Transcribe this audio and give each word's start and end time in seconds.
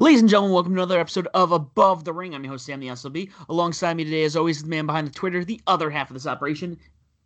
Ladies 0.00 0.20
and 0.20 0.28
gentlemen, 0.28 0.54
welcome 0.54 0.74
to 0.74 0.80
another 0.80 0.98
episode 0.98 1.28
of 1.34 1.52
Above 1.52 2.04
the 2.04 2.14
Ring. 2.14 2.34
I'm 2.34 2.42
your 2.42 2.52
host, 2.52 2.64
Sam 2.64 2.80
the 2.80 2.88
SLB. 2.88 3.30
Alongside 3.50 3.94
me 3.94 4.04
today, 4.04 4.24
as 4.24 4.36
always, 4.36 4.56
is 4.56 4.62
the 4.62 4.68
man 4.70 4.86
behind 4.86 5.06
the 5.06 5.12
Twitter, 5.12 5.44
the 5.44 5.60
other 5.66 5.90
half 5.90 6.08
of 6.08 6.14
this 6.14 6.26
operation, 6.26 6.78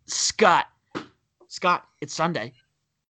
Scott. 0.05 0.65
Scott, 1.47 1.87
it's 2.01 2.13
Sunday. 2.13 2.51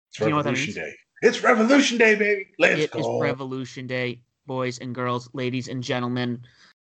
It's 0.09 0.19
you 0.19 0.29
know 0.29 0.37
Revolution? 0.37 0.75
Day. 0.75 0.93
It's 1.23 1.41
Revolution 1.41 1.97
Day, 1.97 2.13
baby. 2.13 2.47
Let's 2.59 2.81
It 2.81 2.95
is 2.95 3.05
go. 3.05 3.19
Revolution 3.19 3.87
Day, 3.87 4.21
boys 4.45 4.77
and 4.77 4.93
girls, 4.93 5.27
ladies 5.33 5.69
and 5.69 5.81
gentlemen. 5.81 6.39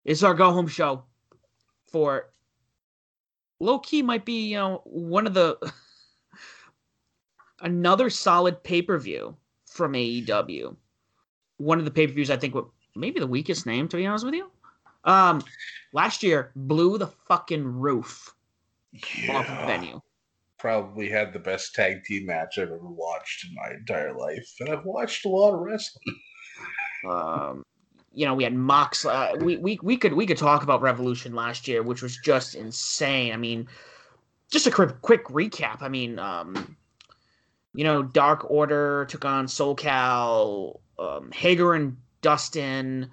It's 0.04 0.24
our 0.24 0.34
go 0.34 0.52
home 0.52 0.68
show 0.68 1.04
for 1.92 2.32
low 3.60 3.78
key 3.78 4.02
might 4.02 4.26
be, 4.26 4.48
you 4.48 4.58
know, 4.58 4.82
one 4.86 5.28
of 5.28 5.36
the 5.36 5.58
another 7.62 8.10
solid 8.10 8.64
pay 8.64 8.82
per 8.82 8.98
view 8.98 9.38
from 9.68 9.94
AEW. 9.94 10.76
One 11.58 11.80
of 11.80 11.86
the 11.86 11.92
pay 11.92 12.08
per 12.08 12.14
views 12.14 12.30
I 12.30 12.38
think 12.38 12.56
what 12.56 12.68
maybe 12.96 13.20
the 13.20 13.28
weakest 13.28 13.66
name 13.66 13.88
to 13.90 13.98
be 13.98 14.06
honest 14.06 14.26
with 14.26 14.36
you. 14.36 14.50
Um, 15.04 15.44
last 15.94 16.24
year 16.24 16.52
blew 16.56 16.98
the 16.98 17.08
fucking 17.08 17.64
roof 17.64 18.34
off 19.30 19.48
the 19.48 19.66
venue. 19.66 20.02
Probably 20.58 21.10
had 21.10 21.32
the 21.32 21.40
best 21.40 21.76
tag 21.76 22.04
team 22.06 22.26
match 22.26 22.58
I've 22.58 22.70
ever 22.70 22.80
watched 22.80 23.46
in 23.46 23.54
my 23.54 23.76
entire 23.78 24.18
life, 24.18 24.50
and 24.60 24.70
I've 24.70 24.86
watched 24.86 25.26
a 25.26 25.30
lot 25.30 25.54
of 25.54 25.60
wrestling. 25.60 26.16
um, 27.10 27.64
you 28.14 28.26
know, 28.26 28.34
we 28.34 28.44
had 28.44 28.54
Mox. 28.54 29.06
Uh, 29.06 29.34
we, 29.40 29.58
we 29.58 29.78
we 29.84 29.98
could 29.98 30.14
we 30.14 30.26
could 30.26 30.38
talk 30.38 30.64
about 30.64 30.82
Revolution 30.82 31.36
last 31.36 31.68
year, 31.68 31.84
which 31.84 32.02
was 32.02 32.18
just 32.18 32.56
insane. 32.56 33.34
I 33.34 33.38
mean, 33.38 33.68
just 34.52 34.66
a 34.66 34.72
quick 34.72 35.02
quick 35.02 35.26
recap. 35.26 35.82
I 35.82 35.90
mean, 35.90 36.18
um, 36.18 36.78
you 37.74 37.84
know, 37.84 38.02
Dark 38.02 38.50
Order 38.50 39.06
took 39.06 39.26
on 39.26 39.48
SoCal, 39.48 40.80
um, 41.00 41.32
Hager 41.32 41.74
and 41.74 41.98
Dustin, 42.22 43.12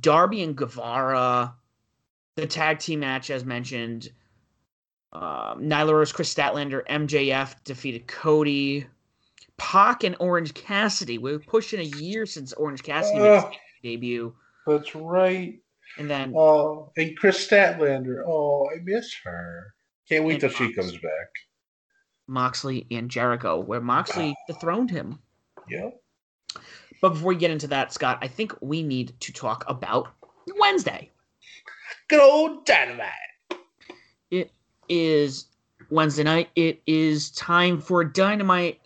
Darby 0.00 0.42
and 0.42 0.56
Guevara, 0.56 1.54
the 2.36 2.46
tag 2.46 2.78
team 2.78 3.00
match 3.00 3.30
as 3.30 3.44
mentioned. 3.44 4.10
Um, 5.12 5.60
Nyla 5.62 5.92
Rose, 5.92 6.12
Kris 6.12 6.32
Statlander, 6.34 6.86
MJF 6.88 7.62
defeated 7.64 8.06
Cody. 8.06 8.86
Pac 9.58 10.02
and 10.04 10.16
Orange 10.18 10.54
Cassidy. 10.54 11.18
We're 11.18 11.38
pushing 11.38 11.78
a 11.80 11.98
year 12.00 12.24
since 12.26 12.52
Orange 12.54 12.82
Cassidy 12.82 13.18
made 13.20 13.34
his 13.34 13.44
Oh. 13.44 13.50
debut, 13.82 14.34
That's 14.66 14.94
right. 14.94 15.60
and 15.98 16.10
then 16.10 16.32
Oh, 16.34 16.90
and 16.96 17.16
Kris 17.16 17.46
Statlander. 17.46 18.24
Oh, 18.26 18.68
I 18.74 18.78
miss 18.82 19.14
her. 19.24 19.74
Can't 20.08 20.24
wait 20.24 20.40
till 20.40 20.48
she 20.50 20.64
Mox. 20.64 20.76
comes 20.76 20.92
back. 20.92 21.28
Moxley 22.26 22.86
and 22.90 23.10
Jericho, 23.10 23.60
where 23.60 23.80
Moxley 23.80 24.34
dethroned 24.48 24.90
him. 24.90 25.20
Yep. 25.68 26.00
But 27.02 27.10
before 27.10 27.30
we 27.30 27.36
get 27.36 27.50
into 27.50 27.66
that, 27.66 27.92
Scott, 27.92 28.18
I 28.22 28.28
think 28.28 28.54
we 28.62 28.82
need 28.82 29.12
to 29.20 29.32
talk 29.32 29.64
about 29.66 30.08
Wednesday. 30.58 31.10
Good 32.08 32.22
old 32.22 32.64
dynamite. 32.64 33.10
It 34.30 34.52
is 34.88 35.46
Wednesday 35.90 36.22
night. 36.22 36.48
It 36.54 36.80
is 36.86 37.32
time 37.32 37.80
for 37.80 38.04
Dynamite. 38.04 38.80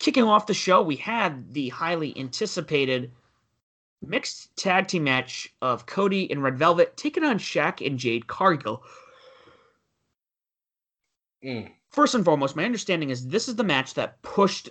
Kicking 0.00 0.24
off 0.24 0.48
the 0.48 0.54
show, 0.54 0.82
we 0.82 0.96
had 0.96 1.54
the 1.54 1.68
highly 1.68 2.18
anticipated 2.18 3.12
mixed 4.04 4.54
tag 4.56 4.88
team 4.88 5.04
match 5.04 5.54
of 5.62 5.86
Cody 5.86 6.28
and 6.32 6.42
Red 6.42 6.58
Velvet 6.58 6.96
taking 6.96 7.22
on 7.22 7.38
Shaq 7.38 7.86
and 7.86 7.96
Jade 7.96 8.26
Cargill. 8.26 8.82
Mm. 11.44 11.70
First 11.90 12.16
and 12.16 12.24
foremost, 12.24 12.56
my 12.56 12.64
understanding 12.64 13.10
is 13.10 13.28
this 13.28 13.48
is 13.48 13.54
the 13.54 13.62
match 13.62 13.94
that 13.94 14.20
pushed 14.22 14.68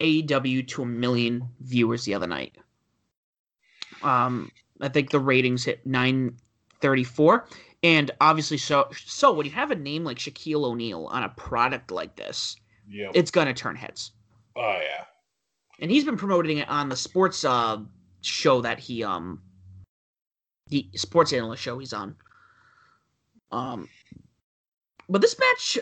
AEW 0.00 0.66
to 0.68 0.82
a 0.82 0.86
million 0.86 1.48
viewers 1.60 2.04
the 2.04 2.14
other 2.14 2.26
night. 2.26 2.56
Um, 4.02 4.50
I 4.80 4.88
think 4.88 5.10
the 5.10 5.18
ratings 5.20 5.64
hit 5.64 5.86
934. 5.86 7.48
And 7.82 8.10
obviously, 8.20 8.58
so 8.58 8.88
so 9.04 9.32
when 9.32 9.46
you 9.46 9.52
have 9.52 9.70
a 9.70 9.74
name 9.76 10.04
like 10.04 10.18
Shaquille 10.18 10.64
O'Neal 10.64 11.06
on 11.06 11.22
a 11.22 11.28
product 11.30 11.90
like 11.90 12.16
this, 12.16 12.56
Yep. 12.88 13.12
it's 13.14 13.30
gonna 13.30 13.54
turn 13.54 13.76
heads. 13.76 14.12
oh 14.56 14.78
yeah. 14.82 15.04
And 15.80 15.90
he's 15.90 16.04
been 16.04 16.16
promoting 16.16 16.58
it 16.58 16.68
on 16.68 16.88
the 16.88 16.96
sports 16.96 17.44
uh 17.44 17.78
show 18.22 18.60
that 18.62 18.78
he 18.78 19.04
um 19.04 19.42
the 20.68 20.88
sports 20.94 21.32
analyst 21.32 21.62
show 21.62 21.78
he's 21.78 21.92
on. 21.92 22.16
Um 23.52 23.88
but 25.08 25.20
this 25.20 25.36
match 25.38 25.78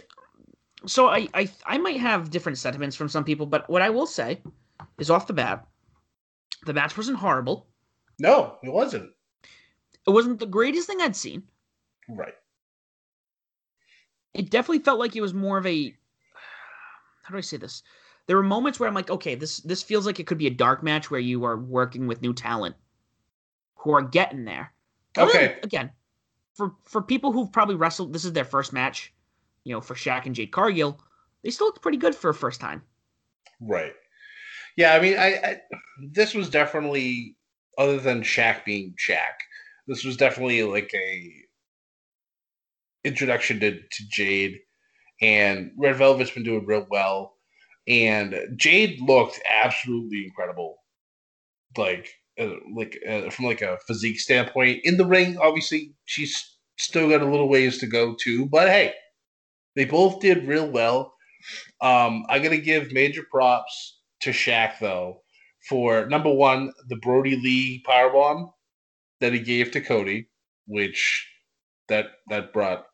so 0.86 1.08
I, 1.08 1.28
I 1.34 1.50
I 1.66 1.78
might 1.78 1.98
have 2.00 2.30
different 2.30 2.58
sentiments 2.58 2.96
from 2.96 3.08
some 3.08 3.24
people, 3.24 3.46
but 3.46 3.68
what 3.70 3.82
I 3.82 3.90
will 3.90 4.06
say 4.06 4.42
is 4.98 5.10
off 5.10 5.26
the 5.26 5.32
bat, 5.32 5.66
the 6.66 6.72
match 6.74 6.96
wasn't 6.96 7.18
horrible. 7.18 7.68
No, 8.18 8.58
it 8.62 8.70
wasn't. 8.72 9.10
It 10.06 10.10
wasn't 10.10 10.38
the 10.40 10.46
greatest 10.46 10.86
thing 10.86 11.00
I'd 11.00 11.16
seen. 11.16 11.44
Right. 12.08 12.34
it 14.34 14.50
definitely 14.50 14.80
felt 14.80 14.98
like 14.98 15.16
it 15.16 15.20
was 15.20 15.34
more 15.34 15.58
of 15.58 15.66
a 15.66 15.96
how 17.22 17.32
do 17.32 17.38
I 17.38 17.40
say 17.40 17.56
this? 17.56 17.82
There 18.26 18.36
were 18.36 18.42
moments 18.42 18.78
where 18.78 18.88
I'm 18.88 18.94
like, 18.94 19.10
okay, 19.10 19.34
this 19.34 19.58
this 19.58 19.82
feels 19.82 20.06
like 20.06 20.20
it 20.20 20.26
could 20.26 20.38
be 20.38 20.46
a 20.46 20.50
dark 20.50 20.82
match 20.82 21.10
where 21.10 21.20
you 21.20 21.44
are 21.44 21.56
working 21.56 22.06
with 22.06 22.22
new 22.22 22.34
talent 22.34 22.76
who 23.76 23.92
are 23.92 24.02
getting 24.02 24.44
there. 24.44 24.72
Okay. 25.16 25.58
again, 25.62 25.90
for 26.54 26.74
for 26.84 27.02
people 27.02 27.32
who've 27.32 27.52
probably 27.52 27.76
wrestled, 27.76 28.12
this 28.12 28.24
is 28.24 28.32
their 28.32 28.44
first 28.44 28.72
match. 28.72 29.12
You 29.64 29.72
know, 29.72 29.80
for 29.80 29.94
Shaq 29.94 30.26
and 30.26 30.34
Jade 30.34 30.52
Cargill, 30.52 31.00
they 31.42 31.50
still 31.50 31.66
looked 31.66 31.82
pretty 31.82 31.98
good 31.98 32.14
for 32.14 32.30
a 32.30 32.34
first 32.34 32.60
time. 32.60 32.82
Right. 33.60 33.94
Yeah, 34.76 34.94
I 34.94 35.00
mean, 35.00 35.16
I, 35.16 35.26
I 35.26 35.60
this 36.12 36.34
was 36.34 36.50
definitely 36.50 37.36
other 37.78 37.98
than 37.98 38.22
Shaq 38.22 38.64
being 38.64 38.94
Shaq, 38.98 39.34
this 39.86 40.04
was 40.04 40.16
definitely 40.16 40.62
like 40.62 40.90
a 40.94 41.32
introduction 43.04 43.60
to, 43.60 43.72
to 43.72 44.08
Jade, 44.10 44.58
and 45.20 45.70
Red 45.76 45.96
Velvet's 45.96 46.30
been 46.30 46.42
doing 46.42 46.66
real 46.66 46.86
well, 46.90 47.34
and 47.86 48.34
Jade 48.56 49.00
looked 49.00 49.40
absolutely 49.48 50.24
incredible, 50.24 50.78
like 51.76 52.08
uh, 52.40 52.54
like 52.74 52.98
uh, 53.08 53.30
from 53.30 53.44
like 53.44 53.62
a 53.62 53.78
physique 53.86 54.18
standpoint. 54.18 54.80
In 54.84 54.96
the 54.96 55.06
ring, 55.06 55.38
obviously, 55.38 55.94
she's 56.04 56.56
still 56.78 57.08
got 57.08 57.22
a 57.22 57.30
little 57.30 57.48
ways 57.48 57.78
to 57.78 57.86
go 57.86 58.14
too, 58.14 58.46
but 58.46 58.68
hey, 58.68 58.94
they 59.76 59.84
both 59.84 60.20
did 60.20 60.46
real 60.46 60.68
well. 60.68 61.14
Um, 61.80 62.24
I 62.28 62.38
gotta 62.38 62.58
give 62.58 62.92
major 62.92 63.24
props 63.30 64.00
to 64.20 64.30
Shaq 64.30 64.78
though 64.80 65.22
for 65.68 66.06
number 66.06 66.32
one, 66.32 66.72
the 66.88 66.96
Brodie 66.96 67.36
Lee 67.36 67.82
powerbomb 67.86 68.52
that 69.20 69.32
he 69.32 69.40
gave 69.40 69.70
to 69.72 69.80
Cody, 69.80 70.28
which 70.66 71.26
that 71.88 72.06
that 72.28 72.52
brought 72.52 72.86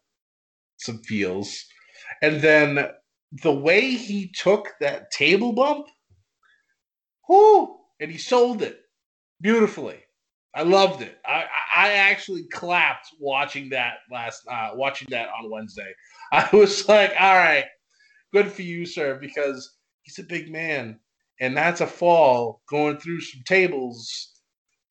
some 0.78 0.98
feels, 1.02 1.64
and 2.22 2.40
then 2.40 2.88
the 3.42 3.52
way 3.52 3.92
he 3.92 4.28
took 4.28 4.68
that 4.80 5.10
table 5.10 5.52
bump. 5.52 5.86
whoo, 7.28 7.78
and 8.00 8.10
he 8.10 8.18
sold 8.18 8.62
it 8.62 8.80
beautifully. 9.40 10.00
I 10.54 10.62
loved 10.62 11.02
it. 11.02 11.18
I 11.24 11.44
I 11.76 11.92
actually 11.92 12.44
clapped 12.44 13.08
watching 13.18 13.68
that 13.70 13.98
last 14.10 14.42
uh, 14.50 14.70
watching 14.74 15.08
that 15.10 15.28
on 15.28 15.50
Wednesday. 15.50 15.92
I 16.32 16.48
was 16.52 16.88
like, 16.88 17.12
all 17.18 17.36
right, 17.36 17.66
good 18.32 18.50
for 18.50 18.62
you, 18.62 18.84
sir, 18.86 19.16
because 19.20 19.76
he's 20.02 20.18
a 20.18 20.24
big 20.24 20.50
man, 20.50 20.98
and 21.40 21.56
that's 21.56 21.80
a 21.80 21.86
fall 21.86 22.62
going 22.68 22.98
through 22.98 23.20
some 23.20 23.42
tables, 23.46 24.40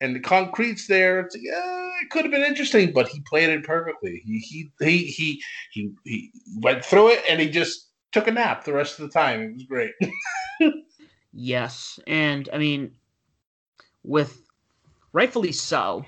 and 0.00 0.14
the 0.16 0.20
concrete's 0.20 0.86
there. 0.86 1.20
It's, 1.20 1.36
yeah, 1.38 1.90
it 2.02 2.10
could 2.10 2.24
have 2.24 2.32
been 2.32 2.42
interesting, 2.42 2.92
but 2.92 3.08
he 3.08 3.20
played 3.28 3.50
it 3.50 3.64
perfectly. 3.64 4.22
He 4.24 4.38
he 4.38 4.70
he 4.80 5.04
he 5.04 5.42
he, 5.72 5.92
he 6.04 6.30
went 6.58 6.84
through 6.84 7.10
it, 7.10 7.22
and 7.28 7.38
he 7.38 7.50
just 7.50 7.90
took 8.12 8.28
a 8.28 8.32
nap 8.32 8.64
the 8.64 8.72
rest 8.72 8.98
of 8.98 9.06
the 9.06 9.12
time. 9.12 9.42
It 9.42 9.52
was 9.52 9.64
great. 9.64 9.92
yes, 11.32 12.00
and 12.06 12.48
I 12.50 12.56
mean, 12.56 12.92
with 14.02 14.42
rightfully 15.12 15.52
so. 15.52 16.04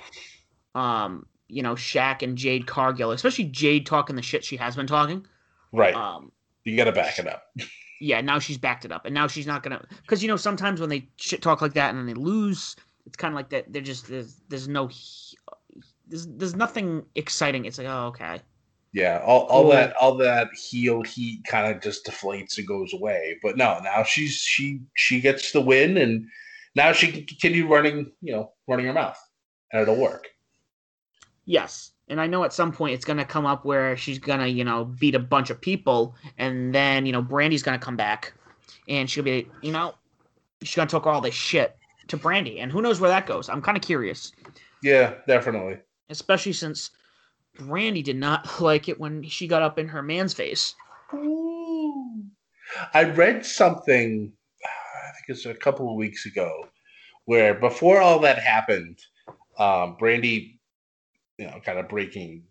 Um, 0.75 1.27
you 1.49 1.63
know, 1.63 1.75
Shaq 1.75 2.23
and 2.23 2.37
Jade 2.37 2.67
Cargill, 2.67 3.13
especially 3.13 3.45
Jade 3.45 3.87
talking 3.87 4.17
the 4.17 4.23
shit 4.23 4.45
she 4.45 4.57
has 4.57 4.75
been 4.75 4.87
talking. 4.87 5.27
Right. 5.73 5.95
Um, 5.95 6.33
you 6.65 6.77
got 6.77 6.85
to 6.85 6.93
back 6.93 7.19
it 7.19 7.27
up. 7.27 7.45
yeah, 8.01 8.21
now 8.21 8.39
she's 8.39 8.59
backed 8.59 8.85
it 8.85 8.93
up, 8.93 9.05
and 9.05 9.15
now 9.15 9.27
she's 9.27 9.47
not 9.47 9.63
gonna 9.63 9.85
because 10.03 10.23
you 10.23 10.29
know 10.29 10.37
sometimes 10.37 10.81
when 10.81 10.89
they 10.89 11.09
shit 11.17 11.43
talk 11.43 11.63
like 11.63 11.75
that 11.75 11.91
and 11.91 11.99
then 11.99 12.07
they 12.07 12.15
lose, 12.15 12.77
it's 13.07 13.17
kind 13.17 13.33
of 13.33 13.37
like 13.37 13.51
that. 13.51 13.73
They're 13.73 13.83
just 13.83 14.09
there's, 14.09 14.41
there's 14.49 14.69
no 14.69 14.91
there's 16.09 16.27
there's 16.27 16.57
nothing 16.57 17.05
exciting. 17.15 17.65
It's 17.65 17.79
like 17.79 17.87
oh 17.87 18.07
okay. 18.07 18.41
Yeah, 18.93 19.23
all, 19.25 19.43
all 19.47 19.63
cool. 19.63 19.71
that 19.73 19.97
all 19.97 20.17
that 20.17 20.49
heel 20.53 21.03
heat 21.03 21.45
kind 21.47 21.75
of 21.75 21.81
just 21.81 22.05
deflates 22.05 22.59
and 22.59 22.67
goes 22.67 22.93
away. 22.93 23.39
But 23.43 23.57
no, 23.57 23.79
now 23.83 24.03
she's 24.03 24.35
she 24.35 24.81
she 24.95 25.21
gets 25.21 25.53
the 25.53 25.61
win, 25.61 25.97
and 25.97 26.27
now 26.75 26.93
she 26.93 27.11
can 27.13 27.25
continue 27.27 27.69
running, 27.69 28.13
you 28.21 28.33
know, 28.33 28.53
running 28.69 28.87
her 28.87 28.93
mouth, 28.93 29.19
and 29.73 29.83
it'll 29.83 29.97
work. 29.97 30.29
Yes, 31.45 31.93
and 32.09 32.21
I 32.21 32.27
know 32.27 32.45
at 32.45 32.53
some 32.53 32.73
point 32.73 32.95
it's 32.95 33.05
gonna 33.05 33.25
come 33.25 33.47
up 33.47 33.65
where 33.65 33.97
she's 33.97 34.19
gonna, 34.19 34.47
you 34.47 34.65
know, 34.65 34.85
beat 34.85 35.15
a 35.15 35.19
bunch 35.19 35.51
of 35.51 35.61
people, 35.61 36.15
and 36.39 36.75
then 36.75 37.07
you 37.07 37.13
know 37.13 37.23
Brandi's 37.23 37.63
gonna 37.63 37.79
come 37.79 37.97
back, 37.97 38.33
and 38.89 39.09
she'll 39.09 39.25
be, 39.25 39.49
you 39.61 39.73
know, 39.73 39.95
she's 40.63 40.77
gonna 40.77 40.89
talk 40.89 41.07
all 41.07 41.21
this 41.21 41.35
shit 41.35 41.77
to 42.09 42.17
Brandi, 42.17 42.61
and 42.61 42.71
who 42.71 42.83
knows 42.83 43.01
where 43.01 43.11
that 43.11 43.27
goes. 43.27 43.49
I'm 43.49 43.63
kind 43.63 43.77
of 43.77 43.83
curious. 43.83 44.33
Yeah, 44.83 45.15
definitely. 45.27 45.79
Especially 46.09 46.53
since 46.53 46.91
Brandi 47.59 48.03
did 48.03 48.17
not 48.17 48.61
like 48.61 48.89
it 48.89 48.99
when 48.99 49.23
she 49.25 49.47
got 49.47 49.63
up 49.63 49.79
in 49.79 49.89
her 49.89 50.03
man's 50.03 50.35
face. 50.35 50.75
Ooh. 51.15 52.23
I 52.95 53.05
read 53.05 53.45
something 53.45 54.33
a 55.47 55.55
couple 55.55 55.89
of 55.91 55.97
weeks 55.97 56.27
ago, 56.27 56.67
where 57.25 57.55
before 57.55 58.01
all 58.01 58.19
that 58.21 58.39
happened, 58.39 58.99
um, 59.59 59.97
Brandi, 60.01 60.59
you 61.39 61.47
know, 61.47 61.61
kind 61.65 61.79
of 61.79 61.89
breaking 61.89 62.45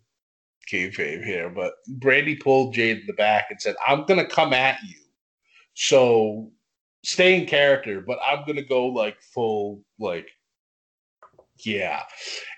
kayfabe 0.72 1.24
here, 1.24 1.50
but 1.50 1.74
Brandi 2.00 2.40
pulled 2.40 2.74
Jade 2.74 3.00
in 3.00 3.08
the 3.08 3.14
back 3.14 3.48
and 3.50 3.62
said, 3.62 3.76
"I'm 3.86 4.06
gonna 4.06 4.26
come 4.26 4.54
at 4.54 4.82
you, 4.84 5.00
so 5.74 6.52
stay 7.04 7.40
in 7.40 7.48
character, 7.48 8.02
but 8.02 8.20
I'm 8.26 8.46
gonna 8.46 8.64
go 8.64 8.88
like 8.88 9.22
full 9.22 9.84
like." 10.00 10.28
Yeah. 11.64 12.04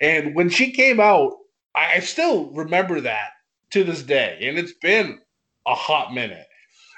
And 0.02 0.36
when 0.36 0.50
she 0.50 0.72
came 0.72 1.00
out, 1.00 1.34
I 1.76 2.00
still 2.00 2.52
remember 2.52 3.02
that 3.02 3.32
to 3.72 3.84
this 3.84 4.04
day. 4.04 4.38
And 4.44 4.58
it's 4.58 4.74
been 4.74 5.20
a 5.66 5.74
hot 5.74 6.14
minute. 6.14 6.48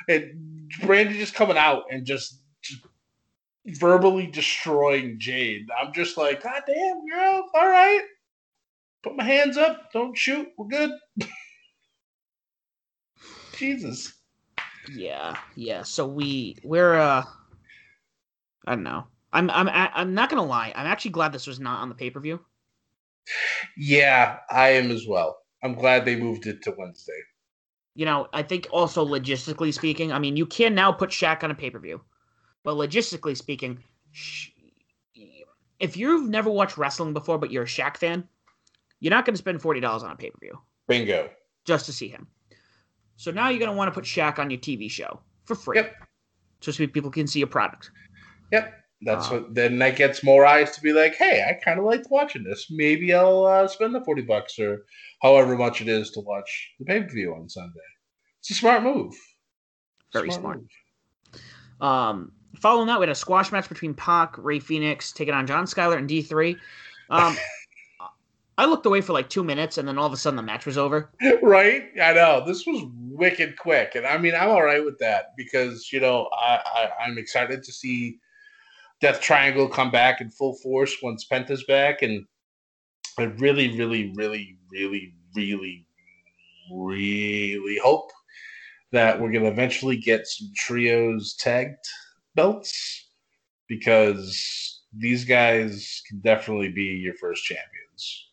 And 0.08 0.70
Brandi 0.82 1.14
just 1.14 1.34
coming 1.34 1.58
out 1.58 1.84
and 1.90 2.06
just 2.06 2.42
verbally 3.66 4.28
destroying 4.28 5.20
Jade. 5.20 5.68
I'm 5.80 5.94
just 5.94 6.18
like, 6.18 6.44
God 6.44 6.62
damn, 6.68 7.08
girl, 7.08 7.50
all 7.54 7.68
right. 7.68 8.02
Put 9.04 9.16
my 9.16 9.24
hands 9.24 9.58
up. 9.58 9.92
Don't 9.92 10.18
shoot. 10.18 10.48
We're 10.58 10.68
good. 10.68 10.92
Jesus. 13.56 14.14
Yeah, 14.92 15.36
yeah. 15.56 15.84
So 15.84 16.06
we 16.08 16.58
we're 16.64 16.96
uh 16.96 17.24
I 18.66 18.72
don't 18.72 18.84
know. 18.84 19.06
I'm 19.34 19.50
I'm 19.52 19.70
I'm 19.70 20.14
not 20.14 20.30
gonna 20.30 20.44
lie. 20.46 20.74
I'm 20.76 20.88
actually 20.88 21.12
glad 21.12 21.34
this 21.34 21.48
was 21.48 21.60
not 21.60 21.82
on 21.82 21.90
the 21.90 21.96
pay 21.96 22.10
per 22.10 22.20
view. 22.20 22.40
Yeah, 23.78 24.38
I 24.50 24.70
am 24.70 24.92
as 24.92 25.08
well. 25.08 25.38
I'm 25.64 25.74
glad 25.74 26.06
they 26.06 26.16
moved 26.16 26.46
it 26.48 26.62
to 26.64 26.76
Wednesday. 26.78 27.20
You 27.96 28.06
know, 28.06 28.28
I 28.34 28.44
think 28.44 28.68
also 28.72 29.06
logistically 29.06 29.74
speaking, 29.74 30.12
I 30.12 30.20
mean, 30.20 30.36
you 30.36 30.46
can 30.46 30.76
now 30.76 30.92
put 30.92 31.10
Shaq 31.10 31.44
on 31.44 31.52
a 31.52 31.56
pay 31.56 31.70
per 31.70 31.80
view. 31.80 32.02
But 32.66 32.76
logistically 32.76 33.38
speaking, 33.38 33.78
if 35.80 35.96
you've 35.96 36.28
never 36.28 36.50
watched 36.50 36.78
wrestling 36.78 37.14
before, 37.14 37.38
but 37.38 37.52
you're 37.52 37.64
a 37.64 37.68
Shaq 37.68 37.96
fan, 37.96 38.28
you're 39.00 39.12
not 39.12 39.24
going 39.24 39.36
to 39.36 39.38
spend 39.38 39.62
forty 39.62 39.80
dollars 39.80 40.04
on 40.04 40.12
a 40.12 40.16
pay 40.16 40.32
per 40.32 40.40
view. 40.42 40.60
Bingo. 40.88 41.30
Just 41.64 41.86
to 41.86 41.94
see 41.94 42.08
him. 42.08 42.28
So 43.18 43.32
now 43.32 43.50
you're 43.50 43.60
going 43.60 43.72
to 43.72 43.78
want 43.78 43.88
to 43.88 43.92
put 43.92 44.04
Shaq 44.04 44.40
on 44.40 44.50
your 44.50 44.60
TV 44.60 44.90
show 44.90 45.22
for 45.46 45.56
free. 45.56 45.78
Yep. 45.78 45.96
Just 46.60 46.80
so 46.80 46.88
people 46.88 47.12
can 47.12 47.28
see 47.28 47.40
your 47.40 47.48
product. 47.48 47.92
Yep. 48.52 48.74
That's 49.02 49.28
uh, 49.28 49.34
what. 49.34 49.54
Then 49.54 49.78
that 49.80 49.96
gets 49.96 50.24
more 50.24 50.46
eyes 50.46 50.72
to 50.72 50.82
be 50.82 50.92
like, 50.92 51.16
hey, 51.16 51.46
I 51.48 51.54
kind 51.64 51.78
of 51.78 51.86
liked 51.86 52.08
watching 52.10 52.44
this. 52.44 52.68
Maybe 52.72 53.14
I'll 53.14 53.46
uh, 53.46 53.68
spend 53.68 53.94
the 53.94 54.04
forty 54.04 54.24
bucks 54.24 54.58
or 54.58 54.86
however 55.22 55.56
much 55.56 55.82
it 55.82 55.88
is 55.88 56.10
to 56.12 56.22
watch 56.22 56.72
the 56.80 56.86
pay 56.86 57.04
per 57.04 57.10
view 57.10 57.36
on 57.36 57.48
Sunday. 57.48 57.80
It's 58.40 58.50
a 58.50 58.54
smart 58.56 58.82
move. 58.82 59.14
Very 60.14 60.32
smart. 60.32 60.62
smart. 61.80 62.10
Um, 62.10 62.32
Following 62.66 62.88
that, 62.88 63.00
we 63.00 63.04
had 63.04 63.12
a 63.12 63.16
squash 63.16 63.52
match 63.52 63.70
between 63.70 63.94
Pac, 63.94 64.40
Rey 64.40 64.58
Fenix, 64.58 65.12
taking 65.12 65.36
on 65.36 65.46
John 65.46 65.66
Skyler 65.66 66.00
and 66.00 66.10
D3. 66.10 66.58
Um, 67.12 67.38
I 68.58 68.66
looked 68.66 68.88
away 68.88 69.02
for 69.02 69.14
like 69.14 69.30
two 69.30 69.44
minutes, 69.44 69.78
and 69.78 69.88
then 69.88 70.00
all 70.00 70.08
of 70.08 70.14
a 70.14 70.18
sudden 70.18 70.36
the 70.36 70.42
match 70.42 70.66
was 70.66 70.76
over. 70.76 71.12
Right? 71.44 71.92
I 72.02 72.14
know 72.14 72.44
this 72.44 72.66
was 72.66 72.82
wicked 73.12 73.60
quick, 73.60 73.94
and 73.94 74.08
I 74.08 74.18
mean 74.18 74.34
I'm 74.34 74.50
all 74.50 74.64
right 74.64 74.84
with 74.84 74.98
that 74.98 75.34
because 75.38 75.94
you 75.94 76.00
know 76.00 76.28
I, 76.36 76.60
I 76.66 77.04
I'm 77.06 77.20
excited 77.20 77.62
to 77.62 77.72
see 77.72 78.18
Death 79.00 79.22
Triangle 79.22 79.68
come 79.68 79.92
back 79.92 80.20
in 80.20 80.32
full 80.32 80.56
force 80.56 80.96
once 81.04 81.24
Penta's 81.26 81.66
back, 81.66 82.02
and 82.02 82.26
I 83.20 83.26
really, 83.26 83.78
really, 83.78 84.12
really, 84.16 84.58
really, 84.72 85.14
really, 85.36 85.86
really 86.68 87.78
hope 87.78 88.10
that 88.92 89.22
we're 89.22 89.32
gonna 89.32 89.52
eventually 89.52 89.98
get 89.98 90.26
some 90.26 90.52
trios 90.56 91.36
tagged 91.36 91.86
belts 92.36 93.10
because 93.68 94.84
these 94.94 95.26
guys 95.26 96.02
can 96.08 96.20
definitely 96.22 96.70
be 96.70 96.84
your 96.84 97.16
first 97.16 97.44
champions. 97.44 98.30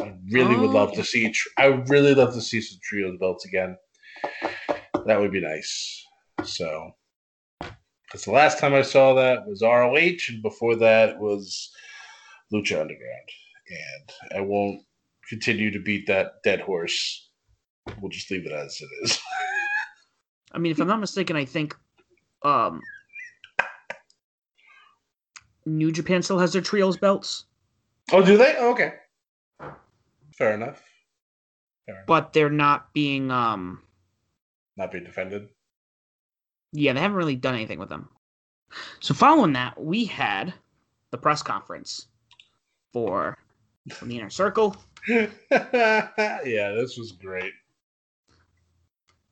I 0.00 0.14
really 0.30 0.54
oh. 0.54 0.60
would 0.60 0.70
love 0.70 0.92
to 0.94 1.00
oh. 1.00 1.04
see. 1.04 1.32
I 1.58 1.68
would 1.68 1.88
really 1.88 2.14
love 2.14 2.34
to 2.34 2.40
see 2.40 2.60
some 2.60 2.78
trios 2.82 3.18
belts 3.18 3.44
again. 3.44 3.76
That 5.06 5.20
would 5.20 5.32
be 5.32 5.40
nice. 5.40 6.06
So, 6.44 6.92
because 7.60 8.24
the 8.24 8.32
last 8.32 8.58
time 8.58 8.74
I 8.74 8.82
saw 8.82 9.14
that 9.14 9.46
was 9.46 9.62
ROH, 9.62 10.28
and 10.28 10.42
before 10.42 10.76
that 10.76 11.18
was 11.18 11.70
Lucha 12.52 12.80
Underground, 12.80 13.28
and 13.68 14.38
I 14.38 14.40
won't 14.40 14.82
continue 15.28 15.70
to 15.70 15.80
beat 15.80 16.06
that 16.06 16.42
dead 16.44 16.60
horse. 16.60 17.28
We'll 18.00 18.10
just 18.10 18.30
leave 18.30 18.46
it 18.46 18.52
as 18.52 18.80
it 18.80 18.88
is. 19.02 19.18
I 20.52 20.58
mean, 20.58 20.72
if 20.72 20.80
I'm 20.80 20.88
not 20.88 21.00
mistaken, 21.00 21.36
I 21.36 21.44
think 21.44 21.76
um, 22.42 22.80
New 25.66 25.92
Japan 25.92 26.22
still 26.22 26.38
has 26.38 26.52
their 26.52 26.62
trios 26.62 26.96
belts. 26.96 27.44
Oh, 28.12 28.24
do 28.24 28.36
they? 28.36 28.56
Oh, 28.58 28.70
okay. 28.72 28.94
Fair 30.32 30.54
enough. 30.54 30.82
Fair 31.86 31.96
enough. 31.96 32.06
But 32.06 32.32
they're 32.32 32.50
not 32.50 32.92
being 32.92 33.30
um 33.30 33.82
not 34.76 34.90
being 34.90 35.04
defended. 35.04 35.48
Yeah, 36.72 36.92
they 36.92 37.00
haven't 37.00 37.16
really 37.16 37.36
done 37.36 37.54
anything 37.54 37.78
with 37.78 37.88
them. 37.88 38.08
So 39.00 39.14
following 39.14 39.52
that, 39.54 39.80
we 39.82 40.04
had 40.04 40.54
the 41.10 41.18
press 41.18 41.42
conference 41.42 42.06
for 42.92 43.36
the 44.02 44.18
inner 44.18 44.30
circle. 44.30 44.76
yeah, 45.08 45.28
this 46.14 46.96
was 46.96 47.12
great. 47.12 47.52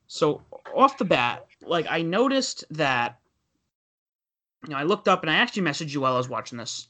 So 0.08 0.42
off 0.74 0.98
the 0.98 1.04
bat, 1.04 1.46
like 1.62 1.86
I 1.88 2.02
noticed 2.02 2.64
that 2.70 3.18
you 4.64 4.70
know, 4.70 4.76
I 4.76 4.82
looked 4.82 5.08
up 5.08 5.22
and 5.22 5.30
I 5.30 5.34
actually 5.34 5.62
messaged 5.62 5.92
you 5.92 6.00
while 6.00 6.14
I 6.14 6.18
was 6.18 6.28
watching 6.28 6.58
this. 6.58 6.88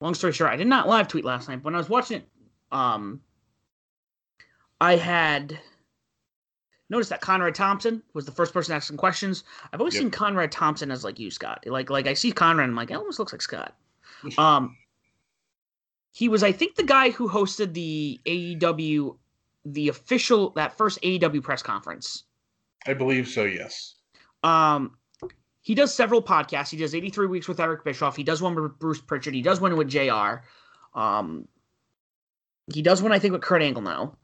Long 0.00 0.14
story 0.14 0.32
short, 0.32 0.52
I 0.52 0.56
did 0.56 0.66
not 0.66 0.88
live 0.88 1.08
tweet 1.08 1.24
last 1.24 1.48
night. 1.48 1.56
But 1.56 1.64
when 1.64 1.74
I 1.74 1.78
was 1.78 1.88
watching 1.88 2.18
it, 2.18 2.28
um, 2.70 3.20
I 4.80 4.96
had 4.96 5.58
noticed 6.88 7.10
that 7.10 7.20
Conrad 7.20 7.54
Thompson 7.54 8.02
was 8.14 8.24
the 8.24 8.32
first 8.32 8.54
person 8.54 8.74
asking 8.74 8.96
questions. 8.96 9.44
I've 9.72 9.80
always 9.80 9.94
yep. 9.94 10.02
seen 10.02 10.10
Conrad 10.10 10.52
Thompson 10.52 10.90
as 10.90 11.04
like 11.04 11.18
you, 11.18 11.30
Scott. 11.30 11.64
Like, 11.66 11.90
like 11.90 12.06
I 12.06 12.14
see 12.14 12.32
Conrad, 12.32 12.64
and 12.64 12.72
I'm 12.72 12.76
like, 12.76 12.90
it 12.90 12.96
almost 12.96 13.18
looks 13.18 13.32
like 13.32 13.42
Scott. 13.42 13.74
um, 14.38 14.76
he 16.12 16.28
was, 16.28 16.42
I 16.42 16.52
think, 16.52 16.76
the 16.76 16.84
guy 16.84 17.10
who 17.10 17.28
hosted 17.28 17.74
the 17.74 18.20
AEW, 18.24 19.16
the 19.64 19.88
official 19.88 20.50
that 20.50 20.76
first 20.78 21.00
AEW 21.02 21.42
press 21.42 21.62
conference. 21.62 22.24
I 22.86 22.94
believe 22.94 23.28
so. 23.28 23.44
Yes. 23.44 23.96
Um, 24.42 24.96
he 25.62 25.74
does 25.74 25.92
several 25.92 26.22
podcasts. 26.22 26.70
He 26.70 26.76
does 26.76 26.94
83 26.94 27.26
weeks 27.26 27.48
with 27.48 27.60
Eric 27.60 27.84
Bischoff. 27.84 28.16
He 28.16 28.22
does 28.22 28.40
one 28.40 28.54
with 28.54 28.78
Bruce 28.78 29.00
Pritchard. 29.00 29.34
He 29.34 29.42
does 29.42 29.60
one 29.60 29.76
with 29.76 29.88
Jr. 29.88 30.42
Um, 30.94 31.46
he 32.72 32.82
does 32.82 33.02
one 33.02 33.12
I 33.12 33.18
think 33.18 33.32
with 33.32 33.42
Kurt 33.42 33.62
Angle 33.62 33.82
now. 33.82 34.16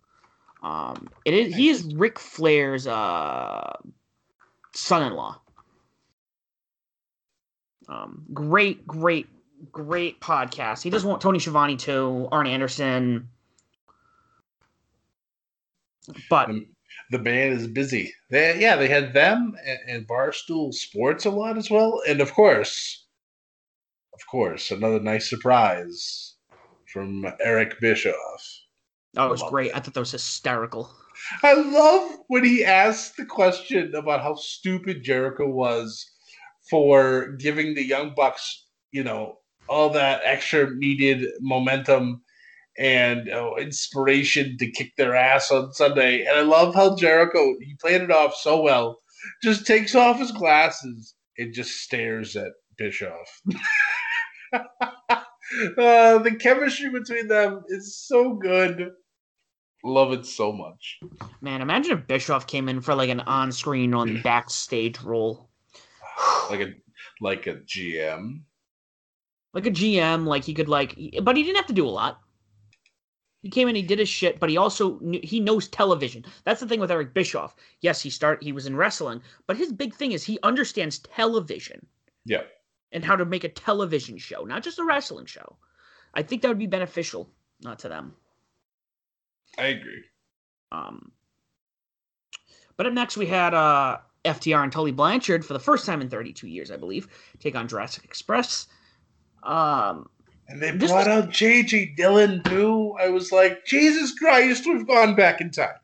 Um, 0.63 1.09
it 1.27 1.35
is 1.35 1.55
he 1.55 1.69
is 1.69 1.95
Ric 1.95 2.19
Flair's 2.19 2.87
uh, 2.87 3.77
son-in-law. 4.73 5.39
Um, 7.89 8.25
great, 8.33 8.87
great, 8.87 9.29
great 9.71 10.21
podcast. 10.21 10.83
He 10.83 10.89
does 10.89 11.05
want 11.05 11.21
Tony 11.21 11.39
Schiavone 11.39 11.77
too, 11.77 12.29
Arn 12.33 12.47
Anderson. 12.47 13.29
But 16.31 16.51
The, 17.11 17.19
band 17.19 17.55
is 17.55 17.67
busy. 17.67 18.13
They, 18.31 18.61
yeah, 18.61 18.77
they 18.77 18.89
had 18.89 19.13
them 19.13 19.55
and, 19.65 19.79
and 19.89 20.09
Barstool 20.09 20.73
Sports 20.73 21.25
a 21.25 21.31
lot 21.31 21.59
as 21.59 21.71
well, 21.71 22.03
and 22.09 22.21
of 22.21 22.33
course, 22.33 23.07
of 24.13 24.21
course, 24.31 24.71
another 24.71 25.01
nice 25.01 25.29
surprise 25.29 26.37
from 26.93 27.27
Eric 27.41 27.81
Bischoff. 27.81 28.15
that 29.15 29.29
was 29.29 29.43
great. 29.43 29.71
it. 29.71 29.77
I 29.77 29.81
thought 29.81 29.95
that 29.95 30.01
was 30.01 30.13
hysterical. 30.13 30.91
I 31.43 31.55
love 31.55 32.19
when 32.29 32.45
he 32.45 32.65
asked 32.65 33.17
the 33.17 33.25
question 33.25 33.95
about 33.95 34.23
how 34.23 34.35
stupid 34.35 35.03
Jericho 35.03 35.49
was 35.49 36.05
for 36.69 37.33
giving 37.39 37.75
the 37.75 37.85
Young 37.85 38.15
Bucks, 38.15 38.67
you 38.91 39.05
know, 39.05 39.39
all 39.69 39.91
that 39.91 40.23
extra 40.25 40.75
needed 40.75 41.29
momentum 41.41 42.23
and 42.79 43.31
uh, 43.31 43.55
inspiration 43.57 44.57
to 44.59 44.71
kick 44.71 44.93
their 44.97 45.15
ass 45.15 45.51
on 45.51 45.73
Sunday. 45.73 46.25
And 46.25 46.37
I 46.39 46.43
love 46.43 46.75
how 46.75 46.97
Jericho, 46.97 47.55
he 47.61 47.77
played 47.81 48.03
it 48.03 48.11
off 48.11 48.35
so 48.35 48.61
well, 48.61 49.01
just 49.43 49.67
takes 49.67 49.95
off 49.95 50.19
his 50.19 50.33
glasses 50.33 51.15
and 51.39 51.55
just 51.55 51.83
stares 51.83 52.37
at 52.37 52.53
Bischoff. 52.77 53.43
uh, 54.53 56.19
the 56.19 56.37
chemistry 56.41 56.91
between 56.91 57.29
them 57.29 57.63
is 57.69 57.97
so 57.97 58.35
good. 58.35 58.91
Love 59.85 60.13
it 60.13 60.25
so 60.25 60.51
much. 60.51 60.99
Man, 61.43 61.61
imagine 61.61 61.99
if 61.99 62.07
Bischoff 62.07 62.47
came 62.47 62.69
in 62.69 62.81
for 62.81 62.95
like 62.95 63.11
an 63.11 63.21
on-screen 63.21 63.93
on 63.95 64.21
backstage 64.25 65.01
role. 65.03 65.51
like 66.51 66.61
a 66.61 66.75
like 67.21 67.47
a 67.47 67.57
GM. 67.57 68.41
like 69.53 69.67
a 69.67 69.71
GM, 69.71 70.27
like 70.27 70.45
he 70.45 70.55
could 70.55 70.69
like, 70.69 70.99
but 71.23 71.37
he 71.37 71.43
didn't 71.43 71.57
have 71.57 71.67
to 71.67 71.73
do 71.73 71.87
a 71.87 71.91
lot. 71.91 72.19
He 73.45 73.51
came 73.51 73.69
in, 73.69 73.75
he 73.77 73.83
did 73.83 73.99
his 73.99 74.09
shit, 74.09 74.41
but 74.41 74.49
he 74.49 74.57
also 74.57 74.99
knew, 75.01 75.21
he 75.23 75.39
knows 75.39 75.69
television. 75.69 76.25
That's 76.45 76.61
the 76.61 76.67
thing 76.67 76.81
with 76.81 76.91
Eric 76.91 77.13
Bischoff. 77.13 77.55
Yes, 77.83 78.01
he 78.01 78.09
start 78.09 78.43
he 78.43 78.53
was 78.53 78.65
in 78.65 78.75
wrestling, 78.75 79.21
but 79.47 79.59
his 79.59 79.71
big 79.71 79.95
thing 79.95 80.13
is 80.13 80.25
he 80.25 80.39
understands 80.43 81.01
television 81.01 81.85
Yeah. 82.25 82.45
and 82.93 83.05
how 83.05 83.17
to 83.17 83.27
make 83.27 83.45
a 83.45 83.51
television 83.51 84.17
show, 84.17 84.45
not 84.45 84.63
just 84.63 84.79
a 84.79 84.85
wrestling 84.85 85.27
show. 85.27 85.59
I 86.15 86.23
think 86.23 86.41
that 86.41 86.49
would 86.49 86.59
be 86.59 86.67
beneficial, 86.67 87.29
not 87.61 87.79
to 87.81 87.91
them. 87.91 88.15
I 89.59 89.67
agree. 89.67 90.05
Um, 90.73 91.13
but 92.79 92.87
up 92.87 92.95
next 92.95 93.19
we 93.19 93.27
had 93.27 93.53
uh, 93.53 93.99
FTR 94.25 94.63
and 94.63 94.73
Tully 94.73 94.91
Blanchard 94.93 95.45
for 95.45 95.53
the 95.53 95.61
first 95.61 95.85
time 95.85 96.01
in 96.01 96.09
32 96.09 96.49
years, 96.49 96.71
I 96.71 96.79
believe, 96.79 97.09
take 97.41 97.55
on 97.57 97.69
Jurassic 97.69 98.05
Express. 98.05 98.69
Um, 99.43 100.09
And 100.49 100.61
they 100.63 100.71
This 100.73 100.91
brought 100.91 101.07
was- 101.07 101.25
out 101.25 101.31
JJ 101.31 101.97
Dillon 101.97 102.43
too. 102.45 102.95
I 103.01 103.09
was 103.09 103.33
like, 103.33 103.65
Jesus 103.65 104.13
Christ, 104.19 104.67
we've 104.67 104.87
gone 104.87 105.15
back 105.15 105.41
in 105.41 105.51
time. 105.51 105.79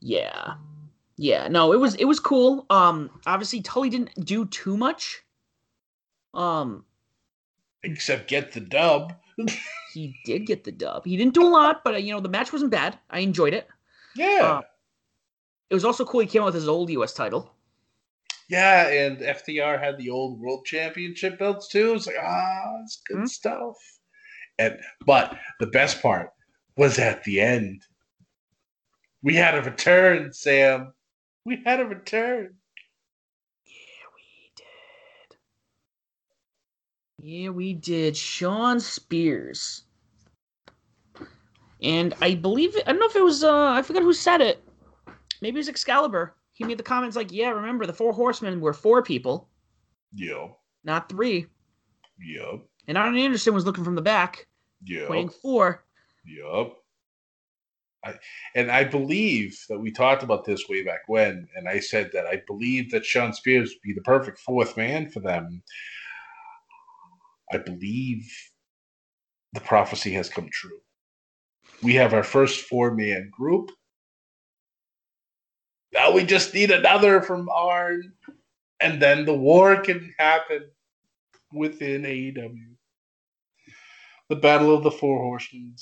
Yeah. 0.00 0.54
Yeah, 1.16 1.48
no, 1.48 1.72
it 1.72 1.78
was 1.78 1.94
it 1.96 2.06
was 2.06 2.18
cool. 2.20 2.66
Um 2.70 3.10
obviously 3.26 3.60
Tully 3.62 3.90
didn't 3.90 4.24
do 4.24 4.46
too 4.46 4.76
much. 4.76 5.22
Um 6.34 6.84
Except 7.84 8.28
get 8.28 8.52
the 8.52 8.60
dub. 8.60 9.14
he 9.92 10.14
did 10.24 10.46
get 10.46 10.64
the 10.64 10.72
dub. 10.72 11.04
He 11.04 11.16
didn't 11.16 11.34
do 11.34 11.44
a 11.44 11.48
lot, 11.48 11.84
but 11.84 11.94
uh, 11.94 11.98
you 11.98 12.12
know, 12.12 12.20
the 12.20 12.28
match 12.28 12.52
wasn't 12.52 12.70
bad. 12.70 12.98
I 13.10 13.20
enjoyed 13.20 13.54
it. 13.54 13.68
Yeah. 14.16 14.40
Uh, 14.42 14.60
it 15.70 15.74
was 15.74 15.84
also 15.84 16.04
cool 16.04 16.20
he 16.20 16.26
came 16.26 16.42
out 16.42 16.46
with 16.46 16.54
his 16.54 16.68
old 16.68 16.90
US 16.90 17.12
title. 17.12 17.54
Yeah, 18.48 18.88
and 18.88 19.18
FTR 19.18 19.78
had 19.82 19.96
the 19.98 20.10
old 20.10 20.40
world 20.40 20.64
championship 20.66 21.38
belts 21.38 21.68
too. 21.68 21.94
It's 21.94 22.06
like, 22.06 22.16
ah, 22.20 22.80
it's 22.82 23.00
good 23.06 23.18
Mhm. 23.18 23.28
stuff. 23.28 23.76
And 24.58 24.78
but 25.06 25.38
the 25.60 25.66
best 25.68 26.02
part 26.02 26.30
was 26.76 26.98
at 26.98 27.24
the 27.24 27.40
end. 27.40 27.82
We 29.22 29.34
had 29.34 29.54
a 29.56 29.62
return, 29.62 30.32
Sam. 30.32 30.92
We 31.44 31.62
had 31.64 31.80
a 31.80 31.86
return. 31.86 32.58
Yeah, 33.64 34.06
we 34.14 34.52
did. 34.56 35.36
Yeah, 37.18 37.48
we 37.50 37.74
did. 37.74 38.16
Shawn 38.16 38.80
Spears. 38.80 39.84
And 41.82 42.14
I 42.20 42.34
believe 42.34 42.76
I 42.86 42.92
don't 42.92 43.00
know 43.00 43.06
if 43.06 43.16
it 43.16 43.24
was 43.24 43.42
uh 43.42 43.70
I 43.70 43.82
forgot 43.82 44.02
who 44.02 44.12
said 44.12 44.40
it. 44.40 44.62
Maybe 45.40 45.56
it 45.56 45.60
was 45.60 45.68
Excalibur. 45.68 46.34
He 46.52 46.64
made 46.64 46.78
the 46.78 46.82
comments 46.82 47.16
like, 47.16 47.32
"Yeah, 47.32 47.50
remember 47.50 47.86
the 47.86 47.92
four 47.92 48.12
horsemen 48.12 48.60
were 48.60 48.72
four 48.74 49.02
people, 49.02 49.48
Yup. 50.14 50.58
not 50.84 51.08
three, 51.08 51.46
Yup. 52.18 52.66
And 52.86 52.98
Arn 52.98 53.16
Anderson 53.16 53.54
was 53.54 53.64
looking 53.64 53.84
from 53.84 53.94
the 53.94 54.02
back, 54.02 54.46
Yup. 54.84 55.08
pointing 55.08 55.30
four. 55.30 55.84
yep. 56.24 56.74
I, 58.04 58.14
and 58.56 58.68
I 58.70 58.82
believe 58.82 59.56
that 59.68 59.78
we 59.78 59.92
talked 59.92 60.24
about 60.24 60.44
this 60.44 60.68
way 60.68 60.82
back 60.82 61.02
when, 61.06 61.46
and 61.54 61.68
I 61.68 61.78
said 61.78 62.10
that 62.12 62.26
I 62.26 62.42
believe 62.48 62.90
that 62.90 63.06
Shawn 63.06 63.32
Spears 63.32 63.70
would 63.70 63.82
be 63.82 63.92
the 63.94 64.02
perfect 64.02 64.40
fourth 64.40 64.76
man 64.76 65.08
for 65.08 65.20
them. 65.20 65.62
I 67.52 67.58
believe 67.58 68.28
the 69.52 69.60
prophecy 69.60 70.10
has 70.14 70.28
come 70.28 70.48
true. 70.50 70.80
We 71.80 71.94
have 71.94 72.12
our 72.12 72.24
first 72.24 72.64
four 72.64 72.92
man 72.92 73.30
group. 73.30 73.70
Now 75.92 76.12
we 76.12 76.24
just 76.24 76.54
need 76.54 76.70
another 76.70 77.20
from 77.20 77.48
Arn, 77.50 78.12
and 78.80 79.00
then 79.00 79.24
the 79.24 79.34
war 79.34 79.76
can 79.76 80.14
happen 80.18 80.64
within 81.52 82.02
AEW. 82.02 82.74
The 84.28 84.36
Battle 84.36 84.74
of 84.74 84.82
the 84.82 84.90
Four 84.90 85.18
Horsemen. 85.18 85.74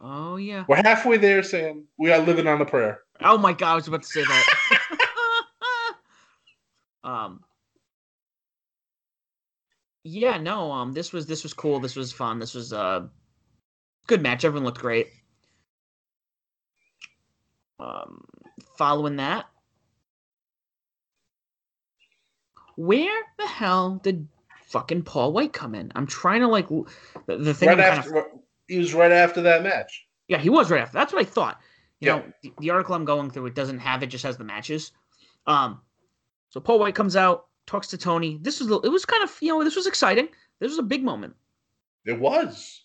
Oh 0.00 0.36
yeah. 0.36 0.64
We're 0.68 0.76
halfway 0.76 1.16
there, 1.16 1.42
Sam. 1.42 1.84
We 1.98 2.12
are 2.12 2.18
living 2.18 2.46
on 2.46 2.60
a 2.60 2.66
prayer. 2.66 3.00
Oh 3.20 3.38
my 3.38 3.52
god, 3.52 3.72
I 3.72 3.74
was 3.74 3.88
about 3.88 4.02
to 4.02 4.08
say 4.08 4.22
that. 4.22 5.94
um 7.04 7.42
Yeah, 10.04 10.38
no, 10.38 10.70
um 10.70 10.92
this 10.92 11.12
was 11.12 11.26
this 11.26 11.42
was 11.42 11.54
cool. 11.54 11.80
This 11.80 11.96
was 11.96 12.12
fun. 12.12 12.38
This 12.38 12.54
was 12.54 12.72
a 12.72 13.08
good 14.06 14.22
match. 14.22 14.44
Everyone 14.44 14.66
looked 14.66 14.80
great. 14.80 15.08
Um 17.78 18.24
following 18.76 19.16
that 19.16 19.46
Where 22.76 23.22
the 23.38 23.46
hell 23.46 23.96
did 24.02 24.28
fucking 24.66 25.02
Paul 25.02 25.32
White 25.32 25.52
come 25.52 25.74
in? 25.74 25.90
I'm 25.96 26.06
trying 26.06 26.40
to 26.42 26.48
like 26.48 26.68
the, 26.68 27.36
the 27.36 27.54
thing 27.54 27.68
Right 27.68 27.78
I'm 27.78 27.84
kind 27.84 27.98
after, 27.98 28.16
of 28.16 28.24
he 28.68 28.78
was 28.78 28.94
right 28.94 29.10
after 29.12 29.42
that 29.42 29.62
match. 29.62 30.06
yeah, 30.28 30.38
he 30.38 30.50
was 30.50 30.70
right 30.70 30.82
after. 30.82 30.96
That's 30.96 31.12
what 31.12 31.22
I 31.22 31.24
thought. 31.24 31.60
You 32.00 32.06
Yeah. 32.06 32.16
know, 32.16 32.24
the, 32.42 32.52
the 32.60 32.70
article 32.70 32.94
I'm 32.94 33.04
going 33.04 33.30
through 33.30 33.46
it 33.46 33.54
doesn't 33.54 33.78
have 33.80 34.02
it; 34.02 34.06
just 34.08 34.24
has 34.24 34.36
the 34.36 34.44
matches. 34.44 34.92
Um, 35.46 35.80
so 36.50 36.60
Paul 36.60 36.78
White 36.78 36.94
comes 36.94 37.16
out, 37.16 37.46
talks 37.66 37.88
to 37.88 37.98
Tony. 37.98 38.38
This 38.40 38.60
was 38.60 38.70
it 38.84 38.90
was 38.90 39.04
kind 39.04 39.24
of 39.24 39.36
you 39.40 39.48
know 39.48 39.64
this 39.64 39.76
was 39.76 39.86
exciting. 39.86 40.28
This 40.60 40.70
was 40.70 40.78
a 40.78 40.82
big 40.84 41.02
moment. 41.02 41.34
It 42.04 42.18
was 42.18 42.84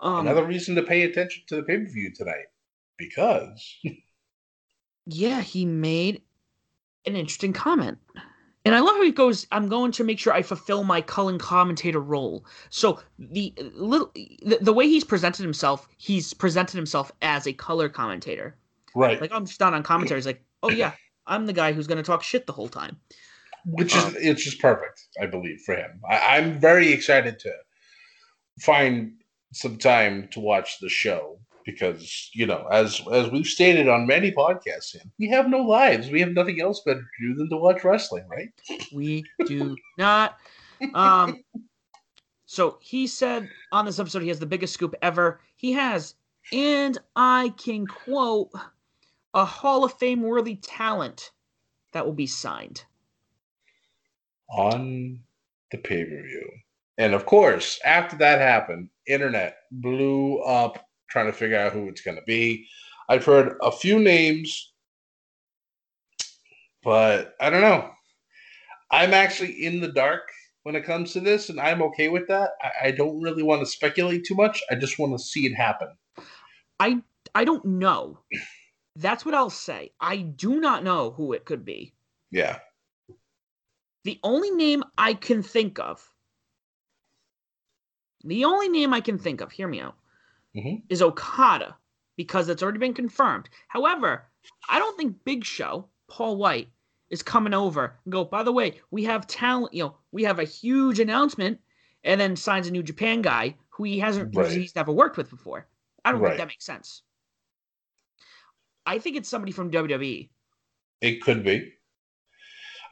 Um, 0.00 0.24
another 0.26 0.44
reason 0.44 0.74
to 0.76 0.82
pay 0.82 1.02
attention 1.02 1.44
to 1.48 1.56
the 1.56 1.62
pay 1.62 1.78
per 1.78 1.86
view 1.86 2.12
tonight 2.14 2.46
because 2.96 3.76
yeah, 5.06 5.40
he 5.40 5.64
made 5.64 6.22
an 7.06 7.16
interesting 7.16 7.52
comment. 7.52 7.98
And 8.66 8.74
I 8.74 8.80
love 8.80 8.96
how 8.96 9.02
he 9.02 9.10
goes, 9.10 9.46
I'm 9.52 9.68
going 9.68 9.92
to 9.92 10.04
make 10.04 10.18
sure 10.18 10.32
I 10.32 10.40
fulfill 10.40 10.84
my 10.84 11.02
color 11.02 11.36
commentator 11.36 12.00
role. 12.00 12.46
So 12.70 13.00
the 13.18 13.52
little 13.74 14.10
the, 14.14 14.58
the 14.60 14.72
way 14.72 14.88
he's 14.88 15.04
presented 15.04 15.42
himself, 15.42 15.86
he's 15.98 16.32
presented 16.32 16.76
himself 16.76 17.12
as 17.20 17.46
a 17.46 17.52
color 17.52 17.90
commentator. 17.90 18.56
right, 18.94 19.20
Like 19.20 19.32
I'm 19.32 19.44
just 19.44 19.60
not 19.60 19.74
on 19.74 19.82
commentary. 19.82 20.18
He's 20.18 20.26
like, 20.26 20.42
oh 20.62 20.70
yeah, 20.70 20.92
I'm 21.26 21.44
the 21.44 21.52
guy 21.52 21.72
who's 21.72 21.86
gonna 21.86 22.02
talk 22.02 22.22
shit 22.22 22.46
the 22.46 22.54
whole 22.54 22.68
time. 22.68 22.96
which 23.66 23.94
is 23.94 24.02
um, 24.02 24.14
it's 24.16 24.42
just 24.42 24.60
perfect, 24.60 25.08
I 25.20 25.26
believe, 25.26 25.60
for 25.60 25.76
him. 25.76 26.00
I, 26.08 26.38
I'm 26.38 26.58
very 26.58 26.90
excited 26.90 27.38
to 27.40 27.52
find 28.60 29.12
some 29.52 29.76
time 29.76 30.28
to 30.32 30.40
watch 30.40 30.78
the 30.80 30.88
show 30.88 31.38
because 31.64 32.30
you 32.34 32.46
know, 32.46 32.66
as 32.70 33.00
as 33.12 33.30
we've 33.30 33.46
stated 33.46 33.88
on 33.88 34.06
many 34.06 34.32
podcasts, 34.32 34.90
Sam, 34.90 35.10
we 35.18 35.28
have 35.28 35.48
no 35.48 35.58
lives. 35.58 36.10
We 36.10 36.20
have 36.20 36.32
nothing 36.32 36.60
else 36.60 36.82
better 36.84 37.00
to 37.00 37.28
do 37.28 37.34
than 37.34 37.48
to 37.50 37.56
watch 37.56 37.84
wrestling, 37.84 38.26
right? 38.28 38.50
We 38.92 39.24
do 39.46 39.76
not. 39.98 40.36
Um, 40.92 41.42
so 42.46 42.78
he 42.80 43.06
said 43.06 43.48
on 43.72 43.86
this 43.86 43.98
episode 43.98 44.22
he 44.22 44.28
has 44.28 44.40
the 44.40 44.46
biggest 44.46 44.74
scoop 44.74 44.94
ever. 45.02 45.40
He 45.56 45.72
has, 45.72 46.14
and 46.52 46.98
I 47.16 47.54
can 47.56 47.86
quote, 47.86 48.50
a 49.32 49.44
Hall 49.44 49.84
of 49.84 49.94
Fame 49.94 50.22
worthy 50.22 50.56
talent 50.56 51.30
that 51.92 52.04
will 52.04 52.12
be 52.12 52.26
signed? 52.26 52.84
on 54.48 55.20
the 55.70 55.78
pay 55.78 56.04
per 56.04 56.22
view. 56.22 56.50
And 56.98 57.14
of 57.14 57.26
course, 57.26 57.80
after 57.84 58.16
that 58.18 58.40
happened, 58.40 58.88
internet 59.06 59.56
blew 59.70 60.38
up 60.40 60.86
trying 61.14 61.26
to 61.26 61.32
figure 61.32 61.56
out 61.56 61.72
who 61.72 61.88
it's 61.88 62.00
going 62.00 62.16
to 62.16 62.24
be. 62.26 62.66
I've 63.08 63.24
heard 63.24 63.54
a 63.62 63.70
few 63.70 64.00
names, 64.00 64.72
but 66.82 67.34
I 67.40 67.50
don't 67.50 67.60
know. 67.60 67.88
I'm 68.90 69.14
actually 69.14 69.64
in 69.64 69.80
the 69.80 69.92
dark 69.92 70.22
when 70.64 70.74
it 70.74 70.84
comes 70.84 71.12
to 71.12 71.20
this, 71.20 71.50
and 71.50 71.60
I'm 71.60 71.82
okay 71.82 72.08
with 72.08 72.26
that. 72.26 72.50
I, 72.60 72.88
I 72.88 72.90
don't 72.90 73.22
really 73.22 73.44
want 73.44 73.62
to 73.62 73.66
speculate 73.66 74.24
too 74.24 74.34
much. 74.34 74.60
I 74.72 74.74
just 74.74 74.98
want 74.98 75.12
to 75.12 75.24
see 75.24 75.46
it 75.46 75.54
happen. 75.54 75.96
I 76.80 77.00
I 77.32 77.44
don't 77.44 77.64
know. 77.64 78.18
That's 78.96 79.24
what 79.24 79.36
I'll 79.36 79.50
say. 79.50 79.92
I 80.00 80.16
do 80.16 80.58
not 80.58 80.82
know 80.82 81.12
who 81.12 81.32
it 81.32 81.44
could 81.44 81.64
be. 81.64 81.94
Yeah. 82.32 82.58
The 84.02 84.18
only 84.24 84.50
name 84.50 84.82
I 84.98 85.14
can 85.14 85.44
think 85.44 85.78
of, 85.78 86.10
the 88.24 88.44
only 88.44 88.68
name 88.68 88.92
I 88.92 89.00
can 89.00 89.18
think 89.18 89.40
of, 89.40 89.52
hear 89.52 89.68
me 89.68 89.80
out, 89.80 89.94
Mhm. 90.56 90.82
is 90.88 91.02
Okada 91.02 91.76
because 92.16 92.48
it's 92.48 92.62
already 92.62 92.78
been 92.78 92.94
confirmed. 92.94 93.48
However, 93.68 94.30
I 94.68 94.78
don't 94.78 94.96
think 94.96 95.24
Big 95.24 95.44
Show, 95.44 95.88
Paul 96.08 96.36
White, 96.36 96.68
is 97.10 97.22
coming 97.22 97.54
over 97.54 97.98
and 98.04 98.12
go, 98.12 98.24
by 98.24 98.42
the 98.42 98.52
way, 98.52 98.80
we 98.90 99.04
have 99.04 99.26
talent, 99.26 99.74
you 99.74 99.84
know, 99.84 99.96
we 100.12 100.22
have 100.24 100.38
a 100.38 100.44
huge 100.44 101.00
announcement, 101.00 101.60
and 102.04 102.20
then 102.20 102.36
signs 102.36 102.66
a 102.68 102.70
new 102.70 102.82
Japan 102.82 103.20
guy 103.22 103.56
who 103.70 103.84
he 103.84 103.98
hasn't, 103.98 104.34
Right. 104.34 104.50
he's 104.50 104.74
never 104.76 104.92
worked 104.92 105.16
with 105.16 105.30
before. 105.30 105.66
I 106.04 106.12
don't 106.12 106.20
Right. 106.20 106.30
think 106.30 106.38
that 106.38 106.48
makes 106.48 106.64
sense. 106.64 107.02
I 108.86 108.98
think 108.98 109.16
it's 109.16 109.28
somebody 109.28 109.52
from. 109.52 109.70
WWE. 109.70 110.30
It 111.00 111.22
could 111.22 111.42
be. 111.42 111.72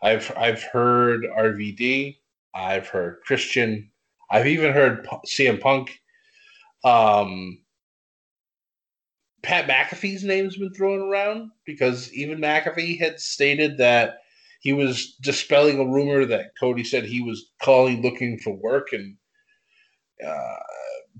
I've 0.02 0.33
I've 0.37 0.62
heard 0.62 1.25
RVD. 1.25 2.19
I've 2.54 2.88
heard 2.88 3.21
Christian. 3.25 3.90
I've 4.31 4.47
even 4.47 4.73
heard 4.73 5.04
P- 5.04 5.16
CM 5.26 5.61
Punk. 5.61 6.02
Um, 6.85 7.59
Pat 9.43 9.69
McAfee's 9.69 10.25
name's 10.25 10.57
been 10.57 10.73
thrown 10.73 11.01
around 11.01 11.51
because 11.67 12.12
even 12.12 12.39
McAfee 12.39 12.99
had 12.99 13.19
stated 13.19 13.79
that 13.79 14.19
he 14.61 14.73
was 14.73 15.17
dispelling 15.21 15.81
a 15.81 15.85
rumor 15.85 16.25
that 16.25 16.53
Cody 16.59 16.85
said 16.85 17.05
he 17.05 17.21
was 17.21 17.51
calling 17.61 18.01
looking 18.01 18.39
for 18.39 18.55
work, 18.55 18.93
and 18.93 19.17
uh, 20.25 20.57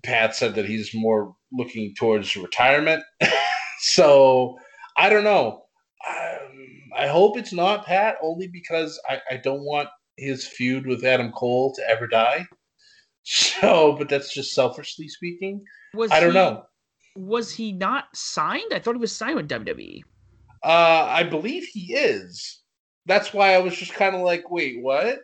Pat 0.04 0.37
said 0.37 0.54
that 0.54 0.66
he's 0.66 0.95
more 0.95 1.35
looking 1.50 1.95
towards 1.99 2.37
retirement. 2.37 3.02
so 3.81 4.57
I 4.97 5.09
don't 5.09 5.25
know. 5.25 5.64
Um, 6.09 6.69
I 6.97 7.09
hope 7.09 7.37
it's 7.37 7.52
not 7.52 7.87
Pat, 7.87 8.16
only 8.23 8.47
because 8.47 9.00
I, 9.09 9.21
I 9.33 9.37
don't 9.38 9.64
want 9.64 9.88
his 10.16 10.47
feud 10.47 10.87
with 10.87 11.04
Adam 11.04 11.33
Cole 11.33 11.75
to 11.75 11.90
ever 11.90 12.07
die. 12.07 12.47
So, 13.25 13.95
but 13.99 14.09
that's 14.09 14.33
just 14.35 14.52
selfishly 14.52 15.09
speaking. 15.09 15.62
Was 15.95 16.11
I 16.11 16.21
don't 16.21 16.31
he- 16.31 16.35
know. 16.35 16.64
Was 17.14 17.52
he 17.52 17.73
not 17.73 18.05
signed? 18.14 18.73
I 18.73 18.79
thought 18.79 18.95
he 18.95 19.00
was 19.00 19.14
signed 19.14 19.37
with. 19.37 19.49
WWE. 19.49 20.00
Uh, 20.64 21.07
I 21.11 21.23
believe 21.25 21.64
he 21.64 21.93
is. 21.95 22.62
That's 23.07 23.35
why 23.35 23.55
I 23.55 23.59
was 23.59 23.76
just 23.76 23.93
kind 23.95 24.14
of 24.17 24.23
like, 24.23 24.50
wait, 24.50 24.81
what? 24.83 25.21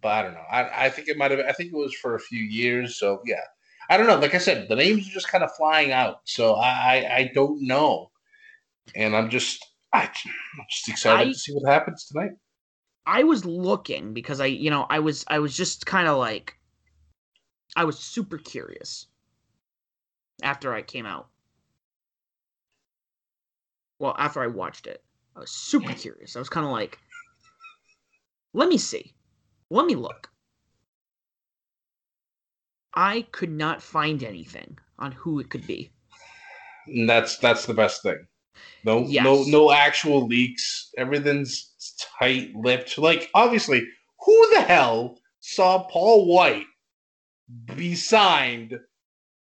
But 0.00 0.08
I 0.08 0.22
don't 0.22 0.34
know. 0.34 0.44
I, 0.50 0.86
I 0.86 0.90
think 0.90 1.08
it 1.08 1.16
might 1.18 1.30
have. 1.30 1.40
I 1.40 1.52
think 1.52 1.70
it 1.72 1.76
was 1.76 1.94
for 1.94 2.16
a 2.16 2.20
few 2.20 2.42
years. 2.42 2.98
So 2.98 3.20
yeah, 3.24 3.40
I 3.90 3.96
don't 3.96 4.06
know. 4.06 4.18
Like 4.18 4.34
I 4.34 4.38
said, 4.38 4.68
the 4.68 4.74
names 4.76 5.06
are 5.06 5.12
just 5.12 5.28
kind 5.28 5.44
of 5.44 5.54
flying 5.54 5.92
out. 5.92 6.20
So 6.24 6.54
I 6.54 6.70
I, 6.70 7.14
I 7.16 7.30
don't 7.34 7.62
know, 7.66 8.10
and 8.96 9.14
I'm 9.14 9.28
just 9.30 9.64
I, 9.92 10.04
I'm 10.04 10.66
just 10.70 10.88
excited 10.88 11.28
I- 11.28 11.32
to 11.32 11.38
see 11.38 11.52
what 11.52 11.70
happens 11.70 12.06
tonight. 12.06 12.32
I 13.06 13.24
was 13.24 13.44
looking 13.44 14.14
because 14.14 14.40
I, 14.40 14.46
you 14.46 14.70
know, 14.70 14.86
I 14.88 14.98
was 15.00 15.24
I 15.28 15.38
was 15.40 15.56
just 15.56 15.86
kind 15.86 16.08
of 16.08 16.18
like 16.18 16.54
I 17.76 17.84
was 17.84 17.98
super 17.98 18.38
curious 18.38 19.06
after 20.42 20.74
I 20.74 20.82
came 20.82 21.06
out. 21.06 21.28
Well, 23.98 24.14
after 24.18 24.42
I 24.42 24.48
watched 24.48 24.86
it, 24.86 25.02
I 25.36 25.40
was 25.40 25.50
super 25.50 25.92
curious. 25.92 26.36
I 26.36 26.38
was 26.38 26.48
kind 26.48 26.66
of 26.66 26.72
like 26.72 26.98
let 28.54 28.68
me 28.68 28.76
see. 28.78 29.14
Let 29.70 29.86
me 29.86 29.94
look. 29.94 30.28
I 32.94 33.22
could 33.32 33.50
not 33.50 33.82
find 33.82 34.22
anything 34.22 34.78
on 34.98 35.12
who 35.12 35.40
it 35.40 35.48
could 35.48 35.66
be. 35.66 35.90
And 36.86 37.08
that's 37.08 37.38
that's 37.38 37.64
the 37.64 37.74
best 37.74 38.02
thing. 38.02 38.26
No 38.84 39.04
no 39.04 39.44
no 39.44 39.72
actual 39.72 40.26
leaks. 40.26 40.90
Everything's 40.98 41.72
tight 42.18 42.54
lipped. 42.54 42.98
Like 42.98 43.30
obviously, 43.34 43.86
who 44.24 44.50
the 44.54 44.60
hell 44.60 45.18
saw 45.40 45.84
Paul 45.84 46.26
White 46.26 46.66
be 47.74 47.94
signed 47.94 48.78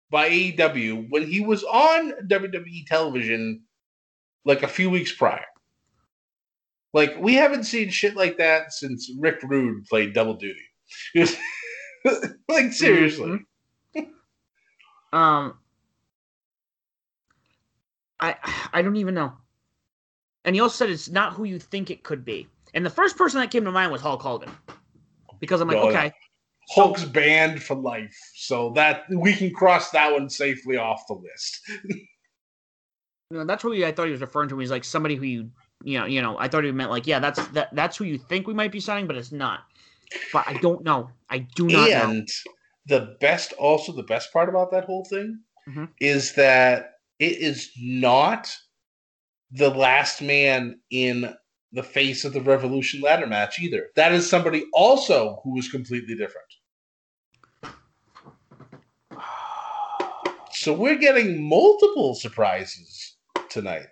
by 0.10 0.30
AEW 0.30 1.10
when 1.10 1.26
he 1.26 1.42
was 1.42 1.64
on 1.64 2.14
WWE 2.28 2.86
television 2.86 3.64
like 4.46 4.64
a 4.64 4.68
few 4.68 4.90
weeks 4.90 5.12
prior? 5.12 5.46
Like 6.94 7.18
we 7.20 7.36
haven't 7.36 7.64
seen 7.64 7.90
shit 7.90 8.16
like 8.16 8.38
that 8.38 8.74
since 8.74 9.12
Rick 9.18 9.42
Rude 9.44 9.86
played 9.86 10.14
double 10.14 10.34
duty. 10.34 10.60
like 12.50 12.74
seriously. 12.74 13.40
Um, 15.14 15.58
I 18.20 18.36
I 18.74 18.82
don't 18.82 18.96
even 18.96 19.14
know. 19.14 19.34
And 20.46 20.56
he 20.56 20.62
also 20.62 20.86
said 20.86 20.90
it's 20.90 21.10
not 21.10 21.34
who 21.34 21.44
you 21.44 21.60
think 21.60 21.92
it 21.92 22.04
could 22.04 22.26
be. 22.26 22.48
And 22.74 22.86
the 22.86 22.90
first 22.90 23.18
person 23.18 23.40
that 23.40 23.52
came 23.52 23.66
to 23.66 23.72
mind 23.72 23.92
was 23.92 24.02
Hulk 24.02 24.22
Hogan, 24.22 24.50
because 25.40 25.62
I'm 25.62 25.68
like, 25.68 25.78
no. 25.78 25.90
okay, 25.90 26.14
Hulk's 26.70 27.04
banned 27.04 27.62
for 27.62 27.76
life, 27.76 28.16
so 28.36 28.72
that 28.76 29.04
we 29.10 29.34
can 29.34 29.54
cross 29.54 29.92
that 29.92 30.12
one 30.12 30.30
safely 30.30 30.78
off 30.78 31.04
the 31.08 31.16
list. 31.16 31.60
you 31.86 33.38
know, 33.38 33.46
that's 33.46 33.64
what 33.64 33.78
I 33.78 33.92
thought 33.92 34.06
he 34.06 34.12
was 34.12 34.22
referring 34.22 34.50
to. 34.50 34.58
He's 34.60 34.72
like 34.72 34.84
somebody 34.84 35.16
who 35.16 35.26
you, 35.26 35.52
you 35.84 36.00
know, 36.00 36.06
you 36.06 36.22
know. 36.22 36.38
I 36.38 36.48
thought 36.48 36.64
he 36.64 36.72
meant 36.72 36.92
like, 36.92 37.08
yeah, 37.08 37.20
that's 37.20 37.46
that 37.50 37.74
that's 37.74 37.98
who 37.98 38.06
you 38.06 38.18
think 38.18 38.48
we 38.48 38.54
might 38.54 38.72
be 38.72 38.80
signing, 38.80 39.08
but 39.08 39.16
it's 39.18 39.32
not. 39.32 39.62
But 40.32 40.48
I 40.48 40.54
don't 40.58 40.84
know. 40.84 41.10
I 41.30 41.40
do 41.40 41.68
not 41.68 41.90
know. 41.90 42.10
and 42.10 42.30
the 42.88 43.16
best, 43.22 43.54
also 43.54 43.92
the 43.92 44.04
best 44.04 44.34
part 44.34 44.50
about 44.50 44.72
that 44.72 44.86
whole 44.86 45.06
thing 45.06 45.40
Mhm. 45.70 45.90
is 46.00 46.34
that 46.36 46.96
it 47.20 47.38
is 47.38 47.72
not 47.80 48.54
the 49.52 49.70
last 49.70 50.22
man 50.22 50.80
in 50.90 51.36
the 51.72 51.84
face 51.84 52.26
of 52.26 52.34
the 52.34 52.42
Revolution 52.42 53.00
ladder 53.02 53.28
match 53.28 53.60
either. 53.60 53.90
That 53.96 54.12
is 54.12 54.30
somebody 54.30 54.66
also 54.74 55.40
who 55.44 55.58
is 55.58 55.70
completely 55.70 56.16
different. 56.16 56.48
So 60.62 60.74
we're 60.74 60.98
getting 60.98 61.50
multiple 61.50 62.14
surprises 62.14 63.16
tonight. 63.50 63.88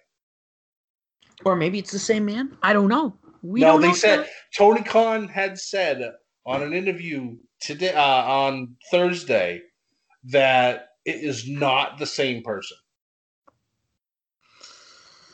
Or 1.44 1.56
maybe 1.56 1.80
it's 1.80 1.92
the 1.92 1.98
same 1.98 2.26
man. 2.26 2.56
I 2.62 2.74
don't 2.74 2.90
know. 2.90 3.16
We 3.42 3.62
no, 3.62 3.72
don't 3.72 3.82
they 3.82 3.94
said 3.94 4.20
yet. 4.20 4.30
Tony 4.56 4.84
Khan 4.84 5.28
had 5.28 5.58
said 5.58 6.12
on 6.46 6.62
an 6.62 6.74
interview 6.74 7.38
today 7.60 7.92
uh, 7.92 8.24
on 8.24 8.76
Thursday 8.92 9.64
that 10.26 10.90
it 11.06 11.16
is 11.16 11.50
not 11.50 11.98
the 11.98 12.06
same 12.06 12.44
person. 12.44 12.78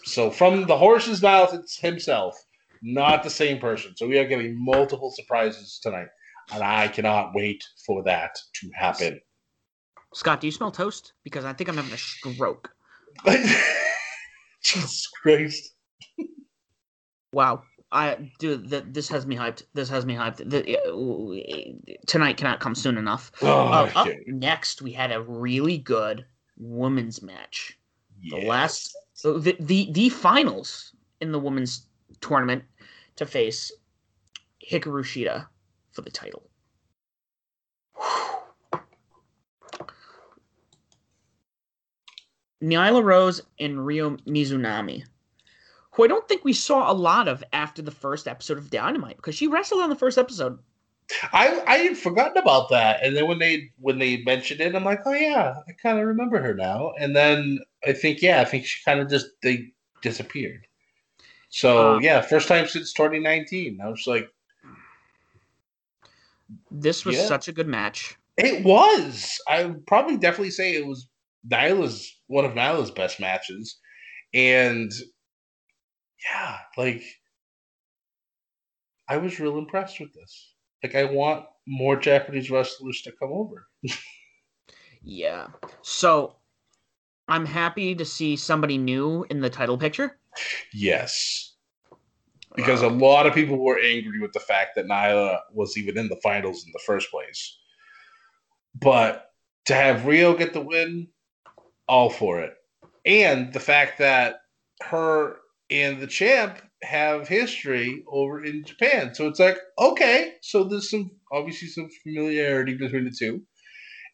So 0.06 0.32
from 0.32 0.67
the 0.67 0.78
horse's 0.78 1.21
mouth, 1.21 1.54
it's 1.54 1.78
himself, 1.78 2.38
not 2.82 3.24
the 3.24 3.30
same 3.30 3.60
person. 3.60 3.91
So 3.98 4.08
we 4.08 4.17
are 4.19 4.28
getting 4.28 4.56
multiple 4.58 5.12
surprises 5.12 5.82
tonight, 5.84 6.08
and 6.54 6.63
I 6.63 6.88
cannot 6.88 7.36
wait 7.36 7.62
for 7.86 8.04
that 8.04 8.38
to 8.62 8.69
happen. 8.74 9.19
Scott, 10.15 10.39
do 10.39 10.47
you 10.47 10.51
smell 10.51 10.71
toast? 10.71 11.12
Because 11.23 11.43
I 11.43 11.51
think 11.51 11.69
I'm 11.69 11.75
having 11.75 11.91
a 11.91 11.97
stroke. 11.97 12.71
Jesus 14.63 15.08
Christ! 15.08 15.75
Wow. 17.34 17.63
I 17.91 18.32
dude, 18.39 18.69
th- 18.69 18.86
this 18.88 19.10
has 19.10 19.25
me 19.28 19.36
hyped. 19.36 19.63
This 19.73 19.89
has 19.89 20.06
me 20.06 20.15
hyped. 20.15 20.38
The, 20.49 21.97
tonight 22.08 22.38
cannot 22.38 22.62
come 22.62 22.75
soon 22.75 22.97
enough. 22.97 23.30
Oh, 23.41 23.67
Uh, 23.67 23.91
up 23.93 24.08
okay. 24.08 24.23
next, 24.28 24.82
we 24.82 24.93
had 24.93 25.12
a 25.12 25.21
really 25.21 25.78
good 25.78 26.25
women's 26.58 27.21
match. 27.21 27.78
The 28.30 28.38
last, 28.38 28.95
the, 29.21 29.56
the 29.60 29.91
the 29.91 30.10
finals 30.10 30.93
in 31.19 31.34
the 31.34 31.39
women's 31.39 31.88
tournament 32.21 32.63
to 33.17 33.25
face 33.25 33.69
Hikaru 34.71 35.04
Shida 35.04 35.47
for 35.91 36.01
the 36.01 36.10
title. 36.10 36.49
Nyla 42.62 43.04
Rose 43.04 43.41
and 43.60 43.86
Ryo 43.86 44.18
Mizunami, 44.28 45.04
who 45.91 46.04
I 46.04 46.08
don't 46.08 46.28
think 46.28 46.44
we 46.44 46.54
saw 46.54 46.91
a 46.91 46.94
lot 46.94 47.28
of 47.28 47.44
after 47.54 47.82
the 47.82 47.91
first 47.91 48.28
episode 48.28 48.58
of 48.58 48.70
Dynamite 48.70 49.18
because 49.18 49.36
she 49.36 49.48
wrestled 49.48 49.82
on 49.82 49.89
the 49.89 49.96
first 49.96 50.18
episode. 50.18 50.60
I 51.34 51.62
I 51.68 51.78
had 51.78 51.98
forgotten 51.98 52.38
about 52.38 52.70
that, 52.70 53.04
and 53.04 53.15
then 53.15 53.28
when 53.28 53.38
they 53.39 53.72
when 53.80 54.00
they 54.00 54.24
mentioned 54.24 54.62
it, 54.62 54.74
I'm 54.76 54.84
like, 54.84 55.02
oh 55.06 55.13
yeah, 55.13 55.54
I 55.68 55.72
kind 55.74 56.00
of 56.00 56.08
remember 56.08 56.41
her 56.41 56.54
now. 56.56 56.94
And 57.00 57.15
then 57.15 57.60
I 57.86 57.94
think 57.94 58.22
yeah, 58.22 58.41
I 58.41 58.46
think 58.46 58.65
she 58.65 58.82
kind 58.84 59.00
of 59.00 59.10
just 59.10 59.28
they 59.44 59.72
disappeared. 60.02 60.65
So 61.50 61.96
Um, 61.98 62.02
yeah, 62.02 62.22
first 62.22 62.48
time 62.48 62.68
since 62.68 62.91
2019. 62.94 63.80
I 63.82 63.88
was 63.89 64.08
like, 64.08 64.30
This 66.72 67.06
was 67.06 67.15
Yeah. 67.18 67.28
such 67.28 67.48
a 67.48 67.54
good 67.54 67.68
match. 67.68 68.15
it 68.38 68.63
was. 68.65 69.39
I 69.48 69.65
would 69.65 69.86
probably 69.88 70.18
definitely 70.18 70.52
say 70.52 70.74
it 70.76 70.86
was 70.86 71.08
Nyla's 71.50 72.12
one 72.28 72.46
of 72.46 72.54
Nyla's 72.54 72.92
best 72.92 73.20
matches, 73.20 73.78
and 74.34 74.92
yeah, 76.30 76.58
like 76.78 77.04
I 79.08 79.18
was 79.18 79.40
real 79.40 79.58
impressed 79.58 80.00
with 80.00 80.14
this. 80.14 80.54
Like 80.84 80.96
I 80.96 81.06
want 81.06 81.46
more 81.68 81.96
Japanese 81.96 82.52
wrestlers 82.52 83.02
to 83.04 83.12
come 83.20 83.32
over. 83.32 83.68
Yeah. 85.06 85.48
So 85.84 86.36
I'm 87.28 87.46
happy 87.46 87.96
to 87.96 88.04
see 88.04 88.36
somebody 88.36 88.78
new 88.78 89.26
in 89.30 89.40
the 89.40 89.50
title 89.50 89.78
picture. 89.78 90.18
Yes. 90.74 91.54
Because 92.56 92.82
a 92.82 92.88
lot 92.88 93.28
of 93.28 93.34
people 93.34 93.58
were 93.58 93.80
angry 93.80 94.20
with 94.20 94.34
the 94.34 94.40
fact 94.40 94.72
that 94.76 94.88
Nyla 94.88 95.40
was 95.54 95.78
even 95.78 95.98
in 95.98 96.08
the 96.08 96.20
finals 96.24 96.64
in 96.66 96.72
the 96.74 96.82
first 96.86 97.12
place. 97.12 97.58
But 98.74 99.32
to 99.66 99.76
have 99.76 100.06
Ryo 100.06 100.36
get 100.36 100.54
the 100.54 100.62
win, 100.62 101.08
all 101.88 102.10
for 102.10 102.39
it. 102.41 102.54
And 103.06 103.54
the 103.54 103.60
fact 103.60 104.00
that 104.00 104.38
her 104.82 105.38
and 105.69 106.02
the 106.02 106.08
champ 106.08 106.62
have 106.84 107.28
history 107.28 108.04
over 108.08 108.43
in 108.43 108.63
Japan. 108.63 109.13
So 109.15 109.28
it's 109.28 109.39
like, 109.39 109.58
okay, 109.80 110.34
so 110.41 110.63
there's 110.63 110.89
some 110.89 111.12
obviously 111.32 111.67
some 111.67 111.89
familiarity 112.04 112.76
between 112.76 113.06
the 113.06 113.12
two. 113.12 113.41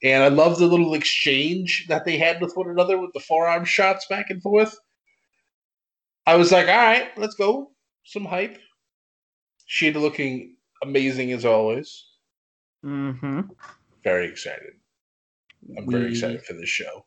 And 0.04 0.24
I 0.24 0.30
love 0.30 0.58
the 0.58 0.66
little 0.66 0.94
exchange 0.94 1.86
that 1.88 2.06
they 2.06 2.18
had 2.18 2.42
with 2.42 2.56
one 2.56 2.70
another 2.70 2.98
with 2.98 3.14
the 3.14 3.20
forearm 3.20 3.66
shots 3.66 4.08
back 4.10 4.30
and 4.30 4.42
forth. 4.42 4.78
I 6.26 6.36
was 6.36 6.52
like, 6.52 6.68
all 6.68 6.76
right, 6.76 7.16
let's 7.18 7.36
go. 7.36 7.72
Some 8.04 8.26
hype. 8.26 8.58
Shida 9.70 10.02
looking 10.02 10.56
amazing 10.82 11.32
as 11.32 11.46
always. 11.46 12.06
Mm-hmm. 12.84 13.42
Very 14.04 14.28
excited. 14.28 14.74
I'm 15.78 15.90
very 15.90 16.10
excited 16.12 16.44
for 16.44 16.54
this 16.54 16.70
show. 16.70 17.06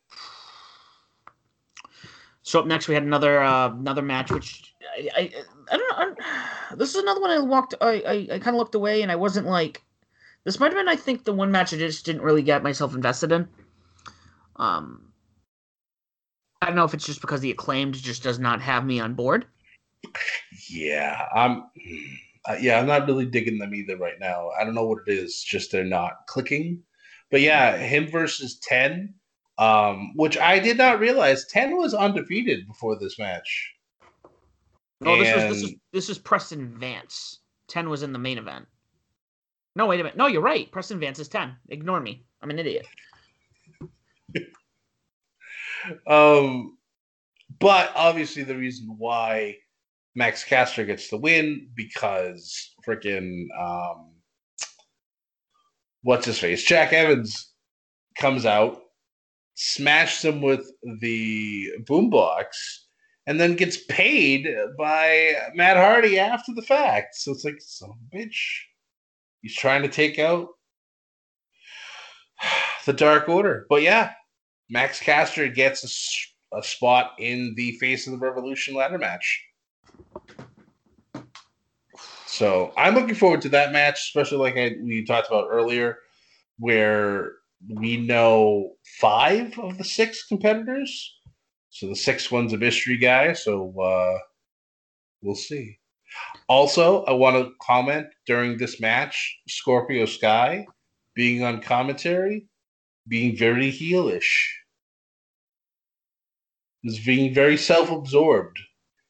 So 2.44 2.61
up 2.61 2.66
next 2.66 2.88
we 2.88 2.94
had 2.94 3.02
another 3.02 3.42
uh, 3.42 3.70
another 3.70 4.02
match, 4.02 4.30
which 4.30 4.74
I, 4.96 5.11
I 5.16 5.33
I 5.72 5.76
don't 5.78 6.18
know. 6.18 6.24
I, 6.70 6.74
this 6.76 6.90
is 6.90 7.02
another 7.02 7.20
one 7.20 7.30
I 7.30 7.38
walked. 7.40 7.74
I 7.80 8.02
I, 8.07 8.35
I 8.35 8.38
kind 8.38 8.54
of 8.54 8.57
looked 8.57 8.76
away, 8.76 9.02
and 9.02 9.11
I 9.11 9.16
wasn't 9.16 9.46
like. 9.46 9.83
This 10.44 10.61
might 10.61 10.66
have 10.66 10.74
been, 10.74 10.88
I 10.88 10.96
think, 10.96 11.24
the 11.24 11.33
one 11.33 11.50
match 11.50 11.72
I 11.72 11.78
just 11.78 12.04
didn't 12.04 12.20
really 12.20 12.42
get 12.42 12.62
myself 12.62 12.94
invested 12.94 13.33
in. 13.33 13.48
Um, 14.57 15.11
I 16.61 16.66
don't 16.66 16.76
know 16.76 16.85
if 16.85 16.92
it's 16.92 17.07
just 17.07 17.22
because 17.22 17.40
the 17.40 17.50
acclaimed 17.50 17.94
just 17.94 18.22
does 18.22 18.38
not 18.38 18.61
have 18.61 18.85
me 18.85 19.00
on 19.00 19.14
board. 19.14 19.46
Yeah, 20.70 21.26
I'm. 21.35 21.64
uh, 22.46 22.57
Yeah, 22.61 22.78
I'm 22.78 22.87
not 22.87 23.07
really 23.07 23.26
digging 23.26 23.59
them 23.59 23.74
either 23.74 23.96
right 23.96 24.20
now. 24.20 24.50
I 24.50 24.64
don't 24.64 24.74
know 24.74 24.87
what 24.87 25.00
it 25.07 25.12
is. 25.12 25.42
Just 25.42 25.72
they're 25.72 25.85
not 25.85 26.26
clicking. 26.28 26.83
But 27.30 27.40
yeah, 27.40 27.78
him 27.78 28.07
versus 28.11 28.59
ten, 28.59 29.14
um, 29.59 30.12
which 30.17 30.37
I 30.38 30.59
did 30.59 30.79
not 30.79 31.01
realize 31.01 31.47
ten 31.47 31.77
was 31.77 31.95
undefeated 31.95 32.67
before 32.67 32.99
this 32.99 33.19
match. 33.19 33.75
Oh, 35.05 35.19
this 35.19 35.35
was 35.35 35.45
this 35.45 35.62
is 35.62 35.75
this 35.93 36.09
is 36.09 36.19
Preston 36.19 36.79
Vance. 36.79 37.40
Ten 37.69 37.88
was 37.88 38.03
in 38.03 38.12
the 38.12 38.19
main 38.19 38.38
event. 38.38 38.67
No, 39.77 39.87
wait 39.87 40.01
a 40.01 40.05
minute. 40.05 40.17
No, 40.17 40.27
you're 40.27 40.43
right. 40.43 40.71
Preston 40.71 41.01
Vance 41.01 41.19
is 41.19 41.29
ten. 41.29 41.57
Ignore 41.69 42.01
me. 42.01 42.25
I'm 42.43 42.51
an 42.51 42.59
idiot. 42.59 42.87
Um, 46.07 46.79
but 47.59 47.93
obviously, 47.95 48.43
the 48.43 48.57
reason 48.57 48.95
why 48.99 49.57
Max 50.14 50.45
Caster 50.45 50.85
gets 50.85 51.09
the 51.09 51.19
win 51.19 51.69
because 51.75 52.75
freaking 52.87 53.47
um, 53.61 54.12
what's 56.03 56.27
his 56.27 56.38
face, 56.38 56.62
Jack 56.64 56.93
Evans 56.93 57.53
comes 58.19 58.47
out, 58.47 58.81
smashes 59.55 60.25
him 60.25 60.40
with 60.40 60.71
the 61.01 61.71
boombox, 61.85 62.47
and 63.27 63.40
then 63.40 63.57
gets 63.57 63.79
paid 63.88 64.49
by 64.79 65.33
Matt 65.55 65.77
Hardy 65.77 66.19
after 66.19 66.53
the 66.55 66.62
fact. 66.62 67.17
So 67.17 67.33
it's 67.33 67.45
like, 67.45 67.57
son 67.61 67.90
of 67.90 67.97
a 67.97 68.17
bitch, 68.17 68.38
he's 69.40 69.57
trying 69.57 69.83
to 69.83 69.88
take 69.88 70.19
out 70.19 70.49
the 72.87 72.93
Dark 72.93 73.29
Order. 73.29 73.67
But 73.69 73.83
yeah, 73.83 74.12
Max 74.69 75.01
Caster 75.01 75.49
gets 75.49 76.23
a 76.53 76.62
spot 76.62 77.12
in 77.19 77.55
the 77.57 77.73
Face 77.79 78.07
of 78.07 78.12
the 78.12 78.19
Revolution 78.19 78.75
ladder 78.75 78.99
match. 78.99 79.43
So 82.27 82.73
I'm 82.77 82.95
looking 82.95 83.14
forward 83.14 83.43
to 83.43 83.49
that 83.51 83.73
match, 83.73 84.01
especially 84.09 84.38
like 84.38 84.57
I, 84.57 84.75
we 84.83 85.05
talked 85.05 85.29
about 85.29 85.47
earlier, 85.49 85.99
where 86.59 87.33
we 87.68 87.96
know 87.96 88.72
five 89.00 89.59
of 89.59 89.79
the 89.79 89.85
six 89.85 90.27
competitors. 90.27 91.14
So 91.70 91.88
the 91.88 91.96
sixth 91.96 92.31
one's 92.31 92.53
a 92.53 92.59
mystery 92.59 92.96
guy. 92.96 93.33
So 93.33 93.74
uh, 93.81 94.18
we'll 95.22 95.35
see. 95.35 95.79
Also, 96.48 97.05
I 97.05 97.12
want 97.12 97.37
to 97.37 97.53
comment 97.61 98.07
during 98.27 98.57
this 98.57 98.81
match 98.81 99.38
Scorpio 99.48 100.07
Sky 100.07 100.66
being 101.14 101.42
on 101.42 101.61
commentary, 101.61 102.46
being 103.09 103.37
very 103.37 103.72
heelish, 103.72 104.46
was 106.85 107.00
being 107.00 107.35
very 107.35 107.57
self 107.57 107.90
absorbed. 107.90 108.59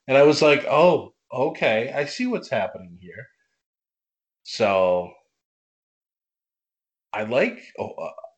And 0.06 0.16
I 0.16 0.22
was 0.22 0.40
like, 0.40 0.64
oh, 0.66 1.14
okay, 1.32 1.92
I 1.94 2.04
see 2.04 2.26
what's 2.26 2.50
happening 2.50 2.98
here. 3.00 3.26
So 4.44 5.10
I 7.12 7.24
like 7.24 7.58
a, 7.78 7.86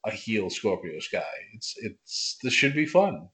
a- 0.07 0.11
heel 0.11 0.49
Scorpio 0.51 0.99
Sky. 1.01 1.23
It's 1.55 1.75
it's 1.79 2.39
this 2.43 2.53
should 2.53 2.75
be 2.75 2.87
fun. 2.87 3.29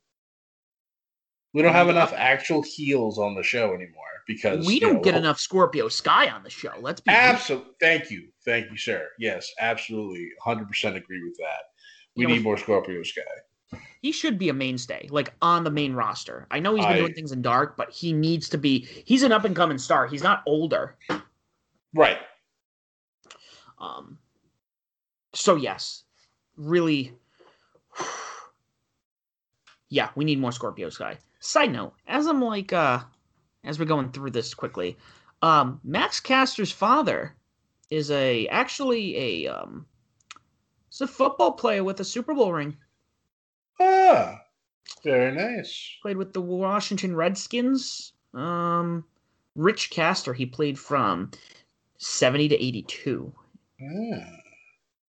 We 1.54 1.60
don't 1.62 1.72
have 1.74 1.88
enough 1.90 2.12
actual 2.16 2.62
heels 2.62 3.18
on 3.18 3.34
the 3.34 3.42
show 3.42 3.74
anymore 3.74 4.06
because 4.26 4.66
We 4.66 4.80
don't 4.80 4.94
know, 4.94 5.00
get 5.02 5.14
enough 5.14 5.38
Scorpio 5.38 5.88
Sky 5.88 6.28
on 6.30 6.42
the 6.42 6.48
show. 6.50 6.72
Let's 6.80 7.00
be 7.02 7.10
Absolutely. 7.10 7.72
Thank 7.80 8.10
you. 8.10 8.28
Thank 8.44 8.70
you, 8.70 8.76
sir. 8.78 9.06
Yes, 9.18 9.50
absolutely. 9.60 10.30
100% 10.46 10.62
agree 10.96 11.22
with 11.22 11.36
that. 11.38 11.62
We 12.16 12.22
You 12.22 12.28
know, 12.28 12.34
need 12.36 12.42
more 12.42 12.56
Scorpio 12.56 13.02
Sky. 13.02 13.78
he 14.00 14.12
should 14.12 14.38
be 14.38 14.48
a 14.48 14.54
mainstay, 14.54 15.08
like 15.10 15.34
on 15.42 15.62
the 15.64 15.70
main 15.70 15.92
roster. 15.92 16.46
I 16.50 16.58
know 16.58 16.74
he's 16.74 16.86
been 16.86 16.94
I- 16.94 16.98
doing 17.00 17.12
things 17.14 17.32
in 17.32 17.42
dark, 17.42 17.76
but 17.76 17.90
he 17.90 18.14
needs 18.14 18.48
to 18.50 18.56
be. 18.58 18.86
He's 19.04 19.22
an 19.22 19.32
up 19.32 19.44
and 19.44 19.54
coming 19.54 19.76
star. 19.78 20.06
He's 20.06 20.22
not 20.22 20.42
older. 20.46 20.96
Right. 21.94 22.18
Um. 23.78 24.18
So 25.34 25.56
yes, 25.56 26.04
really. 26.56 27.12
Yeah, 29.88 30.08
we 30.14 30.24
need 30.24 30.40
more 30.40 30.52
Scorpio 30.52 30.88
Sky. 30.88 31.18
Side 31.40 31.70
note: 31.70 31.92
as 32.06 32.26
I'm 32.26 32.40
like, 32.40 32.72
uh, 32.72 33.00
as 33.62 33.78
we're 33.78 33.84
going 33.84 34.10
through 34.10 34.30
this 34.30 34.54
quickly, 34.54 34.96
um, 35.42 35.80
Max 35.84 36.18
Caster's 36.18 36.72
father 36.72 37.36
is 37.90 38.10
a 38.10 38.46
actually 38.48 39.44
a 39.46 39.52
um, 39.52 39.84
it's 40.88 41.02
a 41.02 41.06
football 41.06 41.52
player 41.52 41.84
with 41.84 42.00
a 42.00 42.04
Super 42.04 42.32
Bowl 42.32 42.54
ring. 42.54 42.76
Ah, 43.80 44.40
very 45.04 45.32
nice. 45.32 45.98
played 46.00 46.16
with 46.16 46.32
the 46.32 46.40
Washington 46.40 47.14
Redskins. 47.14 48.12
Um, 48.34 49.04
Rich 49.54 49.90
Caster, 49.90 50.32
he 50.32 50.46
played 50.46 50.78
from 50.78 51.30
70 51.98 52.48
to 52.48 52.54
82. 52.64 53.32
Ah. 53.82 54.41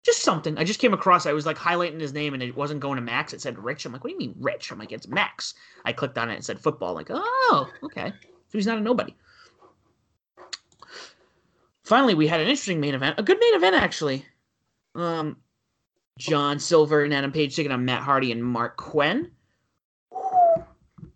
Just 0.05 0.23
something. 0.23 0.59
I 0.59 0.65
just 0.65 0.81
came 0.81 0.95
across. 0.95 1.27
I 1.27 1.33
was 1.33 1.47
like 1.47 1.57
highlighting 1.57 2.01
his 2.01 2.13
name 2.13 2.35
and 2.35 2.43
it 2.43 2.57
wasn't 2.57 2.81
going 2.81 2.97
to 2.97 3.03
Max. 3.03 3.33
It 3.33 3.41
said 3.41 3.59
Rich. 3.59 3.85
I'm 3.85 3.93
like, 3.93 4.03
what 4.03 4.09
do 4.09 4.15
you 4.15 4.19
mean 4.19 4.35
Rich? 4.39 4.73
I'm 4.73 4.79
like, 4.79 4.91
it's 4.91 5.07
Max. 5.07 5.55
I 5.85 5.93
clicked 5.93 6.19
on 6.19 6.29
it 6.29 6.35
and 6.35 6.45
said 6.45 6.59
football. 6.59 6.95
like, 6.95 7.09
oh, 7.11 7.71
okay. 7.85 8.13
So 8.49 8.59
he's 8.59 8.67
not 8.67 8.79
a 8.79 8.81
nobody. 8.81 9.15
Finally, 11.85 12.15
we 12.15 12.27
had 12.27 12.41
an 12.41 12.49
interesting 12.49 12.81
main 12.81 12.95
event. 12.95 13.19
A 13.19 13.23
good 13.23 13.39
main 13.39 13.55
event, 13.55 13.77
actually. 13.77 14.25
Um, 14.95 15.37
John 16.19 16.59
Silver 16.59 17.05
and 17.05 17.15
Adam 17.15 17.33
Page 17.33 17.55
taking 17.55 17.73
on 17.73 17.85
Matt 17.85 18.03
Hardy 18.03 18.33
and 18.33 18.43
Marq 18.43 18.77
Quen. 18.77 19.31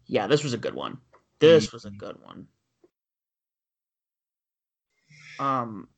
Yeah, 0.07 0.27
this 0.27 0.45
was 0.45 0.55
a 0.55 0.59
good 0.59 0.75
one. 0.75 0.99
This 1.39 1.73
was 1.73 1.85
a 1.85 1.91
good 1.91 2.17
one. 2.23 2.47
Um, 5.39 5.89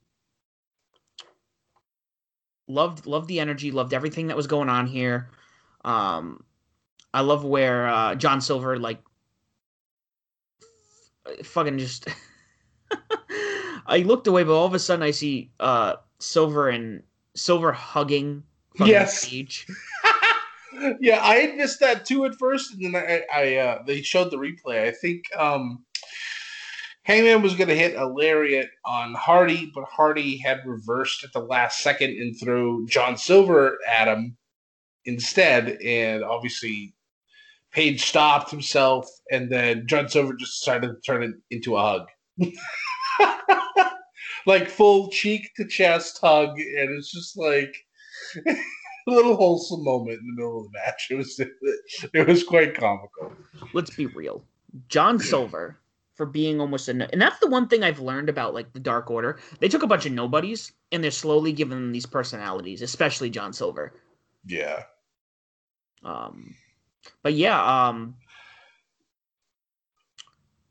loved 2.69 3.07
loved 3.07 3.29
the 3.29 3.41
energy, 3.41 3.71
loved 3.71 3.93
everything 3.93 4.29
that 4.29 4.37
was 4.37 4.47
going 4.47 4.69
on 4.69 4.87
here. 4.87 5.31
Um, 5.85 6.45
I 7.13 7.23
love 7.23 7.45
where 7.45 7.89
uh, 7.89 8.15
John 8.15 8.41
Silver 8.41 8.79
like 8.79 9.01
f- 11.27 11.47
fucking 11.47 11.79
just. 11.79 12.09
I 13.87 13.99
looked 13.99 14.27
away, 14.27 14.45
but 14.45 14.53
all 14.53 14.67
of 14.67 14.75
a 14.75 14.79
sudden 14.79 15.03
I 15.03 15.11
see 15.13 15.51
uh, 15.59 15.97
Silver 16.19 16.69
and 16.69 17.03
Silver 17.35 17.73
hugging. 17.73 18.43
Yes. 18.79 19.25
Yeah, 21.01 21.21
I 21.25 21.37
had 21.37 21.57
missed 21.57 21.81
that 21.81 22.05
too 22.05 22.25
at 22.25 22.37
first, 22.37 22.75
and 22.75 22.95
then 22.95 22.95
I, 22.95 23.23
I 23.35 23.57
uh, 23.57 23.83
they 23.85 24.01
showed 24.01 24.31
the 24.31 24.37
replay. 24.37 24.87
I 24.87 24.93
think 24.93 25.25
um, 25.37 25.85
Hangman 27.09 27.40
was 27.40 27.55
going 27.55 27.68
to 27.68 27.75
hit 27.75 27.97
a 27.97 28.07
lariat 28.07 28.68
on 28.85 29.14
Hardy, 29.14 29.73
but 29.75 29.85
Hardy 29.85 30.37
had 30.37 30.61
reversed 30.66 31.25
at 31.25 31.33
the 31.33 31.40
last 31.40 31.81
second 31.81 32.11
and 32.11 32.38
threw 32.38 32.87
John 32.87 33.16
Silver 33.16 33.79
at 33.88 34.09
him 34.09 34.37
instead. 35.07 35.81
And 35.81 36.23
obviously, 36.23 36.94
Page 37.73 38.05
stopped 38.05 38.51
himself, 38.51 39.09
and 39.31 39.51
then 39.51 39.87
John 39.87 40.11
Silver 40.11 40.35
just 40.35 40.61
decided 40.61 40.88
to 40.88 41.01
turn 41.01 41.23
it 41.23 41.35
into 41.51 41.79
a 41.79 41.81
hug. 41.81 42.09
like 44.47 44.68
full 44.68 45.09
cheek 45.09 45.51
to 45.57 45.66
chest 45.66 46.18
hug. 46.21 46.59
And 46.59 46.90
it's 46.90 47.11
just 47.11 47.38
like. 47.38 47.75
a 48.47 48.55
little 49.09 49.37
wholesome 49.37 49.83
moment 49.83 50.21
in 50.21 50.27
the 50.27 50.35
middle 50.35 50.59
of 50.59 50.64
the 50.64 50.79
match. 50.79 51.07
It 51.11 51.14
was 51.14 51.40
it 52.12 52.29
was 52.29 52.44
quite 52.44 52.75
comical. 52.75 53.33
Let's 53.73 53.97
be 53.97 54.05
real. 54.05 54.44
John 54.90 55.18
Silver 55.18 55.79
for 56.19 56.27
being 56.27 56.61
almost 56.61 56.89
a 56.89 57.09
and 57.13 57.23
that's 57.23 57.39
the 57.39 57.47
one 57.47 57.69
thing 57.69 57.85
I've 57.85 58.01
learned 58.01 58.29
about 58.29 58.53
like 58.53 58.73
the 58.73 58.81
Dark 58.81 59.09
Order. 59.09 59.39
They 59.61 59.69
took 59.69 59.85
a 59.85 59.87
bunch 59.87 60.05
of 60.05 60.13
nobodies 60.13 60.73
and 60.91 61.03
they're 61.03 61.13
slowly 61.13 61.53
giving 61.53 61.79
them 61.79 61.93
these 61.93 62.07
personalities, 62.07 62.83
especially 62.83 63.31
John 63.31 63.53
Silver. 63.53 63.95
Yeah. 64.45 64.83
Um 66.05 66.57
but 67.23 67.35
yeah, 67.35 67.89
um 67.89 68.17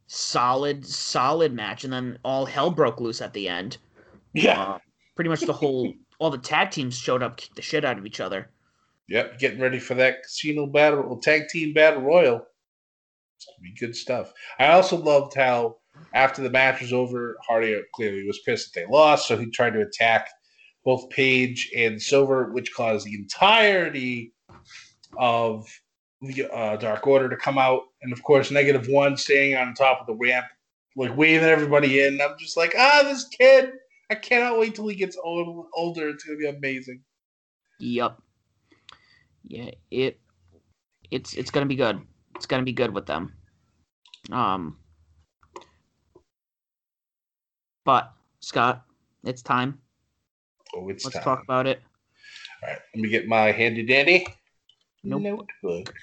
solid 0.07 0.85
solid 0.85 1.53
match 1.53 1.85
and 1.85 1.93
then 1.93 2.19
all 2.25 2.45
hell 2.45 2.69
broke 2.69 2.99
loose 2.99 3.21
at 3.21 3.31
the 3.31 3.47
end. 3.47 3.77
Yeah. 4.33 4.61
Uh, 4.61 4.77
pretty 5.15 5.29
much 5.29 5.41
the 5.41 5.53
whole 5.53 5.93
all 6.19 6.29
the 6.29 6.37
tag 6.37 6.71
teams 6.71 6.97
showed 6.97 7.23
up, 7.23 7.37
kicked 7.37 7.55
the 7.55 7.61
shit 7.61 7.85
out 7.85 7.97
of 7.97 8.05
each 8.05 8.19
other. 8.19 8.49
Yep, 9.07 9.39
getting 9.39 9.61
ready 9.61 9.79
for 9.79 9.93
that 9.93 10.23
casino 10.23 10.65
battle, 10.65 11.05
or 11.07 11.21
tag 11.21 11.47
team 11.47 11.71
battle 11.73 12.01
royal. 12.01 12.45
Good 13.79 13.95
stuff. 13.95 14.33
I 14.59 14.67
also 14.67 14.97
loved 14.97 15.35
how 15.35 15.77
after 16.13 16.41
the 16.41 16.49
match 16.49 16.81
was 16.81 16.93
over, 16.93 17.37
Hardy 17.47 17.79
clearly 17.93 18.25
was 18.25 18.39
pissed 18.45 18.73
that 18.73 18.81
they 18.81 18.85
lost, 18.87 19.27
so 19.27 19.37
he 19.37 19.49
tried 19.49 19.71
to 19.71 19.81
attack 19.81 20.29
both 20.83 21.09
Page 21.09 21.69
and 21.75 22.01
Silver, 22.01 22.51
which 22.51 22.73
caused 22.73 23.05
the 23.05 23.15
entirety 23.15 24.33
of 25.17 25.67
the 26.21 26.47
uh, 26.51 26.77
Dark 26.77 27.05
Order 27.05 27.29
to 27.29 27.37
come 27.37 27.57
out, 27.57 27.83
and 28.01 28.13
of 28.13 28.23
course, 28.23 28.51
Negative 28.51 28.87
One 28.87 29.17
staying 29.17 29.55
on 29.55 29.73
top 29.73 30.01
of 30.01 30.07
the 30.07 30.15
ramp, 30.15 30.45
like 30.95 31.15
waving 31.15 31.47
everybody 31.47 32.01
in. 32.01 32.21
I'm 32.21 32.37
just 32.39 32.57
like, 32.57 32.73
ah, 32.77 33.01
this 33.03 33.27
kid. 33.27 33.71
I 34.09 34.15
cannot 34.15 34.57
wait 34.57 34.75
till 34.75 34.87
he 34.87 34.95
gets 34.95 35.17
old, 35.21 35.67
older. 35.75 36.09
It's 36.09 36.23
gonna 36.23 36.37
be 36.37 36.47
amazing. 36.47 37.01
Yep. 37.79 38.17
Yeah, 39.43 39.71
it 39.91 40.19
it's 41.11 41.33
it's 41.33 41.51
gonna 41.51 41.65
be 41.65 41.75
good. 41.75 42.01
It's 42.37 42.45
gonna 42.45 42.63
be 42.63 42.71
good 42.71 42.93
with 42.93 43.07
them. 43.07 43.33
Um, 44.31 44.77
but 47.83 48.13
Scott, 48.41 48.85
it's 49.23 49.41
time. 49.41 49.79
Oh, 50.75 50.87
it's 50.89 51.03
time. 51.03 51.09
Let's 51.09 51.15
time. 51.15 51.23
talk 51.23 51.43
about 51.43 51.65
it. 51.65 51.81
All 52.61 52.69
right, 52.69 52.79
let 52.93 53.01
me 53.01 53.09
get 53.09 53.27
my 53.27 53.51
handy 53.51 53.83
dandy 53.83 54.27
Nope. 55.03 55.21
notebook. 55.63 55.93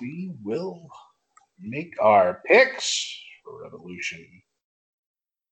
We 0.00 0.30
will 0.44 0.88
make 1.60 1.94
our 2.00 2.40
picks 2.46 3.20
for 3.44 3.64
Revolution. 3.64 4.24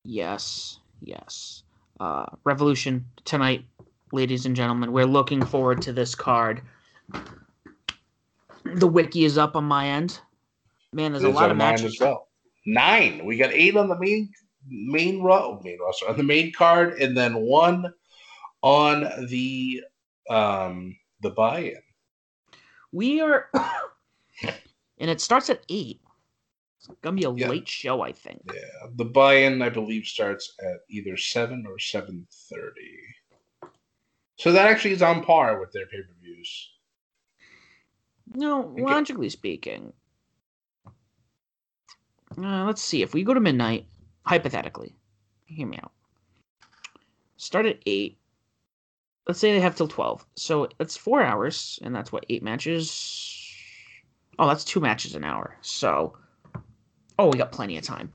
Yes, 0.05 0.79
yes. 1.01 1.63
Uh, 1.99 2.25
Revolution 2.45 3.05
tonight, 3.25 3.65
ladies 4.13 4.45
and 4.45 4.55
gentlemen. 4.55 4.93
We're 4.93 5.05
looking 5.05 5.43
forward 5.45 5.81
to 5.81 5.91
this 5.91 6.15
card. 6.15 6.61
The 8.75 8.87
wiki 8.87 9.25
is 9.25 9.37
up 9.37 9.55
on 9.55 9.63
my 9.65 9.87
end. 9.87 10.19
Man, 10.93 11.11
there's 11.11 11.23
a 11.23 11.29
lot 11.29 11.51
of 11.51 11.57
matches. 11.57 11.97
well. 11.99 12.27
Nine. 12.65 13.25
We 13.25 13.37
got 13.37 13.51
eight 13.53 13.75
on 13.75 13.87
the 13.87 13.97
main 13.99 14.29
main 14.69 15.21
row, 15.21 15.61
main 15.63 15.79
roster 15.79 16.09
on 16.09 16.17
the 16.17 16.23
main 16.23 16.51
card, 16.51 16.93
and 17.01 17.15
then 17.15 17.35
one 17.35 17.93
on 18.61 19.27
the 19.27 19.83
um 20.29 20.97
the 21.21 21.29
buy-in. 21.29 21.81
We 22.91 23.21
are, 23.21 23.49
and 24.97 25.09
it 25.09 25.21
starts 25.21 25.49
at 25.49 25.63
eight. 25.69 26.01
It's 26.77 26.87
gonna 27.01 27.15
be 27.15 27.23
a 27.25 27.31
Yeah. 27.33 27.49
late 27.49 27.67
show, 27.67 28.01
I 28.01 28.11
think. 28.11 28.41
Yeah, 28.53 28.87
the 28.95 29.05
buy-in 29.05 29.61
I 29.61 29.69
believe 29.69 30.05
starts 30.05 30.53
at 30.61 30.79
either 30.89 31.17
seven 31.17 31.65
or 31.67 31.79
seven 31.79 32.27
thirty. 32.49 32.99
So 34.37 34.51
that 34.51 34.67
actually 34.67 34.91
is 34.91 35.01
on 35.01 35.23
par 35.23 35.59
with 35.59 35.71
their 35.71 35.87
pay-per-views. 35.87 36.69
No, 38.33 38.73
logically 38.77 39.29
speaking. 39.29 39.93
Uh, 42.37 42.65
let's 42.65 42.81
see. 42.81 43.01
If 43.01 43.13
we 43.13 43.23
go 43.23 43.33
to 43.33 43.39
midnight, 43.39 43.85
hypothetically, 44.23 44.95
hear 45.45 45.67
me 45.67 45.77
out. 45.81 45.91
Start 47.37 47.65
at 47.65 47.79
8. 47.85 48.17
Let's 49.27 49.39
say 49.39 49.51
they 49.53 49.59
have 49.59 49.75
till 49.75 49.87
12. 49.87 50.25
So 50.35 50.69
that's 50.77 50.95
four 50.97 51.21
hours, 51.21 51.79
and 51.83 51.95
that's 51.95 52.11
what, 52.11 52.25
eight 52.29 52.43
matches? 52.43 53.43
Oh, 54.39 54.47
that's 54.47 54.63
two 54.63 54.79
matches 54.79 55.15
an 55.15 55.23
hour. 55.23 55.57
So, 55.61 56.17
oh, 57.19 57.29
we 57.29 57.37
got 57.37 57.51
plenty 57.51 57.77
of 57.77 57.83
time. 57.83 58.11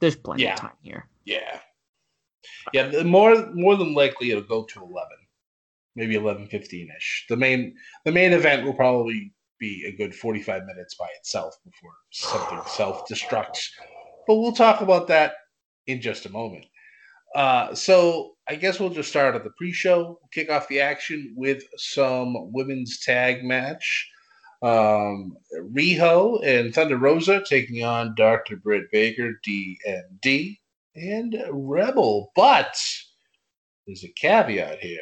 There's 0.00 0.16
plenty 0.16 0.42
Yeah. 0.44 0.54
of 0.54 0.60
time 0.60 0.76
here. 0.82 1.08
Yeah, 1.24 1.60
yeah. 2.72 3.02
More 3.02 3.50
more 3.52 3.76
than 3.76 3.94
likely 3.94 4.30
it'll 4.30 4.42
go 4.44 4.64
to 4.64 4.80
eleven, 4.80 5.16
maybe 5.96 6.14
eleven 6.14 6.46
fifteen 6.46 6.88
ish. 6.96 7.26
The 7.28 7.36
main 7.36 7.74
the 8.04 8.12
main 8.12 8.32
event 8.32 8.64
will 8.64 8.74
probably 8.74 9.32
be 9.58 9.84
a 9.86 9.96
good 9.96 10.14
forty 10.14 10.42
five 10.42 10.64
minutes 10.64 10.94
by 10.94 11.06
itself 11.18 11.56
before 11.64 11.94
something 12.10 12.60
self 12.66 13.08
destructs. 13.08 13.68
But 14.26 14.36
we'll 14.36 14.52
talk 14.52 14.80
about 14.80 15.08
that 15.08 15.34
in 15.86 16.00
just 16.00 16.26
a 16.26 16.30
moment. 16.30 16.66
Uh, 17.34 17.74
so 17.74 18.36
I 18.48 18.56
guess 18.56 18.80
we'll 18.80 18.90
just 18.90 19.10
start 19.10 19.34
at 19.34 19.44
the 19.44 19.50
pre-show. 19.58 20.18
Kick 20.32 20.50
off 20.50 20.68
the 20.68 20.80
action 20.80 21.34
with 21.36 21.62
some 21.76 22.52
women's 22.52 23.00
tag 23.00 23.44
match. 23.44 24.10
Um, 24.62 25.36
Riho 25.54 26.44
and 26.44 26.74
Thunder 26.74 26.96
Rosa 26.96 27.42
taking 27.46 27.84
on 27.84 28.14
Dr. 28.16 28.56
Britt 28.56 28.90
Baker, 28.90 29.38
DMD, 29.46 30.56
and 30.94 31.36
Rebel. 31.50 32.32
But 32.34 32.74
there's 33.86 34.04
a 34.04 34.08
caveat 34.08 34.78
here. 34.78 34.98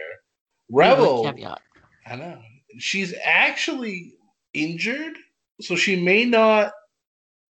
Rebel, 0.71 1.25
Caveat. 1.25 1.61
I 2.07 2.17
know, 2.17 2.41
she's 2.79 3.15
actually 3.23 4.15
injured, 4.55 5.17
so 5.61 5.77
she 5.77 6.03
may 6.03 6.25
not 6.25 6.73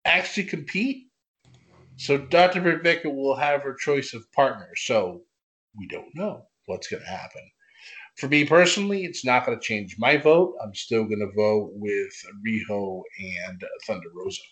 actually 0.04 0.44
compete. 0.44 1.04
So 1.96 2.18
Dr. 2.18 2.78
Baker 2.78 3.10
will 3.10 3.36
have 3.36 3.62
her 3.62 3.74
choice 3.74 4.12
of 4.12 4.30
partner. 4.32 4.68
So 4.76 5.22
we 5.76 5.86
don't 5.86 6.14
know 6.14 6.46
what's 6.66 6.88
going 6.88 7.02
to 7.02 7.08
happen. 7.08 7.42
For 8.16 8.28
me 8.28 8.44
personally, 8.46 9.04
it's 9.04 9.24
not 9.24 9.44
going 9.44 9.58
to 9.58 9.64
change 9.64 9.96
my 9.98 10.16
vote. 10.16 10.54
I'm 10.62 10.74
still 10.74 11.04
going 11.04 11.20
to 11.20 11.32
vote 11.36 11.70
with 11.74 12.12
Riho 12.46 13.02
and 13.42 13.62
Thunder 13.86 14.08
Rosa. 14.14 14.42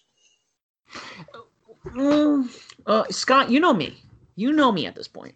Mm, 1.87 2.49
uh, 2.87 3.05
Scott, 3.11 3.51
you 3.51 3.61
know 3.61 3.73
me. 3.73 4.03
You 4.37 4.53
know 4.53 4.71
me 4.71 4.87
at 4.87 4.95
this 4.95 5.09
point. 5.09 5.35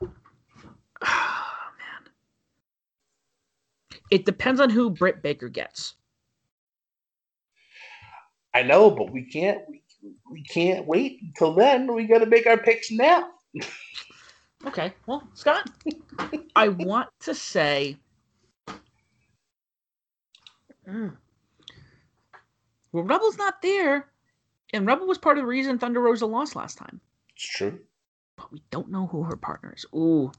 Man. 0.00 0.10
It 4.10 4.24
depends 4.24 4.60
on 4.60 4.70
who 4.70 4.90
Britt 4.90 5.22
Baker 5.22 5.48
gets. 5.48 5.94
I 8.54 8.62
know, 8.62 8.90
but 8.90 9.10
we 9.10 9.24
can't. 9.24 9.60
We, 9.68 9.82
we 10.30 10.42
can't 10.42 10.86
wait 10.86 11.20
until 11.22 11.54
then. 11.54 11.92
We 11.94 12.06
got 12.06 12.18
to 12.18 12.26
make 12.26 12.46
our 12.46 12.56
picks 12.56 12.90
now. 12.90 13.28
Okay, 14.66 14.92
well, 15.06 15.26
Scott, 15.34 15.70
I 16.54 16.68
want 16.68 17.08
to 17.20 17.34
say. 17.34 17.96
Mm. 20.88 21.16
Well, 22.92 23.04
Rebel's 23.04 23.38
not 23.38 23.62
there, 23.62 24.08
and 24.72 24.86
Rebel 24.86 25.06
was 25.06 25.18
part 25.18 25.38
of 25.38 25.44
the 25.44 25.48
reason 25.48 25.78
Thunder 25.78 26.00
Rosa 26.00 26.26
lost 26.26 26.56
last 26.56 26.76
time. 26.76 27.00
It's 27.34 27.46
true. 27.46 27.78
But 28.36 28.52
we 28.52 28.62
don't 28.70 28.90
know 28.90 29.06
who 29.06 29.22
her 29.22 29.36
partner 29.36 29.72
is. 29.76 29.86
Ooh. 29.94 30.32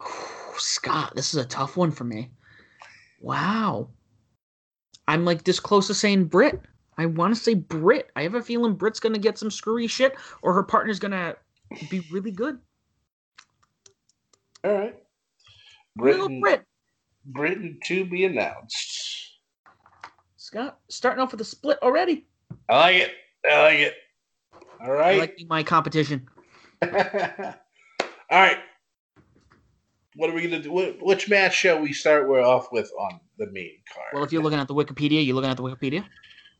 Scott, 0.56 1.14
this 1.16 1.34
is 1.34 1.40
a 1.40 1.46
tough 1.46 1.76
one 1.76 1.90
for 1.90 2.04
me. 2.04 2.30
Wow. 3.24 3.88
I'm 5.08 5.24
like 5.24 5.44
this 5.44 5.58
close 5.58 5.86
to 5.86 5.94
saying 5.94 6.26
Britt. 6.26 6.60
I 6.98 7.06
want 7.06 7.34
to 7.34 7.40
say 7.40 7.54
Britt. 7.54 8.10
I 8.14 8.22
have 8.22 8.34
a 8.34 8.42
feeling 8.42 8.74
Britt's 8.74 9.00
going 9.00 9.14
to 9.14 9.18
get 9.18 9.38
some 9.38 9.50
screwy 9.50 9.86
shit 9.86 10.14
or 10.42 10.52
her 10.52 10.62
partner's 10.62 10.98
going 10.98 11.12
to 11.12 11.34
be 11.88 12.00
really 12.12 12.30
good. 12.30 12.58
All 14.62 14.72
right. 14.72 14.94
Little 15.96 16.26
Britain, 16.28 16.40
Brit. 16.40 16.64
Britain 17.24 17.78
to 17.86 18.04
be 18.04 18.26
announced. 18.26 19.38
Scott, 20.36 20.78
starting 20.90 21.22
off 21.22 21.32
with 21.32 21.40
a 21.40 21.44
split 21.44 21.78
already. 21.80 22.26
I 22.68 22.74
like 22.74 22.96
it. 22.96 23.12
I 23.50 23.62
like 23.62 23.78
it. 23.78 23.94
All 24.82 24.92
I 24.92 25.16
like 25.16 25.40
my 25.48 25.62
competition. 25.62 26.28
All 26.82 26.90
right. 28.30 28.58
What 30.16 30.30
are 30.30 30.34
we 30.34 30.42
gonna 30.42 30.62
do? 30.62 30.96
Which 31.00 31.28
match 31.28 31.54
shall 31.54 31.80
we 31.80 31.92
start 31.92 32.28
with 32.28 32.44
off 32.44 32.68
with 32.70 32.90
on 32.98 33.20
the 33.38 33.50
main 33.50 33.78
card. 33.92 34.06
Well, 34.12 34.24
if 34.24 34.32
you're 34.32 34.42
looking 34.42 34.58
at 34.58 34.68
the 34.68 34.74
Wikipedia, 34.74 35.24
you're 35.24 35.34
looking 35.34 35.50
at 35.50 35.56
the 35.56 35.62
Wikipedia. 35.62 36.04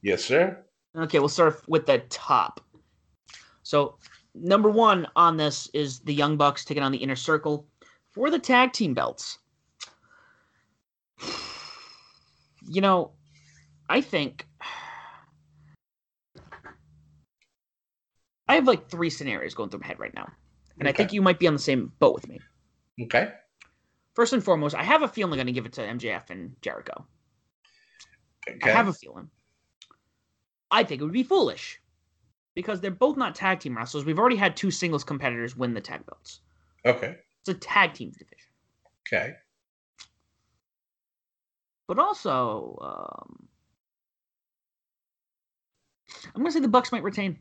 yes, 0.03 0.25
sir. 0.25 0.65
Okay, 0.97 1.19
we'll 1.19 1.29
start 1.29 1.63
with 1.69 1.87
the 1.87 1.99
top. 2.09 2.61
So, 3.63 3.97
number 4.35 4.71
one 4.71 5.07
on 5.17 5.37
this 5.37 5.69
is 5.75 6.01
the 6.01 6.15
Young 6.15 6.37
Bucks 6.37 6.65
taking 6.65 6.83
on 6.83 6.93
the 6.93 6.99
Inner 6.99 7.17
Circle 7.17 7.67
for 8.13 8.31
the 8.31 8.39
tag 8.39 8.73
team 8.73 8.95
belts. 8.95 9.39
You 12.67 12.81
know, 12.81 13.13
I 13.89 14.01
think 14.01 14.47
I 18.49 18.55
have 18.55 18.67
like 18.67 18.89
three 18.89 19.11
scenarios 19.11 19.55
going 19.55 19.71
through 19.71 19.81
my 19.81 19.87
head 19.87 19.99
right 19.99 20.15
now, 20.15 20.31
and 20.79 20.89
I 20.89 20.93
think 20.93 21.13
you 21.13 21.23
might 21.23 21.39
be 21.39 21.47
on 21.47 21.55
the 21.55 21.59
same 21.59 21.93
boat 21.99 22.15
with 22.15 22.29
me. 22.29 22.41
Okay. 23.03 23.33
First 24.15 24.33
and 24.33 24.45
foremost, 24.45 24.75
I 24.75 24.83
have 24.83 25.03
a 25.03 25.09
feeling 25.09 25.33
I'm 25.33 25.39
going 25.39 25.47
to 25.47 25.53
give 25.53 25.67
it 25.67 25.73
to 25.75 25.81
MJF 25.81 26.31
and 26.31 26.55
Jericho. 26.63 27.05
Okay. 28.49 28.71
I 28.71 28.75
have 28.75 28.89
a 28.89 28.93
feeling. 28.93 29.29
I 30.71 30.85
think 30.85 31.01
it 31.01 31.05
would 31.05 31.13
be 31.13 31.23
foolish 31.23 31.81
because 32.55 32.81
they're 32.81 32.91
both 32.91 33.17
not 33.17 33.35
tag 33.35 33.61
team 33.61 33.77
wrestlers. 33.77 34.05
We've 34.05 34.19
already 34.19 34.37
had 34.37 34.57
two 34.57 34.71
singles 34.71 35.03
competitors 35.05 35.57
win 35.57 35.75
the 35.75 35.81
tag 35.81 36.07
belts. 36.07 36.41
okay. 36.85 37.17
It's 37.41 37.49
a 37.49 37.55
tag 37.55 37.93
team 37.93 38.11
division. 38.11 38.39
Okay. 39.07 39.35
But 41.87 41.99
also, 41.99 42.79
um, 42.81 43.49
I'm 46.35 46.41
going 46.41 46.47
to 46.47 46.53
say 46.53 46.61
the 46.61 46.69
Bucks 46.69 46.91
might 46.91 47.03
retain. 47.03 47.39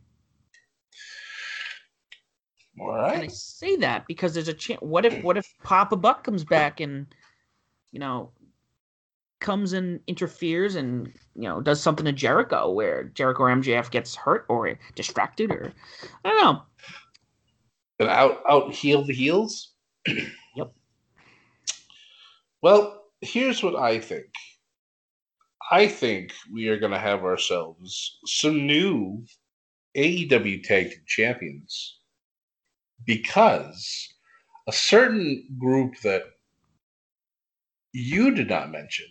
All 2.89 3.05
And 3.05 3.23
I 3.23 3.27
say 3.27 3.75
that 3.77 4.07
because 4.07 4.33
there's 4.33 4.47
a 4.47 4.53
chance. 4.53 4.81
What 4.81 5.05
if 5.05 5.23
what 5.23 5.37
if 5.37 5.53
Papa 5.63 5.95
Buck 5.95 6.23
comes 6.23 6.43
back 6.43 6.79
and 6.79 7.07
you 7.91 7.99
know 7.99 8.31
comes 9.39 9.73
and 9.73 9.99
interferes 10.07 10.75
and 10.75 11.11
you 11.35 11.43
know 11.43 11.61
does 11.61 11.81
something 11.81 12.05
to 12.05 12.11
Jericho 12.11 12.71
where 12.71 13.05
Jericho 13.05 13.43
or 13.43 13.55
MJF 13.55 13.91
gets 13.91 14.15
hurt 14.15 14.45
or 14.49 14.77
distracted 14.95 15.51
or 15.51 15.73
I 16.23 16.29
don't 16.29 16.43
know. 16.43 16.61
And 17.99 18.09
out 18.09 18.41
out 18.49 18.73
heal 18.73 19.03
the 19.03 19.13
heels. 19.13 19.73
Yep. 20.55 20.71
Well, 22.61 23.05
here's 23.21 23.63
what 23.63 23.75
I 23.75 23.99
think. 23.99 24.27
I 25.71 25.87
think 25.87 26.31
we 26.53 26.67
are 26.67 26.77
going 26.77 26.91
to 26.91 26.99
have 26.99 27.23
ourselves 27.23 28.19
some 28.27 28.67
new 28.67 29.25
AEW 29.97 30.63
Tag 30.63 30.91
Team 30.91 31.01
Champions 31.07 31.97
because 33.05 34.13
a 34.67 34.71
certain 34.71 35.45
group 35.59 35.99
that 36.03 36.23
you 37.91 38.33
did 38.33 38.49
not 38.49 38.71
mention, 38.71 39.07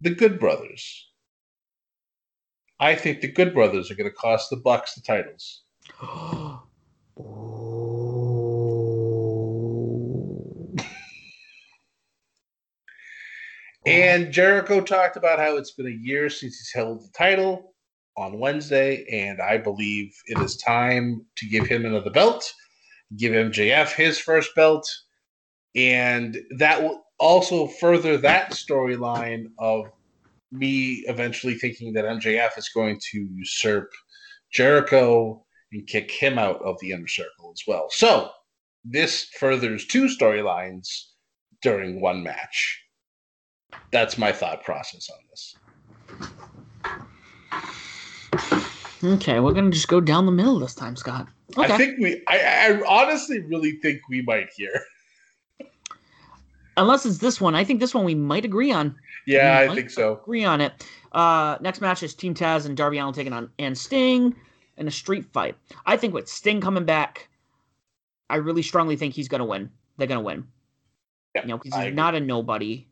the 0.00 0.14
Good 0.14 0.38
Brothers. 0.38 1.10
I 2.78 2.94
think 2.94 3.20
the 3.20 3.32
Good 3.32 3.54
Brothers 3.54 3.90
are 3.90 3.94
going 3.94 4.10
to 4.10 4.16
cost 4.16 4.50
the 4.50 4.56
Bucks 4.56 4.94
the 4.94 5.00
titles. 5.02 5.62
And 13.86 14.32
Jericho 14.32 14.80
talked 14.80 15.16
about 15.16 15.38
how 15.38 15.56
it's 15.56 15.70
been 15.70 15.86
a 15.86 15.90
year 15.90 16.28
since 16.28 16.58
he's 16.58 16.72
held 16.74 17.02
the 17.04 17.08
title 17.16 17.75
on 18.16 18.38
Wednesday, 18.38 19.04
and 19.10 19.40
I 19.40 19.58
believe 19.58 20.14
it 20.26 20.38
is 20.40 20.56
time 20.56 21.24
to 21.36 21.46
give 21.46 21.66
him 21.66 21.84
another 21.84 22.10
belt, 22.10 22.52
give 23.16 23.32
MJF 23.32 23.92
his 23.92 24.18
first 24.18 24.54
belt, 24.54 24.88
and 25.74 26.38
that 26.56 26.82
will 26.82 27.04
also 27.18 27.66
further 27.66 28.16
that 28.18 28.52
storyline 28.52 29.46
of 29.58 29.86
me 30.52 31.04
eventually 31.08 31.54
thinking 31.54 31.92
that 31.92 32.04
MJF 32.04 32.56
is 32.56 32.70
going 32.70 32.98
to 33.10 33.28
usurp 33.34 33.90
Jericho 34.52 35.44
and 35.72 35.86
kick 35.86 36.10
him 36.10 36.38
out 36.38 36.60
of 36.62 36.78
the 36.80 36.92
inner 36.92 37.08
circle 37.08 37.50
as 37.52 37.62
well. 37.66 37.88
So 37.90 38.30
this 38.84 39.24
furthers 39.38 39.86
two 39.86 40.04
storylines 40.06 40.88
during 41.62 42.00
one 42.00 42.22
match. 42.22 42.82
That's 43.90 44.16
my 44.16 44.32
thought 44.32 44.64
process 44.64 45.10
on 45.10 45.18
this. 45.30 45.56
Okay, 49.14 49.40
we're 49.40 49.52
gonna 49.52 49.70
just 49.70 49.88
go 49.88 50.00
down 50.00 50.26
the 50.26 50.32
middle 50.32 50.58
this 50.58 50.74
time, 50.74 50.96
Scott. 50.96 51.28
Okay. 51.56 51.72
I 51.72 51.76
think 51.76 51.98
we. 52.00 52.22
I, 52.26 52.38
I 52.38 52.82
honestly 52.88 53.40
really 53.40 53.72
think 53.82 54.00
we 54.08 54.22
might 54.22 54.48
here. 54.56 54.82
Unless 56.76 57.06
it's 57.06 57.18
this 57.18 57.40
one, 57.40 57.54
I 57.54 57.64
think 57.64 57.80
this 57.80 57.94
one 57.94 58.04
we 58.04 58.14
might 58.14 58.44
agree 58.44 58.72
on. 58.72 58.96
Yeah, 59.26 59.62
We 59.62 59.68
I 59.68 59.74
think 59.74 59.90
so. 59.90 60.20
Agree 60.22 60.44
on 60.44 60.60
it. 60.60 60.84
Uh, 61.12 61.56
next 61.60 61.80
match 61.80 62.02
is 62.02 62.14
Team 62.14 62.34
Taz 62.34 62.66
and 62.66 62.76
Darby 62.76 62.98
Allin 62.98 63.14
taking 63.14 63.32
on 63.32 63.50
and 63.58 63.76
Sting 63.78 64.34
in 64.76 64.86
a 64.86 64.90
street 64.90 65.24
fight. 65.32 65.56
I 65.86 65.96
think 65.96 66.12
with 66.12 66.28
Sting 66.28 66.60
coming 66.60 66.84
back, 66.84 67.28
I 68.28 68.36
really 68.36 68.62
strongly 68.62 68.96
think 68.96 69.14
he's 69.14 69.28
gonna 69.28 69.44
win. 69.46 69.70
They're 69.96 70.06
gonna 70.06 70.20
win. 70.20 70.46
Yeah, 71.34 71.42
You 71.42 71.48
know, 71.48 71.58
because 71.58 71.74
he's 71.74 71.84
agree. 71.86 71.94
not 71.94 72.14
a 72.14 72.20
nobody. 72.20 72.86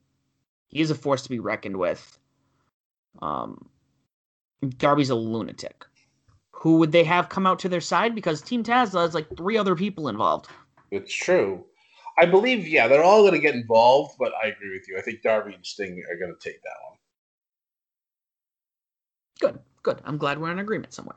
He 0.69 0.81
is 0.81 0.91
a 0.91 0.95
force 0.95 1.23
to 1.23 1.29
be 1.29 1.39
reckoned 1.41 1.77
with. 1.77 2.19
Um, 3.21 3.69
Darby's 4.79 5.11
a 5.11 5.15
lunatic. 5.15 5.85
Who 6.65 6.79
would 6.79 6.93
they 6.93 7.05
have 7.05 7.29
come 7.29 7.47
out 7.47 7.59
to 7.59 7.69
their 7.69 7.83
side? 7.83 8.15
Because 8.15 8.41
Team 8.41 8.65
Taz 8.65 8.99
has 8.99 9.15
like 9.15 9.27
three 9.37 9.59
other 9.59 9.77
people 9.77 10.09
involved. 10.09 10.49
It's 10.91 11.13
true. 11.13 11.63
I 12.17 12.25
believe, 12.25 12.67
yeah, 12.67 12.89
they're 12.89 13.05
all 13.05 13.21
going 13.21 13.35
to 13.35 13.39
get 13.39 13.55
involved, 13.55 14.15
but 14.19 14.33
I 14.43 14.47
agree 14.47 14.73
with 14.73 14.89
you. 14.89 14.97
I 14.97 15.03
think 15.03 15.21
Darby 15.21 15.53
and 15.53 15.67
Sting 15.67 16.03
are 16.11 16.17
going 16.17 16.35
to 16.35 16.41
take 16.43 16.63
that 16.63 16.77
one. 16.89 16.99
Good, 19.53 19.59
good. 19.83 20.01
I'm 20.07 20.17
glad 20.17 20.41
we're 20.41 20.53
in 20.53 20.59
agreement 20.59 20.95
somewhere. 20.95 21.17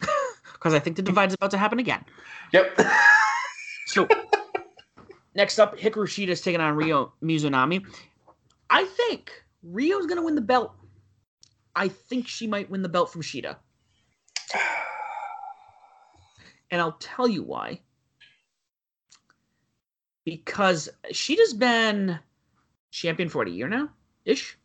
Because 0.54 0.74
I 0.74 0.78
think 0.78 0.94
the 0.94 1.02
divide's 1.02 1.34
about 1.34 1.50
to 1.50 1.58
happen 1.58 1.78
again. 1.78 2.04
Yep. 2.52 2.80
So 3.86 4.08
next 5.34 5.58
up, 5.58 5.76
Hikaru 5.76 6.06
Shida 6.06 6.28
is 6.28 6.40
taking 6.40 6.60
on 6.62 6.76
Ryo 6.76 7.12
Mizunami. 7.22 7.84
I 8.70 8.84
think 8.84 9.32
Ryo's 9.62 10.06
gonna 10.06 10.22
win 10.22 10.36
the 10.36 10.40
belt. 10.40 10.72
I 11.74 11.88
think 11.88 12.26
she 12.26 12.46
might 12.46 12.70
win 12.70 12.80
the 12.80 12.88
belt 12.88 13.12
from 13.12 13.20
Shida. 13.22 13.56
And 16.70 16.80
I'll 16.80 16.92
tell 16.92 17.28
you 17.28 17.42
why. 17.42 17.80
Because 20.24 20.88
she 21.10 21.36
has 21.36 21.52
been 21.52 22.18
champion 22.90 23.28
for 23.28 23.38
what, 23.38 23.48
a 23.48 23.50
year 23.50 23.68
now? 23.68 23.90
Ish? 24.24 24.56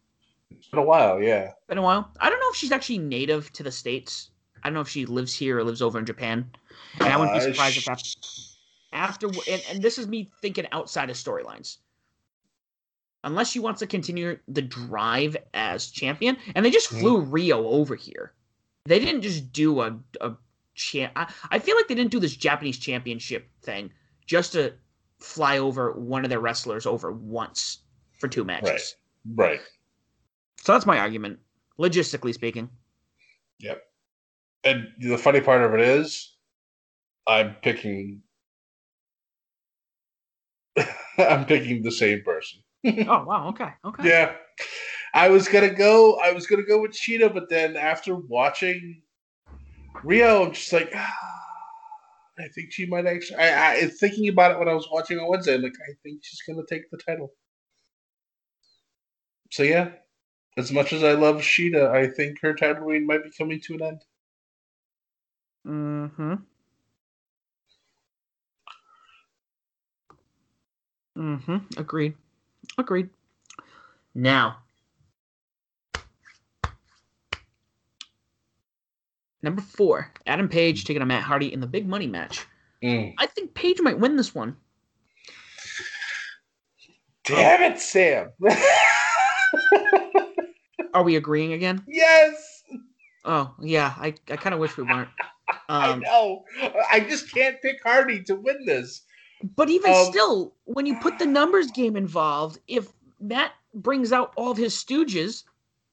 it's 0.51 0.67
been 0.69 0.79
a 0.79 0.83
while, 0.83 1.21
yeah. 1.21 1.51
Been 1.67 1.77
a 1.77 1.81
while. 1.81 2.11
I 2.19 2.29
don't 2.29 2.39
know 2.39 2.49
if 2.49 2.55
she's 2.55 2.71
actually 2.71 2.99
native 2.99 3.51
to 3.53 3.63
the 3.63 3.71
States. 3.71 4.31
I 4.63 4.69
don't 4.69 4.73
know 4.75 4.81
if 4.81 4.89
she 4.89 5.05
lives 5.05 5.33
here 5.35 5.57
or 5.57 5.63
lives 5.63 5.81
over 5.81 5.99
in 5.99 6.05
Japan. 6.05 6.49
And 6.99 7.11
I 7.11 7.17
wouldn't 7.17 7.33
be 7.33 7.39
Uh, 7.39 7.51
surprised 7.51 7.77
if 7.77 7.85
that's 7.85 8.15
after 8.93 9.27
and, 9.47 9.61
and 9.67 9.83
this 9.83 9.97
is 9.97 10.07
me 10.07 10.31
thinking 10.41 10.65
outside 10.71 11.09
of 11.09 11.15
storylines 11.17 11.77
unless 13.23 13.49
she 13.49 13.59
wants 13.59 13.79
to 13.79 13.87
continue 13.87 14.37
the 14.47 14.61
drive 14.61 15.35
as 15.53 15.91
champion 15.91 16.37
and 16.55 16.65
they 16.65 16.71
just 16.71 16.89
Mhm. 16.89 16.99
flew 16.99 17.19
Ryo 17.19 17.67
over 17.67 17.95
here 17.95 18.33
they 18.87 18.99
didn't 18.99 19.21
just 19.21 19.51
do 19.51 19.81
a, 19.81 19.97
a 20.21 20.33
champ 20.75 21.11
I, 21.15 21.31
I 21.51 21.59
feel 21.59 21.75
like 21.75 21.87
they 21.87 21.95
didn't 21.95 22.11
do 22.11 22.19
this 22.19 22.35
japanese 22.35 22.77
championship 22.77 23.49
thing 23.61 23.91
just 24.25 24.53
to 24.53 24.73
fly 25.19 25.57
over 25.57 25.93
one 25.93 26.23
of 26.23 26.29
their 26.29 26.39
wrestlers 26.39 26.85
over 26.85 27.11
once 27.11 27.79
for 28.19 28.27
two 28.27 28.43
matches 28.43 28.95
Right. 29.35 29.49
Right. 29.49 29.61
so 30.61 30.73
that's 30.73 30.85
my 30.85 30.99
argument 30.99 31.39
logistically 31.79 32.33
speaking 32.33 32.69
Yep. 33.59 33.81
And 34.63 34.87
the 34.99 35.17
funny 35.17 35.41
part 35.41 35.63
of 35.63 35.73
it 35.73 35.79
is, 35.81 36.35
I'm 37.25 37.55
picking. 37.61 38.21
I'm 41.17 41.45
picking 41.45 41.81
the 41.81 41.91
same 41.91 42.21
person. 42.23 42.61
oh 43.07 43.23
wow 43.25 43.47
okay 43.49 43.69
okay 43.83 44.07
Yeah. 44.07 44.33
I 45.13 45.29
was 45.29 45.47
gonna 45.47 45.73
go. 45.73 46.15
I 46.19 46.31
was 46.31 46.47
gonna 46.47 46.63
go 46.63 46.81
with 46.81 46.91
Shida, 46.91 47.33
but 47.33 47.49
then 47.49 47.75
after 47.75 48.15
watching 48.15 49.01
Ryo, 50.03 50.45
I'm 50.45 50.53
just 50.53 50.71
like, 50.73 50.91
ah, 50.95 51.13
I 52.39 52.47
think 52.49 52.71
she 52.71 52.85
might 52.85 53.05
actually. 53.05 53.37
I, 53.37 53.75
I 53.75 53.87
thinking 53.87 54.29
about 54.29 54.51
it 54.51 54.59
when 54.59 54.67
I 54.67 54.73
was 54.73 54.87
watching 54.91 55.17
on 55.19 55.29
Wednesday. 55.29 55.55
I'm 55.55 55.61
like, 55.61 55.73
I 55.89 55.93
think 56.03 56.19
she's 56.23 56.41
gonna 56.41 56.65
take 56.67 56.89
the 56.91 56.97
title. 56.97 57.31
So 59.51 59.63
yeah, 59.63 59.89
as 60.57 60.71
much 60.71 60.93
as 60.93 61.03
I 61.03 61.13
love 61.13 61.37
Shida, 61.37 61.89
I 61.89 62.07
think 62.07 62.39
her 62.41 62.53
title 62.53 62.83
reign 62.83 63.05
might 63.05 63.23
be 63.23 63.31
coming 63.37 63.61
to 63.61 63.73
an 63.75 63.81
end. 63.83 64.01
Mm-hmm. 65.65 66.33
Mm-hmm. 71.17 71.57
Agreed. 71.79 72.13
Agreed. 72.77 73.09
Now, 74.13 74.57
number 79.47 79.61
four, 79.61 80.11
Adam 80.27 80.49
Page 80.49 80.83
taking 80.85 81.01
on 81.01 81.07
Matt 81.07 81.23
Hardy 81.23 81.51
in 81.53 81.61
the 81.61 81.67
big 81.67 81.87
money 81.87 82.07
match. 82.07 82.45
Mm. 82.83 83.13
I 83.17 83.25
think 83.27 83.53
Page 83.53 83.79
might 83.81 83.97
win 83.97 84.17
this 84.17 84.35
one. 84.35 84.57
Damn 87.23 87.71
it, 87.73 87.79
Sam. 87.79 88.31
Are 90.93 91.03
we 91.03 91.15
agreeing 91.15 91.53
again? 91.53 91.83
yes. 91.87 92.63
Oh 93.25 93.53
yeah, 93.61 93.93
I, 93.97 94.13
I 94.29 94.35
kind 94.37 94.53
of 94.53 94.59
wish 94.59 94.75
we 94.77 94.83
weren't. 94.83 95.09
I 95.69 95.91
Um, 95.91 95.99
know. 96.01 96.43
I 96.91 96.99
just 97.01 97.33
can't 97.33 97.61
pick 97.61 97.77
Hardy 97.83 98.21
to 98.23 98.35
win 98.35 98.65
this. 98.65 99.01
but 99.55 99.69
even 99.69 99.91
Um, 99.91 100.05
still, 100.05 100.53
when 100.65 100.85
you 100.85 100.97
put 100.99 101.19
the 101.19 101.25
numbers 101.25 101.69
game 101.71 101.95
involved, 101.97 102.59
if 102.67 102.87
Matt 103.19 103.51
brings 103.73 104.11
out 104.13 104.31
all 104.37 104.51
of 104.51 104.57
his 104.57 104.73
stooges, 104.75 105.43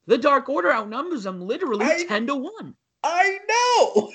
the 0.06 0.16
Dark 0.18 0.48
Order 0.48 0.70
outnumbers 0.72 1.24
them 1.24 1.40
literally 1.40 1.84
I- 1.86 2.04
ten 2.06 2.26
to 2.28 2.34
one. 2.36 2.74
I 3.04 3.38
know. 3.48 4.12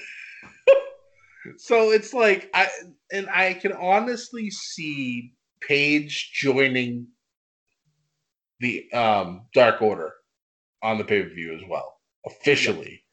so 1.57 1.91
it's 1.91 2.13
like 2.13 2.49
I 2.53 2.67
and 3.11 3.29
I 3.29 3.53
can 3.53 3.73
honestly 3.73 4.49
see 4.49 5.33
Page 5.61 6.31
joining 6.33 7.07
the 8.59 8.91
um 8.93 9.47
Dark 9.53 9.81
Order 9.81 10.13
on 10.81 10.97
the 10.97 11.03
pay-per-view 11.03 11.53
as 11.55 11.61
well. 11.69 11.97
Officially. 12.25 13.03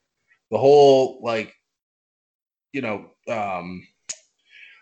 The 0.50 0.58
whole 0.58 1.20
like 1.22 1.52
you 2.72 2.80
know 2.80 3.10
um 3.28 3.86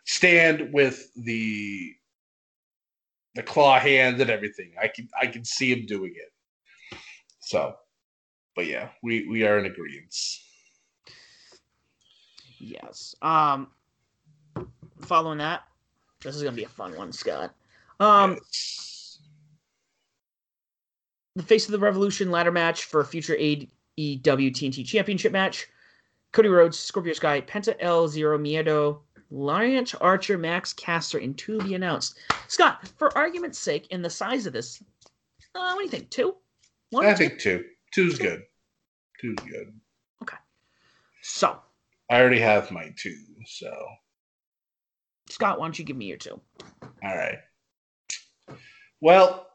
stand 0.04 0.72
with 0.72 1.10
the 1.16 1.92
the 3.34 3.42
claw 3.42 3.80
hands 3.80 4.20
and 4.20 4.30
everything. 4.30 4.72
I 4.80 4.88
can 4.88 5.08
I 5.20 5.26
can 5.26 5.44
see 5.44 5.72
him 5.72 5.86
doing 5.86 6.14
it. 6.14 6.98
So 7.40 7.74
but 8.54 8.66
yeah, 8.66 8.90
we 9.02 9.26
we 9.26 9.44
are 9.44 9.58
in 9.58 9.66
agreement. 9.66 10.14
Yes. 12.64 13.14
Um. 13.22 13.68
Following 15.00 15.38
that, 15.38 15.64
this 16.22 16.34
is 16.36 16.42
gonna 16.42 16.56
be 16.56 16.64
a 16.64 16.68
fun 16.68 16.96
one, 16.96 17.12
Scott. 17.12 17.54
Um, 18.00 18.32
Yes. 18.34 19.18
the 21.36 21.42
face 21.42 21.66
of 21.66 21.72
the 21.72 21.78
Revolution 21.78 22.30
ladder 22.30 22.52
match 22.52 22.84
for 22.84 23.00
a 23.00 23.04
future 23.04 23.34
AEW 23.34 24.50
TNT 24.50 24.86
Championship 24.86 25.32
match. 25.32 25.66
Cody 26.32 26.48
Rhodes, 26.48 26.78
Scorpio 26.78 27.12
Sky, 27.12 27.40
Penta 27.42 27.76
El 27.80 28.08
Zero 28.08 28.38
Miedo, 28.38 29.00
Lance 29.30 29.94
Archer, 29.96 30.38
Max 30.38 30.72
Caster, 30.72 31.18
and 31.18 31.36
two 31.36 31.58
to 31.58 31.64
be 31.64 31.74
announced. 31.74 32.18
Scott, 32.48 32.88
for 32.98 33.16
argument's 33.16 33.58
sake, 33.58 33.86
in 33.88 34.00
the 34.02 34.10
size 34.10 34.46
of 34.46 34.52
this, 34.52 34.82
uh, 35.54 35.72
what 35.74 35.78
do 35.78 35.84
you 35.84 35.90
think? 35.90 36.10
Two? 36.10 36.34
One? 36.90 37.04
I 37.06 37.12
Two? 37.12 37.16
think 37.28 37.40
two. 37.40 37.64
Two's 37.92 38.18
good. 38.18 38.42
Two's 39.20 39.36
good. 39.48 39.72
Okay. 40.22 40.36
So, 41.22 41.58
I 42.10 42.20
already 42.20 42.40
have 42.40 42.70
my 42.70 42.92
two, 42.96 43.16
so 43.46 43.72
Scott, 45.30 45.58
why 45.58 45.66
don't 45.66 45.78
you 45.78 45.84
give 45.84 45.96
me 45.96 46.06
your 46.06 46.18
two? 46.18 46.40
all 47.02 47.16
right. 47.16 47.38
Well, 49.00 49.46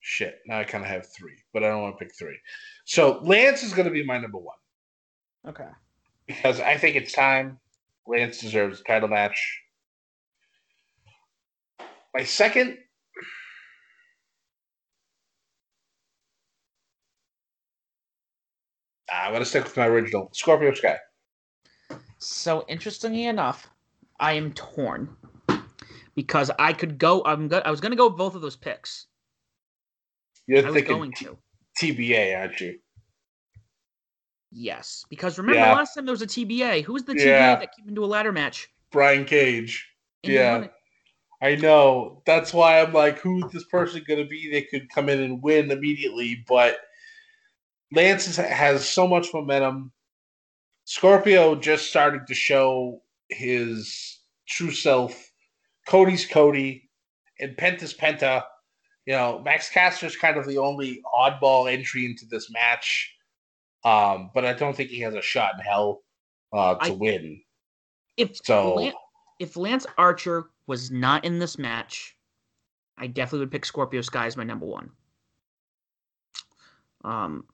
shit. 0.00 0.40
Now 0.46 0.58
I 0.60 0.64
kind 0.64 0.84
of 0.84 0.90
have 0.90 1.06
three, 1.06 1.36
but 1.52 1.62
I 1.64 1.68
don't 1.68 1.82
want 1.82 1.98
to 1.98 2.04
pick 2.04 2.14
three. 2.18 2.38
So 2.84 3.20
Lance 3.22 3.62
is 3.62 3.72
going 3.72 3.86
to 3.86 3.92
be 3.92 4.04
my 4.04 4.18
number 4.18 4.38
one 4.38 4.56
Okay. 5.46 5.68
because 6.26 6.60
I 6.60 6.76
think 6.76 6.96
it's 6.96 7.12
time. 7.12 7.58
Lance 8.06 8.40
deserves 8.40 8.80
a 8.80 8.84
title 8.84 9.08
match. 9.08 9.60
My 12.14 12.24
second. 12.24 12.78
Ah, 19.10 19.24
I'm 19.26 19.32
going 19.32 19.42
to 19.42 19.48
stick 19.48 19.64
with 19.64 19.76
my 19.76 19.86
original 19.86 20.30
Scorpio 20.32 20.72
Sky. 20.74 20.98
So 22.18 22.64
interestingly 22.68 23.26
enough, 23.26 23.68
I 24.20 24.34
am 24.34 24.52
torn 24.52 25.16
because 26.14 26.50
I 26.58 26.72
could 26.72 26.98
go. 26.98 27.22
I'm 27.24 27.48
go, 27.48 27.58
I 27.58 27.70
was 27.70 27.80
going 27.80 27.92
to 27.92 27.96
go 27.96 28.08
with 28.08 28.16
both 28.18 28.34
of 28.34 28.42
those 28.42 28.56
picks. 28.56 29.06
You're 30.46 30.58
I 30.58 30.66
was 30.66 30.74
thinking 30.74 30.96
going 30.98 31.12
to. 31.18 31.38
TBA, 31.80 32.38
aren't 32.38 32.60
you? 32.60 32.78
Yes, 34.52 35.04
because 35.08 35.38
remember 35.38 35.60
Yeah. 35.60 35.72
last 35.74 35.94
time 35.94 36.04
there 36.06 36.12
was 36.12 36.22
a 36.22 36.26
TBA. 36.26 36.82
Who 36.82 36.92
was 36.92 37.04
the 37.04 37.14
TBA 37.14 37.24
Yeah. 37.24 37.56
that 37.56 37.74
came 37.76 37.88
into 37.88 38.04
a 38.04 38.06
ladder 38.06 38.32
match? 38.32 38.68
Brian 38.90 39.24
Cage. 39.24 39.88
And 40.24 40.32
Yeah. 40.32 40.60
it? 40.62 40.72
I 41.40 41.54
know. 41.54 42.22
That's 42.26 42.52
why 42.52 42.80
I'm 42.82 42.92
like, 42.92 43.18
who's 43.18 43.50
this 43.52 43.64
person 43.64 44.04
going 44.06 44.20
to 44.22 44.28
be? 44.28 44.50
They 44.50 44.62
could 44.62 44.90
come 44.90 45.08
in 45.08 45.20
and 45.20 45.42
win 45.42 45.70
immediately, 45.70 46.44
but 46.46 46.80
Lance 47.92 48.28
is, 48.28 48.36
has 48.36 48.88
so 48.88 49.06
much 49.06 49.28
momentum. 49.34 49.92
Scorpio 50.84 51.54
just 51.54 51.86
started 51.88 52.26
to 52.26 52.34
show 52.34 53.02
his 53.28 54.18
true 54.48 54.70
self. 54.70 55.30
Cody's 55.88 56.26
Cody, 56.26 56.88
and 57.40 57.56
Penta's 57.56 57.94
Penta. 57.94 58.44
You 59.06 59.14
know, 59.14 59.40
Max 59.44 59.68
Caster's 59.70 60.14
kind 60.16 60.36
of 60.36 60.46
the 60.46 60.58
only 60.58 61.02
oddball 61.14 61.72
entry 61.72 62.04
into 62.06 62.26
this 62.26 62.50
match, 62.50 63.12
um, 63.84 64.30
but 64.34 64.44
I 64.44 64.52
don't 64.52 64.76
think 64.76 64.90
he 64.90 65.00
has 65.00 65.14
a 65.14 65.22
shot 65.22 65.54
in 65.54 65.60
hell 65.60 66.02
uh, 66.52 66.74
to 66.76 66.92
I- 66.92 66.96
win. 66.96 67.40
If 68.16 68.36
So- 68.44 68.74
Lan- 68.74 68.92
if 69.38 69.56
Lance 69.56 69.86
Archer 69.96 70.50
was 70.66 70.90
not 70.90 71.24
in 71.24 71.38
this 71.38 71.56
match, 71.58 72.14
I 72.98 73.06
definitely 73.06 73.40
would 73.40 73.50
pick 73.50 73.64
Scorpio 73.64 74.02
Sky 74.02 74.26
as 74.26 74.36
my 74.36 74.44
number 74.44 74.66
one. 74.66 74.90
Um, 77.04 77.46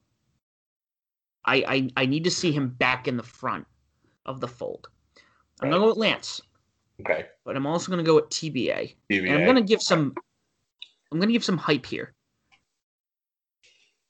I 1.46 1.64
I, 1.66 1.90
I 2.02 2.06
need 2.06 2.24
to 2.24 2.30
see 2.30 2.52
him 2.52 2.68
back 2.68 3.08
in 3.08 3.16
the 3.16 3.22
front 3.22 3.66
of 4.24 4.40
the 4.40 4.48
fold. 4.48 4.88
I'm 5.60 5.70
gonna 5.70 5.80
go 5.80 5.88
with 5.88 5.96
Lance, 5.96 6.40
Okay, 7.00 7.26
but 7.44 7.56
I'm 7.56 7.66
also 7.66 7.90
gonna 7.90 8.02
go 8.02 8.14
with 8.16 8.28
TBA. 8.30 8.94
TBA. 9.10 9.28
And 9.28 9.30
I'm 9.30 9.46
gonna 9.46 9.62
give 9.62 9.82
some 9.82 10.14
I'm 11.12 11.20
gonna 11.20 11.32
give 11.32 11.44
some 11.44 11.58
hype 11.58 11.86
here. 11.86 12.14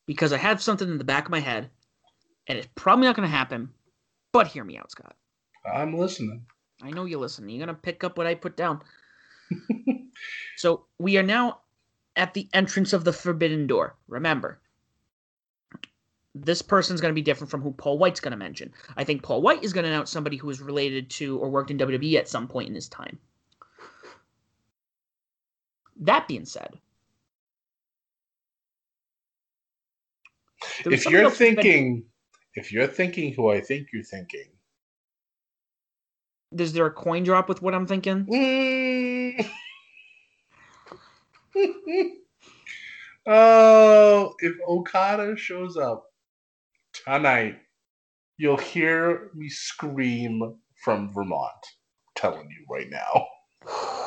Because 0.07 0.33
I 0.33 0.39
have 0.39 0.63
something 0.63 0.89
in 0.89 0.99
the 0.99 1.05
back 1.05 1.25
of 1.25 1.31
my 1.31 1.41
head, 1.41 1.71
and 2.47 2.59
it's 2.59 2.69
probably 2.75 3.07
not 3.07 3.17
gonna 3.17 3.29
happen, 3.29 3.71
but 4.33 4.47
hear 4.47 4.65
me 4.65 4.79
out, 4.79 4.91
Scott. 4.91 5.17
I'm 5.73 5.97
listening. 5.97 6.47
I 6.83 6.91
know 6.91 7.05
you 7.05 7.19
listen. 7.19 7.49
You're 7.49 7.61
gonna 7.61 7.75
pick 7.75 8.05
up 8.05 8.17
what 8.19 8.27
I 8.27 8.35
put 8.35 8.57
down. 8.57 8.83
so 10.57 10.87
we 10.99 11.17
are 11.19 11.23
now 11.23 11.61
at 12.15 12.35
the 12.35 12.49
entrance 12.53 12.93
of 12.93 13.05
the 13.05 13.13
forbidden 13.13 13.67
door. 13.67 13.97
Remember, 14.09 14.61
this 16.45 16.63
person's 16.63 17.01
gonna 17.01 17.15
be 17.15 17.23
different 17.23 17.51
from 17.51 17.63
who 17.63 17.73
Paul 17.73 17.99
White's 17.99 18.21
gonna 18.21 18.37
mention. 18.37 18.73
I 18.97 19.05
think 19.05 19.23
Paul 19.23 19.43
White 19.43 19.65
is 19.65 19.73
gonna 19.73 19.89
announce 19.89 20.11
somebody 20.11 20.37
who 20.37 20.51
is 20.51 20.61
related 20.61 21.09
to 21.11 21.39
or 21.39 21.49
worked 21.49 21.71
in 21.71 21.79
WWE 21.79 22.17
at 22.17 22.29
some 22.29 22.47
point 22.49 22.69
in 22.69 22.75
his 22.75 22.89
time. 22.89 23.19
That 25.99 26.29
being 26.29 26.45
said, 26.45 26.79
if 30.85 31.07
you're 31.07 31.31
thinking, 31.31 32.05
if 32.55 32.71
you're 32.71 32.87
thinking 32.87 33.33
who 33.33 33.51
I 33.51 33.61
think 33.61 33.89
you're 33.93 34.03
thinking, 34.03 34.49
is 36.57 36.75
there 36.75 36.87
a 36.87 36.93
coin 36.93 37.25
drop 37.25 37.49
with 37.49 37.63
what 37.63 37.75
I'm 37.75 37.87
thinking? 37.87 38.27
mm. 38.27 39.49
oh, 43.27 44.35
if 44.41 44.55
Okada 44.69 45.35
shows 45.37 45.79
up 45.79 46.13
tonight, 47.05 47.57
you'll 48.39 48.57
hear 48.57 49.31
me 49.35 49.49
scream 49.49 50.57
from 50.85 51.13
Vermont. 51.13 51.53
telling 52.15 52.49
you 52.51 52.65
right 52.71 52.89
now. 52.91 53.27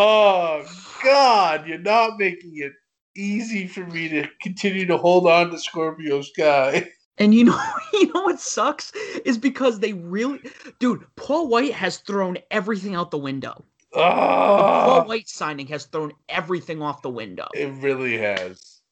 Oh 0.00 0.64
God, 1.02 1.66
you're 1.66 1.78
not 1.78 2.18
making 2.18 2.52
it 2.54 2.72
easy 3.16 3.66
for 3.66 3.84
me 3.86 4.08
to 4.08 4.28
continue 4.40 4.86
to 4.86 4.96
hold 4.96 5.26
on 5.26 5.50
to 5.50 5.58
Scorpio 5.58 6.22
Sky. 6.22 6.88
And 7.20 7.34
you 7.34 7.42
know, 7.42 7.60
you 7.92 8.12
know 8.12 8.22
what 8.22 8.38
sucks 8.38 8.92
is 9.24 9.36
because 9.38 9.80
they 9.80 9.92
really, 9.92 10.38
dude. 10.78 11.04
Paul 11.16 11.48
White 11.48 11.72
has 11.72 11.96
thrown 11.98 12.38
everything 12.52 12.94
out 12.94 13.10
the 13.10 13.18
window. 13.18 13.64
The 13.92 13.98
Paul 13.98 15.00
Oh, 15.00 15.04
White 15.04 15.28
signing 15.28 15.66
has 15.66 15.86
thrown 15.86 16.12
everything 16.28 16.80
off 16.80 17.02
the 17.02 17.10
window. 17.10 17.48
it 17.56 17.72
really 17.82 18.18
has. 18.18 18.82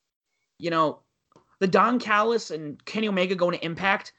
You 0.58 0.70
know, 0.70 1.02
the 1.58 1.66
Don 1.66 1.98
Callis 1.98 2.50
and 2.50 2.82
Kenny 2.84 3.08
Omega 3.08 3.34
going 3.34 3.58
to 3.58 3.64
Impact. 3.64 4.12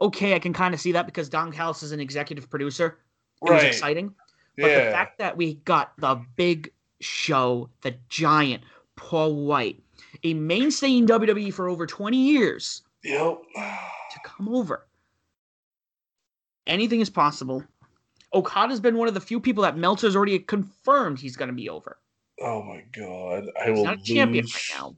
Okay, 0.00 0.34
I 0.34 0.38
can 0.38 0.52
kind 0.52 0.74
of 0.74 0.80
see 0.80 0.92
that 0.92 1.06
because 1.06 1.28
Don 1.28 1.50
Callis 1.52 1.82
is 1.82 1.92
an 1.92 2.00
executive 2.00 2.48
producer. 2.48 2.98
It 3.42 3.50
was 3.50 3.62
Right. 3.62 3.66
exciting. 3.66 4.14
But 4.56 4.74
the 4.74 4.90
fact 4.90 5.18
that 5.18 5.36
we 5.36 5.54
got 5.54 5.92
the 5.98 6.16
big 6.36 6.72
show, 7.00 7.70
the 7.82 7.96
giant 8.08 8.64
Paul 8.96 9.46
White, 9.46 9.80
a 10.24 10.34
mainstay 10.34 10.96
in 10.98 11.06
WWE 11.06 11.52
for 11.52 11.68
over 11.68 11.86
20 11.86 12.16
years, 12.16 12.82
Yep. 13.04 13.38
to 13.54 14.18
come 14.24 14.48
over. 14.48 14.86
Anything 16.66 17.00
is 17.00 17.08
possible. 17.10 17.64
Okada's 18.34 18.80
been 18.80 18.96
one 18.96 19.08
of 19.08 19.14
the 19.14 19.20
few 19.20 19.40
people 19.40 19.62
that 19.62 19.76
Meltzer's 19.76 20.14
already 20.16 20.38
confirmed 20.40 21.18
he's 21.18 21.36
going 21.36 21.48
to 21.48 21.54
be 21.54 21.68
over. 21.68 21.98
Oh 22.40 22.62
my 22.62 22.84
God. 22.92 23.44
I 23.60 23.68
He's 23.68 23.76
will 23.78 23.84
not 23.84 23.98
a 24.00 24.02
champion 24.02 24.44
lose. 24.44 24.54
right 24.54 24.78
now. 24.78 24.96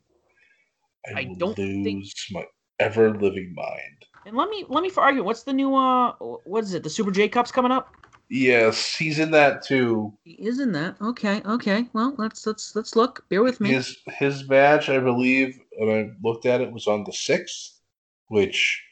I, 1.07 1.21
I 1.21 1.25
don't 1.39 1.59
lose 1.59 1.85
think- 1.85 2.07
my 2.33 2.45
ever 2.79 3.11
living 3.19 3.53
mind. 3.55 4.07
And 4.27 4.37
let 4.37 4.51
me 4.51 4.67
let 4.69 4.83
me 4.83 4.91
for 4.91 5.01
argument. 5.01 5.27
What's 5.27 5.45
the 5.45 5.53
new 5.53 5.75
uh? 5.75 6.13
What 6.45 6.65
is 6.65 6.75
it? 6.75 6.83
The 6.83 6.91
Super 6.91 7.11
J 7.11 7.29
Cup's 7.29 7.51
coming 7.51 7.73
up. 7.73 7.95
Yes, 8.29 8.95
he's 8.95 9.19
in 9.19 9.31
that 9.33 9.63
too. 9.65 10.13
He 10.25 10.33
is 10.33 10.61
in 10.61 10.73
that. 10.73 11.01
Okay, 11.01 11.41
okay. 11.45 11.89
Well, 11.95 12.15
let's 12.19 12.47
let's 12.47 12.77
let's 12.77 12.95
look. 12.95 13.25
Bear 13.31 13.43
with 13.43 13.61
me. 13.61 13.71
His 13.71 13.97
his 14.19 14.49
match, 14.49 14.89
I 14.91 14.99
believe, 14.99 15.59
and 15.79 15.91
I 15.91 16.11
looked 16.23 16.45
at 16.45 16.61
it, 16.61 16.71
was 16.71 16.87
on 16.87 17.03
the 17.05 17.13
sixth, 17.13 17.81
which 18.29 18.83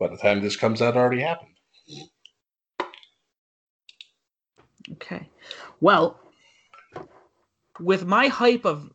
by 0.00 0.08
the 0.08 0.16
time 0.16 0.40
this 0.40 0.56
comes 0.56 0.80
out, 0.80 0.96
already 0.96 1.20
happened. 1.20 1.54
Okay. 4.92 5.28
Well, 5.80 6.18
with 7.80 8.06
my 8.06 8.28
hype 8.28 8.64
of 8.64 8.90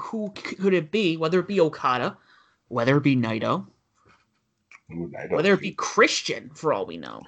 who 0.00 0.30
could 0.30 0.74
it 0.74 0.90
be, 0.90 1.16
whether 1.16 1.40
it 1.40 1.48
be 1.48 1.60
Okada, 1.60 2.16
whether 2.68 2.96
it 2.96 3.02
be 3.02 3.16
Naito, 3.16 3.66
Ooh, 4.92 5.10
don't 5.12 5.32
whether 5.32 5.52
it 5.54 5.60
be 5.60 5.72
Christian, 5.72 6.50
for 6.54 6.72
all 6.72 6.86
we 6.86 6.96
know, 6.96 7.22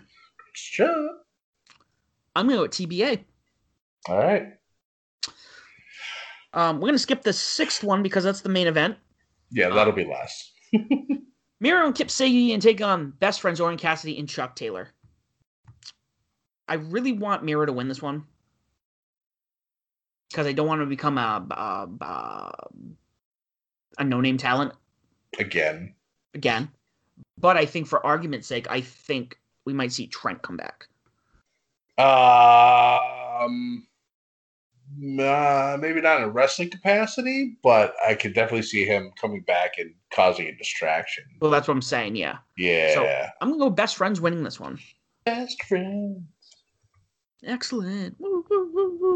Sure. 0.54 1.18
I'm 2.34 2.46
gonna 2.46 2.56
go 2.58 2.62
with 2.62 2.72
TBA. 2.72 3.24
All 4.08 4.18
right. 4.18 4.54
Um, 6.54 6.80
we're 6.80 6.88
gonna 6.88 6.98
skip 6.98 7.22
the 7.22 7.32
sixth 7.32 7.82
one 7.82 8.02
because 8.02 8.24
that's 8.24 8.40
the 8.42 8.48
main 8.48 8.66
event. 8.66 8.96
Yeah, 9.50 9.70
that'll 9.70 9.92
be 9.92 10.04
last. 10.04 10.52
Miro 11.60 11.86
and 11.86 11.94
Kip 11.94 12.08
Sabian 12.08 12.60
take 12.60 12.80
on 12.80 13.10
best 13.12 13.40
friends 13.40 13.60
Orange 13.60 13.80
Cassidy 13.80 14.18
and 14.18 14.28
Chuck 14.28 14.56
Taylor. 14.56 14.88
I 16.66 16.74
really 16.74 17.12
want 17.12 17.44
Miro 17.44 17.64
to 17.66 17.72
win 17.72 17.88
this 17.88 18.02
one 18.02 18.24
because 20.32 20.46
I 20.46 20.52
don't 20.52 20.66
want 20.66 20.80
to 20.80 20.86
become 20.86 21.18
a 21.18 21.46
a, 21.50 22.04
a, 22.04 22.68
a 23.98 24.04
no 24.04 24.20
name 24.20 24.38
talent 24.38 24.72
Again. 25.38 25.94
again. 26.34 26.70
But 27.38 27.56
I 27.56 27.66
think 27.66 27.86
for 27.86 28.04
argument's 28.04 28.46
sake, 28.46 28.66
I 28.70 28.80
think 28.80 29.38
we 29.64 29.72
might 29.72 29.92
see 29.92 30.06
Trent 30.06 30.42
come 30.42 30.56
back. 30.56 30.86
Um, 31.98 33.86
uh, 35.20 35.76
maybe 35.80 36.00
not 36.00 36.18
in 36.18 36.24
a 36.24 36.28
wrestling 36.28 36.70
capacity, 36.70 37.56
but 37.62 37.94
I 38.06 38.14
could 38.14 38.34
definitely 38.34 38.62
see 38.62 38.84
him 38.84 39.12
coming 39.20 39.42
back 39.42 39.78
and 39.78 39.94
causing 40.12 40.46
a 40.46 40.56
distraction. 40.56 41.24
Well, 41.40 41.50
that's 41.50 41.68
what 41.68 41.74
I'm 41.74 41.82
saying. 41.82 42.16
Yeah, 42.16 42.38
Yeah. 42.56 42.94
So 42.94 43.28
I'm 43.40 43.50
gonna 43.50 43.58
go 43.58 43.70
best 43.70 43.96
friends 43.96 44.20
winning 44.20 44.42
this 44.42 44.58
one. 44.58 44.78
Best 45.24 45.62
friends. 45.64 46.22
Excellent. 47.44 48.16
Woo, 48.18 48.44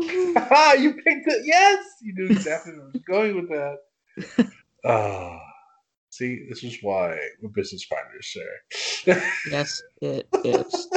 you 0.79 0.95
picked 1.05 1.29
it. 1.29 1.43
Yes, 1.45 1.85
you 2.03 2.15
knew 2.15 2.27
exactly 2.27 2.73
where 2.73 2.83
I 2.83 2.91
was 2.93 3.03
going 3.09 3.37
with 3.37 3.49
that. 3.51 4.53
Ah, 4.85 5.41
see, 6.11 6.47
this 6.49 6.63
is 6.63 6.79
why 6.81 7.19
we're 7.43 7.49
business 7.49 7.85
partners, 7.87 8.33
sir. 8.33 9.21
yes, 9.51 9.83
it 10.01 10.29
is. 10.45 10.89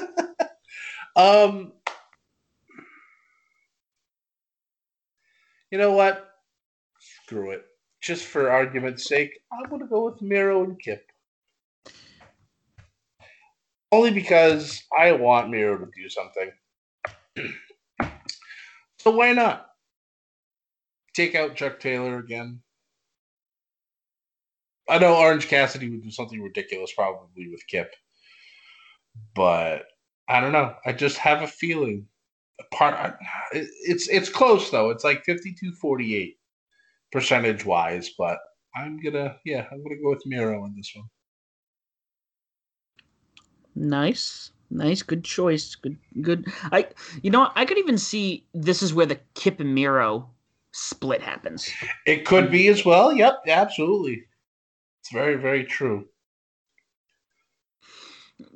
um, 1.15 1.73
you 5.71 5.79
know 5.79 5.93
what? 5.93 6.29
Screw 6.99 7.49
it. 7.49 7.65
Just 7.99 8.25
for 8.25 8.51
argument's 8.51 9.07
sake, 9.07 9.31
I'm 9.51 9.67
gonna 9.71 9.87
go 9.87 10.05
with 10.05 10.21
Miro 10.21 10.63
and 10.63 10.79
Kip. 10.79 11.03
Only 13.91 14.11
because 14.11 14.83
I 14.95 15.13
want 15.13 15.49
Miro 15.49 15.79
to 15.79 15.85
do 15.85 16.09
something. 16.09 16.51
so 18.99 19.11
why 19.11 19.33
not? 19.33 19.67
Take 21.13 21.35
out 21.35 21.55
Chuck 21.55 21.79
Taylor 21.79 22.17
again. 22.17 22.61
I 24.89 24.97
know 24.97 25.15
Orange 25.15 25.47
Cassidy 25.47 25.89
would 25.89 26.03
do 26.03 26.11
something 26.11 26.41
ridiculous 26.41 26.91
probably 26.93 27.47
with 27.49 27.65
Kip. 27.67 27.93
But 29.35 29.83
I 30.27 30.41
don't 30.41 30.51
know. 30.51 30.75
I 30.85 30.93
just 30.93 31.17
have 31.17 31.41
a 31.41 31.47
feeling. 31.47 32.07
Part 32.73 33.17
it's 33.53 34.09
it's 34.09 34.27
close 34.27 34.69
though. 34.69 34.89
It's 34.89 35.05
like 35.05 35.23
52-48 35.25 36.35
percentage 37.11 37.65
wise, 37.65 38.11
but 38.17 38.37
I'm 38.75 38.99
gonna 39.01 39.37
yeah, 39.45 39.65
I'm 39.71 39.81
gonna 39.81 40.01
go 40.01 40.09
with 40.09 40.25
Miro 40.25 40.61
on 40.61 40.73
this 40.75 40.91
one. 40.93 41.05
Nice, 43.75 44.51
nice, 44.70 45.01
good 45.01 45.24
choice. 45.24 45.76
Good, 45.76 45.97
good. 46.22 46.47
I, 46.72 46.88
you 47.22 47.30
know. 47.32 47.51
I 47.55 47.65
could 47.65 47.78
even 47.78 47.97
see 47.97 48.45
this 48.53 48.82
is 48.82 48.93
where 48.93 49.05
the 49.05 49.20
Kip 49.34 49.59
and 49.59 49.74
Miro 49.76 50.30
split 50.72 51.22
happens. 51.22 51.70
It 52.05 52.26
could 52.26 52.51
be 52.51 52.67
as 52.67 52.86
well. 52.86 53.11
Yep, 53.11 53.43
absolutely. 53.47 54.24
It's 55.01 55.11
very, 55.11 55.36
very 55.36 55.63
true. 55.63 56.07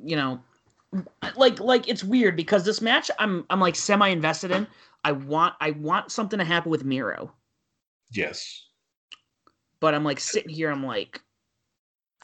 You 0.02 0.16
know, 0.16 0.40
like 1.36 1.60
like 1.60 1.88
it's 1.88 2.04
weird 2.04 2.36
because 2.36 2.64
this 2.64 2.80
match 2.80 3.10
I'm 3.18 3.44
I'm 3.50 3.60
like 3.60 3.76
semi 3.76 4.08
invested 4.08 4.50
in. 4.50 4.66
I 5.04 5.12
want 5.12 5.54
I 5.60 5.72
want 5.72 6.10
something 6.10 6.38
to 6.38 6.44
happen 6.44 6.70
with 6.70 6.84
Miro, 6.84 7.32
Yes. 8.10 8.66
but 9.80 9.94
I'm 9.94 10.04
like 10.04 10.20
sitting 10.20 10.50
here. 10.50 10.70
I'm 10.70 10.84
like. 10.84 11.20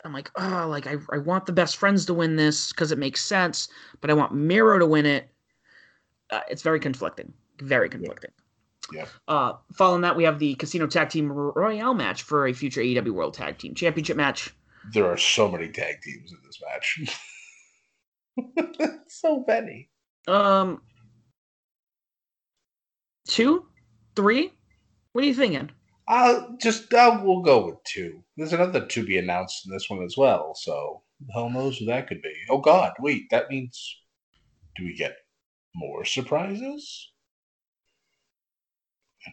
I'm 0.04 0.12
like, 0.12 0.30
oh, 0.36 0.66
like 0.68 0.86
I, 0.86 0.96
I 1.12 1.18
want 1.18 1.46
the 1.46 1.52
best 1.52 1.76
friends 1.76 2.06
to 2.06 2.14
win 2.14 2.36
this 2.36 2.72
because 2.72 2.92
it 2.92 2.98
makes 2.98 3.22
sense, 3.22 3.68
but 4.00 4.10
I 4.10 4.14
want 4.14 4.34
Miro 4.34 4.78
to 4.78 4.86
win 4.86 5.06
it. 5.06 5.28
Uh, 6.30 6.40
it's 6.48 6.62
very 6.62 6.80
conflicting, 6.80 7.32
very 7.60 7.88
conflicting. 7.88 8.30
Yeah. 8.92 9.06
Uh, 9.28 9.54
following 9.74 10.02
that, 10.02 10.16
we 10.16 10.24
have 10.24 10.38
the 10.38 10.54
Casino 10.54 10.86
Tag 10.86 11.10
Team 11.10 11.30
Royale 11.30 11.94
match 11.94 12.22
for 12.22 12.46
a 12.46 12.52
future 12.52 12.80
AEW 12.80 13.10
World 13.10 13.34
Tag 13.34 13.58
Team 13.58 13.74
Championship 13.74 14.16
match. 14.16 14.54
There 14.92 15.06
are 15.06 15.16
so 15.16 15.50
many 15.50 15.68
tag 15.68 16.00
teams 16.02 16.32
in 16.32 16.38
this 16.44 16.60
match. 16.66 17.00
so 19.08 19.44
many. 19.46 19.90
Um, 20.26 20.80
two, 23.28 23.66
three. 24.16 24.52
What 25.12 25.24
are 25.24 25.26
you 25.26 25.34
thinking? 25.34 25.70
I'll 26.10 26.56
just 26.60 26.92
uh, 26.92 27.20
we'll 27.22 27.40
go 27.40 27.66
with 27.66 27.84
two. 27.84 28.24
There's 28.36 28.52
another 28.52 28.84
to 28.84 29.06
be 29.06 29.18
announced 29.18 29.64
in 29.64 29.72
this 29.72 29.88
one 29.88 30.02
as 30.02 30.16
well, 30.16 30.56
so 30.56 31.02
the 31.24 31.32
hell 31.32 31.48
knows 31.48 31.78
who 31.78 31.86
that 31.86 32.08
could 32.08 32.20
be. 32.20 32.34
Oh 32.50 32.58
god, 32.58 32.94
wait, 32.98 33.30
that 33.30 33.48
means 33.48 33.96
do 34.76 34.84
we 34.84 34.96
get 34.96 35.14
more 35.76 36.04
surprises? 36.04 37.12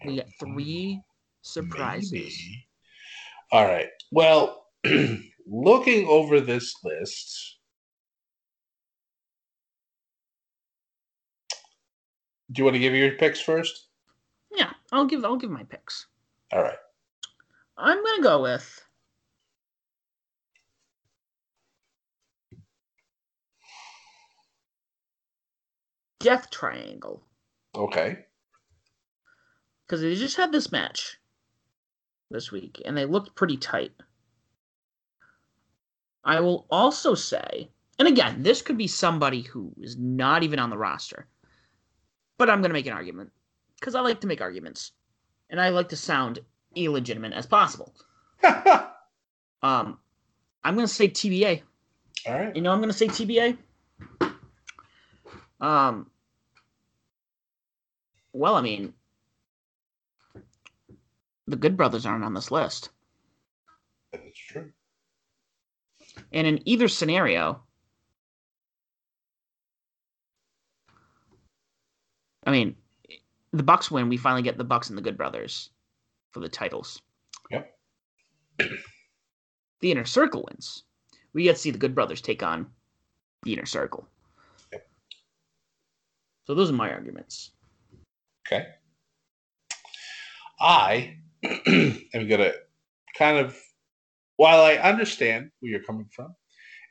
We 0.06 0.18
don't 0.18 0.30
three 0.40 1.02
surprises. 1.42 2.12
Maybe. 2.12 2.68
All 3.52 3.66
right. 3.66 3.90
Well, 4.12 4.68
looking 5.48 6.06
over 6.08 6.40
this 6.40 6.76
list, 6.84 7.58
do 12.52 12.60
you 12.60 12.66
want 12.66 12.76
to 12.76 12.80
give 12.80 12.94
your 12.94 13.14
picks 13.14 13.42
first? 13.42 13.88
Yeah, 14.56 14.74
I'll 14.92 15.06
give 15.06 15.26
I'll 15.26 15.38
give 15.38 15.50
my 15.50 15.64
picks. 15.64 16.06
All 16.52 16.62
right. 16.62 16.78
I'm 17.78 18.04
gonna 18.04 18.24
go 18.24 18.42
with 18.42 18.82
Death 26.20 26.50
Triangle 26.50 27.24
Okay. 27.76 28.26
because 29.86 30.02
they 30.02 30.16
just 30.16 30.38
had 30.38 30.52
this 30.52 30.72
match 30.72 31.18
this 32.32 32.52
week 32.52 32.82
and 32.86 32.98
they 32.98 33.06
looked 33.06 33.36
pretty 33.36 33.58
tight. 33.58 33.92
I 36.24 36.40
will 36.40 36.66
also 36.72 37.14
say, 37.14 37.70
and 38.00 38.08
again, 38.08 38.42
this 38.44 38.62
could 38.62 38.78
be 38.78 38.88
somebody 38.88 39.42
who 39.42 39.74
is 39.80 39.98
not 39.98 40.44
even 40.44 40.60
on 40.60 40.70
the 40.70 40.78
roster, 40.78 41.28
but 42.38 42.50
I'm 42.50 42.62
gonna 42.62 42.74
make 42.74 42.88
an 42.88 42.94
argument 42.94 43.32
because 43.80 43.96
I 43.96 44.02
like 44.02 44.22
to 44.22 44.28
make 44.28 44.42
arguments 44.42 44.94
and 45.50 45.60
I 45.62 45.70
like 45.70 45.90
to 45.90 45.96
sound 45.98 46.40
illegitimate 46.76 47.34
as 47.34 47.46
possible. 47.46 47.94
Um, 49.64 49.98
I'm 50.64 50.76
gonna 50.76 50.88
say 50.88 51.10
TBA. 51.10 51.64
right. 52.28 52.56
You 52.56 52.62
know, 52.62 52.72
I'm 52.72 52.80
gonna 52.80 52.94
say 52.94 53.08
TBA. 53.08 53.58
Um. 55.60 56.12
Well, 58.34 58.54
I 58.56 58.62
mean, 58.62 58.94
the 61.48 61.56
Good 61.56 61.76
Brothers 61.76 62.06
aren't 62.06 62.24
on 62.24 62.36
this 62.36 62.52
list, 62.52 62.90
That's 64.12 64.38
true. 64.38 64.72
and 66.32 66.46
in 66.46 66.62
either 66.70 66.88
scenario, 66.88 67.64
I 72.46 72.52
mean, 72.52 72.76
the 73.58 73.64
Bucks 73.64 73.92
win. 73.92 74.10
We 74.10 74.18
finally 74.18 74.42
get 74.42 74.58
the 74.58 74.64
Bucks 74.64 74.90
and 74.90 74.98
the 74.98 75.02
Good 75.02 75.18
Brothers 75.18 75.70
for 76.32 76.40
the 76.40 76.50
titles. 76.50 77.02
Yep. 77.52 77.74
The 79.80 79.92
Inner 79.92 80.06
Circle 80.06 80.46
wins. 80.50 80.84
We 81.34 81.44
get 81.44 81.56
to 81.56 81.62
see 81.62 81.72
the 81.72 81.78
Good 81.78 81.96
Brothers 81.96 82.22
take 82.22 82.42
on 82.42 82.68
the 83.44 83.54
Inner 83.54 83.66
Circle. 83.66 84.08
Yep. 84.72 84.88
So 86.46 86.56
those 86.56 86.70
are 86.70 86.74
my 86.74 86.92
arguments. 86.92 87.52
Okay. 88.48 88.66
I 90.60 91.18
am 91.44 92.28
going 92.28 92.40
to 92.40 92.54
kind 93.18 93.38
of, 93.38 93.56
while 94.38 94.62
I 94.62 94.76
understand 94.76 95.52
where 95.60 95.72
you're 95.72 95.84
coming 95.84 96.08
from, 96.12 96.34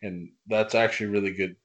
and 0.02 0.28
that's 0.46 0.74
actually 0.74 1.06
a 1.06 1.10
really 1.10 1.32
good 1.32 1.56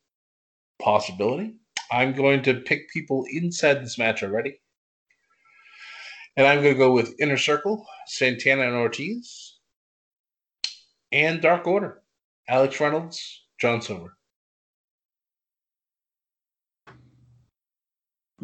possibility. 0.82 1.56
I'm 1.91 2.14
going 2.14 2.41
to 2.43 2.56
pick 2.56 2.89
people 2.89 3.26
inside 3.30 3.84
this 3.84 3.97
match 3.97 4.24
already. 4.24 4.60
And 6.38 6.47
I'm 6.47 6.61
going 6.61 6.73
to 6.73 6.77
go 6.77 6.93
with 6.93 7.15
Inner 7.19 7.38
Circle, 7.38 7.86
Santana 8.07 8.63
and 8.63 8.75
Ortiz, 8.75 9.57
and 11.11 11.41
Dark 11.41 11.67
Order, 11.67 12.01
Alex 12.47 12.79
Reynolds, 12.79 13.43
John 13.59 13.82
Silver. 13.82 14.15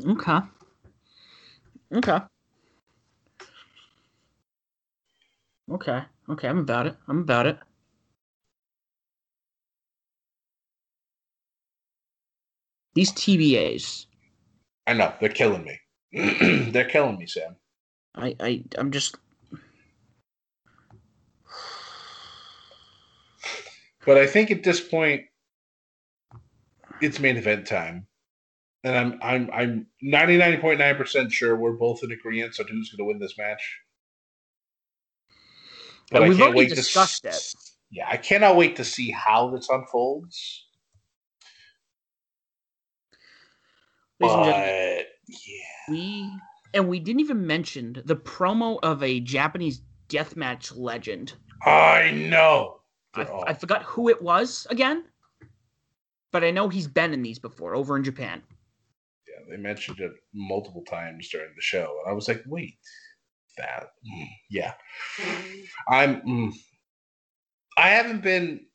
Okay. 0.06 0.40
Okay. 1.94 2.20
Okay. 5.72 6.02
Okay. 6.30 6.48
I'm 6.48 6.60
about 6.60 6.88
it. 6.88 6.96
I'm 7.08 7.20
about 7.20 7.48
it. 7.48 7.58
These 12.94 13.14
TBAs. 13.14 14.06
I 14.88 14.94
know 14.94 15.14
they're 15.20 15.30
killing 15.30 15.64
me. 15.64 15.80
they're 16.72 16.86
killing 16.90 17.18
me, 17.18 17.28
Sam. 17.28 17.56
I, 18.18 18.36
I 18.42 18.64
I'm 18.78 18.92
just 18.92 19.18
But 24.06 24.18
I 24.18 24.28
think 24.28 24.52
at 24.52 24.64
this 24.64 24.82
point, 24.82 25.24
it's 27.02 27.20
main 27.20 27.38
event 27.38 27.68
time, 27.68 28.08
and 28.84 28.96
I'm 28.98 29.20
I'm 29.22 29.52
I'm 29.54 29.88
ninety 30.02 30.38
nine 30.38 30.62
point 30.62 30.80
nine 30.80 30.96
percent 30.98 31.32
sure 31.32 31.56
we're 31.58 31.74
both 31.74 32.04
in 32.04 32.12
agreement 32.12 32.60
on 32.60 32.68
who's 32.68 32.92
going 32.92 33.00
to 33.00 33.06
win 33.06 33.20
this 33.20 33.38
match. 33.38 33.80
But 36.12 36.26
we've 36.26 36.42
already 36.42 36.68
to 36.70 36.74
discussed 36.74 37.26
s- 37.28 37.28
it. 37.28 37.44
Yeah, 37.92 38.08
I 38.10 38.18
cannot 38.18 38.58
wait 38.58 38.78
to 38.78 38.86
see 38.86 39.12
how 39.12 39.50
this 39.52 39.70
unfolds. 39.70 40.68
Ladies 44.20 44.36
and 44.36 44.44
But 44.44 44.46
gentlemen, 44.46 44.74
yeah, 45.28 45.66
we 45.88 46.44
and 46.74 46.88
we 46.88 47.00
didn't 47.00 47.22
even 47.22 47.46
mention 47.46 48.02
the 48.06 48.16
promo 48.16 48.80
of 48.84 49.02
a 49.04 49.20
Japanese 49.20 49.82
deathmatch 50.10 50.74
legend. 50.78 51.34
I 51.66 52.12
know. 52.12 52.82
I, 53.14 53.26
Oh, 53.26 53.44
I 53.48 53.54
forgot 53.54 53.82
who 53.84 54.10
it 54.10 54.22
was 54.22 54.68
again, 54.70 55.06
but 56.32 56.44
I 56.44 56.52
know 56.52 56.70
he's 56.70 56.88
been 56.88 57.14
in 57.14 57.24
these 57.24 57.40
before 57.40 57.76
over 57.76 57.98
in 57.98 58.04
Japan. 58.04 58.44
yeah, 59.28 59.44
they 59.50 59.58
mentioned 59.58 60.00
it 60.00 60.12
multiple 60.34 60.84
times 60.84 61.28
during 61.30 61.50
the 61.56 61.62
show, 61.62 62.00
and 62.04 62.12
I 62.12 62.14
was 62.14 62.28
like, 62.28 62.44
wait, 62.46 62.78
that, 63.58 63.88
mm, 64.08 64.28
yeah. 64.52 64.74
I'm, 65.90 66.22
mm, 66.22 66.54
I 67.76 67.90
haven't 67.90 68.22
been 68.22 68.68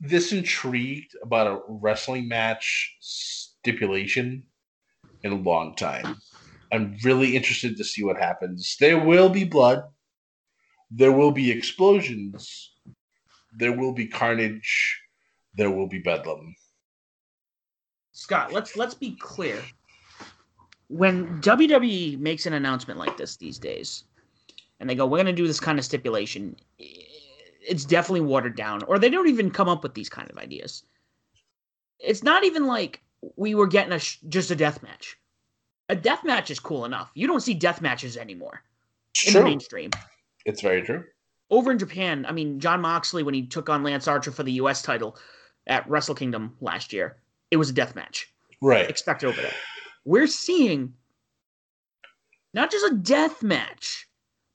this 0.00 0.32
intrigued 0.32 1.14
about 1.22 1.46
a 1.46 1.60
wrestling 1.68 2.28
match 2.28 2.96
stipulation 3.00 4.44
in 5.22 5.32
a 5.32 5.36
long 5.36 5.76
time. 5.76 6.16
I'm 6.72 6.96
really 7.04 7.36
interested 7.36 7.76
to 7.76 7.84
see 7.84 8.04
what 8.04 8.16
happens. 8.16 8.76
There 8.78 8.98
will 8.98 9.28
be 9.28 9.44
blood. 9.44 9.82
There 10.90 11.12
will 11.12 11.32
be 11.32 11.50
explosions. 11.50 12.72
There 13.56 13.76
will 13.76 13.92
be 13.92 14.06
carnage. 14.06 15.00
There 15.54 15.70
will 15.70 15.88
be 15.88 15.98
bedlam. 15.98 16.54
Scott, 18.12 18.52
let's 18.52 18.76
let's 18.76 18.94
be 18.94 19.16
clear. 19.16 19.60
When 20.88 21.40
WWE 21.40 22.18
makes 22.18 22.46
an 22.46 22.52
announcement 22.52 22.98
like 22.98 23.16
this 23.16 23.36
these 23.36 23.58
days, 23.58 24.04
and 24.78 24.88
they 24.88 24.94
go, 24.94 25.06
"We're 25.06 25.18
going 25.18 25.26
to 25.26 25.32
do 25.32 25.46
this 25.46 25.60
kind 25.60 25.78
of 25.78 25.84
stipulation," 25.84 26.56
it's 26.78 27.84
definitely 27.84 28.22
watered 28.22 28.56
down, 28.56 28.82
or 28.84 28.98
they 28.98 29.10
don't 29.10 29.28
even 29.28 29.50
come 29.50 29.68
up 29.68 29.82
with 29.82 29.94
these 29.94 30.08
kind 30.08 30.30
of 30.30 30.38
ideas. 30.38 30.84
It's 31.98 32.22
not 32.22 32.44
even 32.44 32.66
like 32.66 33.02
we 33.36 33.54
were 33.54 33.66
getting 33.66 33.92
a 33.92 33.98
sh- 33.98 34.18
just 34.28 34.50
a 34.50 34.56
death 34.56 34.82
match. 34.82 35.16
A 35.90 35.96
death 35.96 36.22
match 36.22 36.52
is 36.52 36.60
cool 36.60 36.84
enough. 36.84 37.10
You 37.14 37.26
don't 37.26 37.40
see 37.40 37.52
death 37.52 37.80
matches 37.80 38.16
anymore 38.16 38.62
in 39.26 39.32
the 39.32 39.40
True. 39.40 39.48
mainstream. 39.48 39.90
It's 40.46 40.62
very 40.62 40.82
true. 40.82 41.02
over 41.50 41.72
in 41.72 41.78
Japan, 41.80 42.24
I 42.28 42.32
mean, 42.32 42.60
Jon 42.60 42.80
Moxley, 42.80 43.24
when 43.24 43.34
he 43.34 43.44
took 43.44 43.68
on 43.68 43.82
Lance 43.82 44.06
Archer 44.06 44.30
for 44.30 44.44
the 44.44 44.52
U.S. 44.52 44.82
title 44.82 45.18
at 45.66 45.88
Wrestle 45.90 46.14
Kingdom 46.14 46.56
last 46.60 46.92
year, 46.92 47.16
it 47.50 47.56
was 47.56 47.70
a 47.70 47.72
death 47.72 47.96
match. 47.96 48.32
Right. 48.62 48.88
Expected 48.88 49.26
over 49.26 49.42
there. 49.42 49.52
We're 50.04 50.28
seeing 50.28 50.94
not 52.54 52.70
just 52.70 52.92
a 52.92 52.94
death 52.94 53.42
match, 53.42 54.08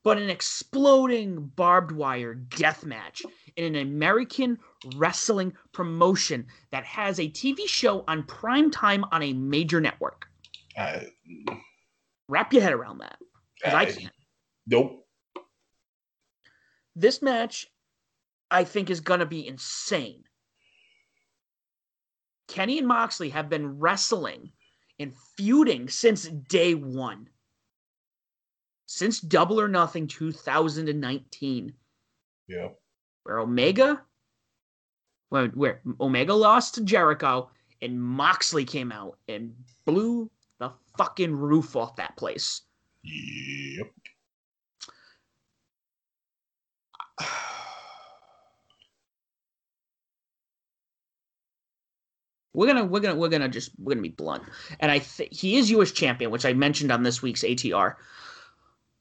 but 0.03 0.17
an 0.17 0.29
exploding 0.29 1.51
barbed 1.57 1.91
wire 1.91 2.33
death 2.33 2.86
match 2.86 3.23
in 3.57 3.75
an 3.75 3.81
American 3.81 4.57
wrestling 4.95 5.51
promotion 5.73 6.47
that 6.71 6.86
has 6.86 7.19
a 7.19 7.27
TV 7.27 7.67
show 7.67 8.05
on 8.07 8.23
prime 8.23 8.71
time 8.71 9.03
on 9.11 9.21
a 9.21 9.33
major 9.33 9.81
network. 9.81 10.29
I, 10.78 11.07
Wrap 12.28 12.51
your 12.53 12.61
head 12.61 12.73
around 12.73 12.99
that. 12.99 13.17
'cause 13.63 13.73
I 13.73 13.82
I- 13.82 13.91
can't. 13.91 14.13
nope. 14.67 15.07
this 16.95 17.21
match 17.21 17.67
I 18.51 18.63
think 18.63 18.89
is 18.89 19.01
going 19.01 19.19
to 19.19 19.26
be 19.26 19.45
insane. 19.47 20.23
Kenny 22.47 22.78
and 22.78 22.88
Moxley 22.88 23.30
have 23.30 23.49
been 23.49 23.80
wrestling 23.80 24.51
and 24.99 25.13
feuding 25.36 25.89
since 25.89 26.23
day 26.28 26.73
1. 26.76 27.30
Since 28.86 29.19
Double 29.19 29.59
or 29.59 29.67
Nothing 29.67 30.07
2019, 30.07 31.76
Yeah. 32.47 32.69
where 33.23 33.39
Omega 33.39 34.05
where 35.30 35.82
Omega 35.99 36.34
lost 36.34 36.76
to 36.76 36.84
Jericho 36.84 37.49
and 37.82 38.01
Moxley 38.01 38.63
came 38.63 38.91
out 38.91 39.19
and 39.28 39.53
blew 39.86 40.32
the 40.59 40.71
fucking 40.97 41.35
roof 41.35 41.75
off 41.75 41.95
that 41.97 42.15
place. 42.17 42.61
Yep. 43.03 43.87
We're 52.53 52.67
gonna 52.67 52.85
we're 52.85 53.01
gonna 53.01 53.15
we're 53.15 53.27
gonna 53.27 53.49
just 53.49 53.71
we're 53.77 53.95
gonna 53.95 54.01
be 54.01 54.07
blunt. 54.07 54.43
And 54.79 54.89
I 54.89 54.99
think 54.99 55.33
he 55.33 55.57
is 55.57 55.69
US 55.71 55.91
champion, 55.91 56.31
which 56.31 56.45
I 56.45 56.53
mentioned 56.53 56.89
on 56.89 57.03
this 57.03 57.21
week's 57.21 57.43
ATR. 57.43 57.95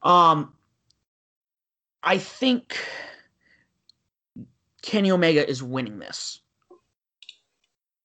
Um 0.03 0.53
I 2.03 2.19
think 2.19 2.77
Kenny 4.83 5.13
Omega 5.13 5.49
is 5.49 5.63
winning 5.63 6.01
this. 6.01 6.41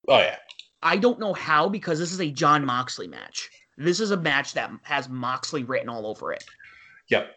Oh 0.08 0.20
yeah. 0.20 0.38
I 0.82 0.98
don't 0.98 1.20
know 1.20 1.34
how 1.34 1.70
because 1.70 2.00
this 2.00 2.14
is 2.14 2.22
a 2.22 2.32
Jon 2.32 2.66
Moxley 2.66 3.08
match. 3.08 3.50
This 3.78 4.00
is 4.00 4.12
a 4.12 4.18
match 4.18 4.54
that 4.54 4.72
has 4.84 5.10
Moxley 5.10 5.64
written 5.64 5.90
all 5.90 6.06
over 6.06 6.32
it. 6.34 6.44
Yep. 7.10 7.32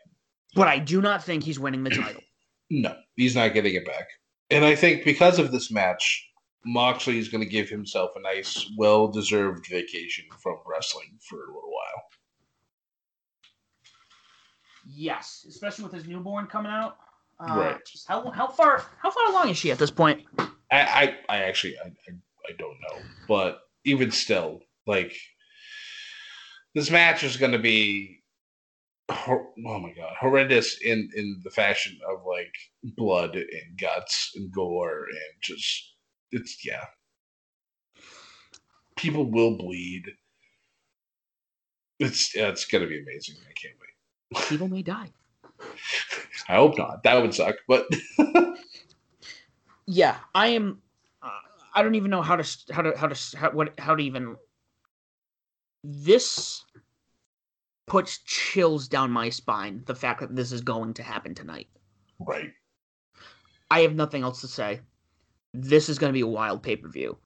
But 0.55 0.68
I 0.68 0.78
do 0.78 1.01
not 1.01 1.24
think 1.24 1.45
he's 1.45 1.59
winning 1.59 1.84
the 1.84 1.90
title. 2.03 2.22
No, 2.70 2.95
he's 3.16 3.34
not 3.34 3.55
getting 3.55 3.74
it 3.74 3.86
back. 3.86 4.07
And 4.51 4.64
I 4.64 4.74
think 4.74 5.05
because 5.05 5.38
of 5.38 5.51
this 5.51 5.70
match, 5.70 6.28
Moxley 6.64 7.18
is 7.18 7.28
going 7.28 7.43
to 7.43 7.49
give 7.49 7.68
himself 7.68 8.11
a 8.16 8.20
nice, 8.20 8.70
well-deserved 8.76 9.66
vacation 9.68 10.24
from 10.40 10.59
wrestling 10.66 11.18
for 11.28 11.36
a 11.45 11.47
little 11.47 11.70
while. 11.70 12.05
Yes, 14.86 15.47
especially 15.49 15.84
with 15.84 15.93
his 15.93 16.07
newborn 16.07 16.47
coming 16.47 16.72
out. 16.72 16.97
Uh, 17.40 17.57
Right. 17.57 17.80
How, 18.07 18.30
how 18.30 18.47
far 18.47 18.84
how 19.01 19.11
far 19.11 19.30
along 19.30 19.49
is 19.49 19.57
she 19.57 19.72
at 19.72 19.78
this 19.78 19.90
point? 19.90 20.22
I, 20.38 20.51
I, 20.70 21.16
I 21.28 21.36
actually, 21.38 21.76
I, 21.78 21.88
I, 21.88 22.12
I 22.49 22.53
don't 22.59 22.78
know, 22.80 23.03
but 23.28 23.61
even 23.84 24.11
still, 24.11 24.61
like 24.86 25.14
this 26.74 26.90
match 26.90 27.22
is 27.22 27.36
going 27.36 27.53
to 27.53 27.59
be, 27.59 28.20
hor- 29.11 29.49
oh 29.66 29.78
my 29.80 29.93
god, 29.93 30.14
horrendous 30.18 30.78
in 30.82 31.09
in 31.14 31.40
the 31.45 31.51
fashion 31.51 31.99
of 32.09 32.20
like 32.26 32.53
blood 32.97 33.36
and 33.36 33.78
guts 33.80 34.32
and 34.34 34.53
gore 34.53 35.05
and 35.05 35.43
just 35.43 35.95
it's 36.30 36.64
yeah. 36.64 36.84
People 38.97 39.30
will 39.30 39.57
bleed. 39.57 40.05
It's 41.99 42.34
yeah, 42.34 42.49
it's 42.49 42.64
gonna 42.64 42.86
be 42.86 43.01
amazing. 43.01 43.36
I 43.49 43.53
can't 43.53 43.74
wait. 43.80 44.49
People 44.49 44.68
may 44.68 44.82
die. 44.82 45.11
I 46.49 46.57
hope 46.57 46.76
not. 46.76 47.03
That 47.05 47.20
would 47.22 47.34
suck, 47.34 47.57
but 47.68 47.86
yeah 49.86 50.16
i 50.34 50.49
am 50.49 50.80
i 51.75 51.83
don't 51.83 51.95
even 51.95 52.11
know 52.11 52.23
how 52.23 52.37
to 52.37 52.73
how 52.73 52.83
to 52.83 52.97
how 52.97 53.07
to 53.07 53.37
how, 53.37 53.51
what 53.51 53.79
how 53.79 53.95
to 53.95 54.03
even 54.03 54.37
this 55.85 56.64
puts 57.87 58.18
chills 58.18 58.89
down 58.89 59.11
my 59.11 59.29
spine 59.29 59.83
the 59.87 59.95
fact 59.95 60.20
that 60.20 60.35
this 60.35 60.53
is 60.53 60.61
going 60.61 60.95
to 60.95 61.03
happen 61.03 61.35
tonight 61.35 61.68
right. 62.20 62.51
i 63.70 63.81
have 63.81 63.95
nothing 63.95 64.23
else 64.23 64.41
to 64.41 64.49
say 64.49 64.81
this 65.55 65.89
is 65.89 65.99
going 65.99 66.09
to 66.11 66.14
be 66.16 66.23
a 66.23 66.27
wild 66.27 66.62
pay-per-view 66.62 67.16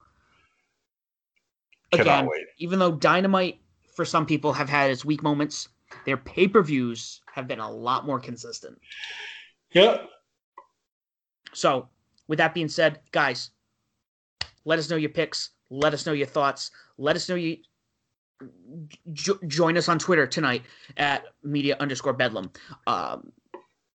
Cannot 1.91 2.01
again 2.01 2.25
wait. 2.25 2.45
even 2.57 2.79
though 2.79 2.91
dynamite 2.91 3.61
for 3.95 4.05
some 4.05 4.25
people 4.25 4.51
have 4.53 4.69
had 4.69 4.91
its 4.91 5.05
weak 5.05 5.23
moments 5.23 5.69
their 6.05 6.17
pay-per-views 6.17 7.21
have 7.31 7.47
been 7.47 7.59
a 7.59 7.71
lot 7.71 8.05
more 8.05 8.19
consistent 8.19 8.77
Yeah. 9.71 9.97
So, 11.53 11.89
with 12.27 12.37
that 12.37 12.53
being 12.53 12.69
said, 12.69 12.99
guys, 13.11 13.51
let 14.67 14.79
us 14.79 14.89
know 14.89 14.97
your 14.97 15.09
picks. 15.09 15.51
Let 15.69 15.93
us 15.93 16.05
know 16.05 16.11
your 16.11 16.27
thoughts. 16.27 16.71
Let 16.97 17.15
us 17.15 17.29
know 17.29 17.35
you. 17.35 17.57
Jo- 19.13 19.39
join 19.47 19.77
us 19.77 19.87
on 19.87 19.97
Twitter 19.97 20.27
tonight 20.27 20.63
at 20.97 21.23
media 21.41 21.77
underscore 21.79 22.11
bedlam. 22.11 22.51
Um, 22.85 23.31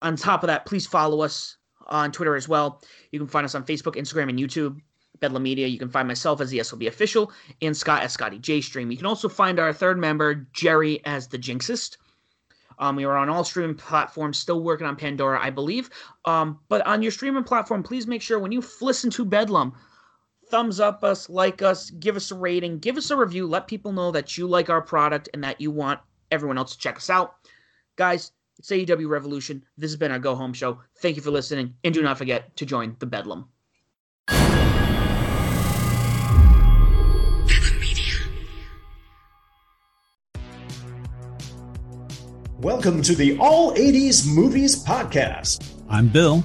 on 0.00 0.14
top 0.14 0.44
of 0.44 0.46
that, 0.46 0.66
please 0.66 0.86
follow 0.86 1.22
us 1.22 1.56
on 1.88 2.12
Twitter 2.12 2.36
as 2.36 2.48
well. 2.48 2.80
You 3.10 3.18
can 3.18 3.26
find 3.26 3.44
us 3.44 3.56
on 3.56 3.64
Facebook, 3.64 3.96
Instagram, 3.96 4.30
and 4.30 4.38
YouTube. 4.38 4.80
Bedlam 5.18 5.42
Media. 5.42 5.66
You 5.66 5.78
can 5.78 5.90
find 5.90 6.08
myself 6.08 6.40
as 6.40 6.48
the 6.48 6.60
SLB 6.60 6.86
official 6.86 7.30
and 7.60 7.76
Scott 7.76 8.02
as 8.02 8.14
Scotty 8.14 8.38
J 8.38 8.62
Stream. 8.62 8.90
You 8.90 8.96
can 8.96 9.04
also 9.04 9.28
find 9.28 9.58
our 9.60 9.70
third 9.70 9.98
member, 9.98 10.46
Jerry, 10.54 11.04
as 11.04 11.28
the 11.28 11.38
Jinxist. 11.38 11.98
Um, 12.78 12.96
we 12.96 13.04
are 13.04 13.18
on 13.18 13.28
all 13.28 13.44
streaming 13.44 13.74
platforms, 13.74 14.38
still 14.38 14.62
working 14.62 14.86
on 14.86 14.96
Pandora, 14.96 15.38
I 15.42 15.50
believe. 15.50 15.90
Um, 16.24 16.58
but 16.70 16.86
on 16.86 17.02
your 17.02 17.12
streaming 17.12 17.44
platform, 17.44 17.82
please 17.82 18.06
make 18.06 18.22
sure 18.22 18.38
when 18.38 18.52
you 18.52 18.64
listen 18.80 19.10
to 19.10 19.26
Bedlam, 19.26 19.74
thumbs 20.50 20.80
up 20.80 21.04
us, 21.04 21.30
like 21.30 21.62
us, 21.62 21.90
give 21.90 22.16
us 22.16 22.30
a 22.32 22.34
rating, 22.34 22.80
give 22.80 22.96
us 22.96 23.10
a 23.10 23.16
review, 23.16 23.46
let 23.46 23.68
people 23.68 23.92
know 23.92 24.10
that 24.10 24.36
you 24.36 24.48
like 24.48 24.68
our 24.68 24.82
product 24.82 25.28
and 25.32 25.44
that 25.44 25.60
you 25.60 25.70
want 25.70 26.00
everyone 26.30 26.58
else 26.58 26.72
to 26.72 26.78
check 26.78 26.96
us 26.96 27.08
out. 27.08 27.36
Guys, 27.96 28.32
it's 28.58 28.70
AEW 28.70 29.08
Revolution. 29.08 29.64
This 29.78 29.90
has 29.92 29.96
been 29.96 30.10
our 30.10 30.18
Go 30.18 30.34
Home 30.34 30.52
Show. 30.52 30.80
Thank 30.98 31.16
you 31.16 31.22
for 31.22 31.30
listening, 31.30 31.74
and 31.84 31.94
do 31.94 32.02
not 32.02 32.18
forget 32.18 32.56
to 32.56 32.66
join 32.66 32.96
the 32.98 33.06
Bedlam. 33.06 33.46
Welcome 42.58 43.00
to 43.02 43.14
the 43.14 43.38
All 43.38 43.72
80s 43.74 44.26
Movies 44.26 44.84
Podcast. 44.84 45.72
I'm 45.88 46.08
Bill. 46.08 46.44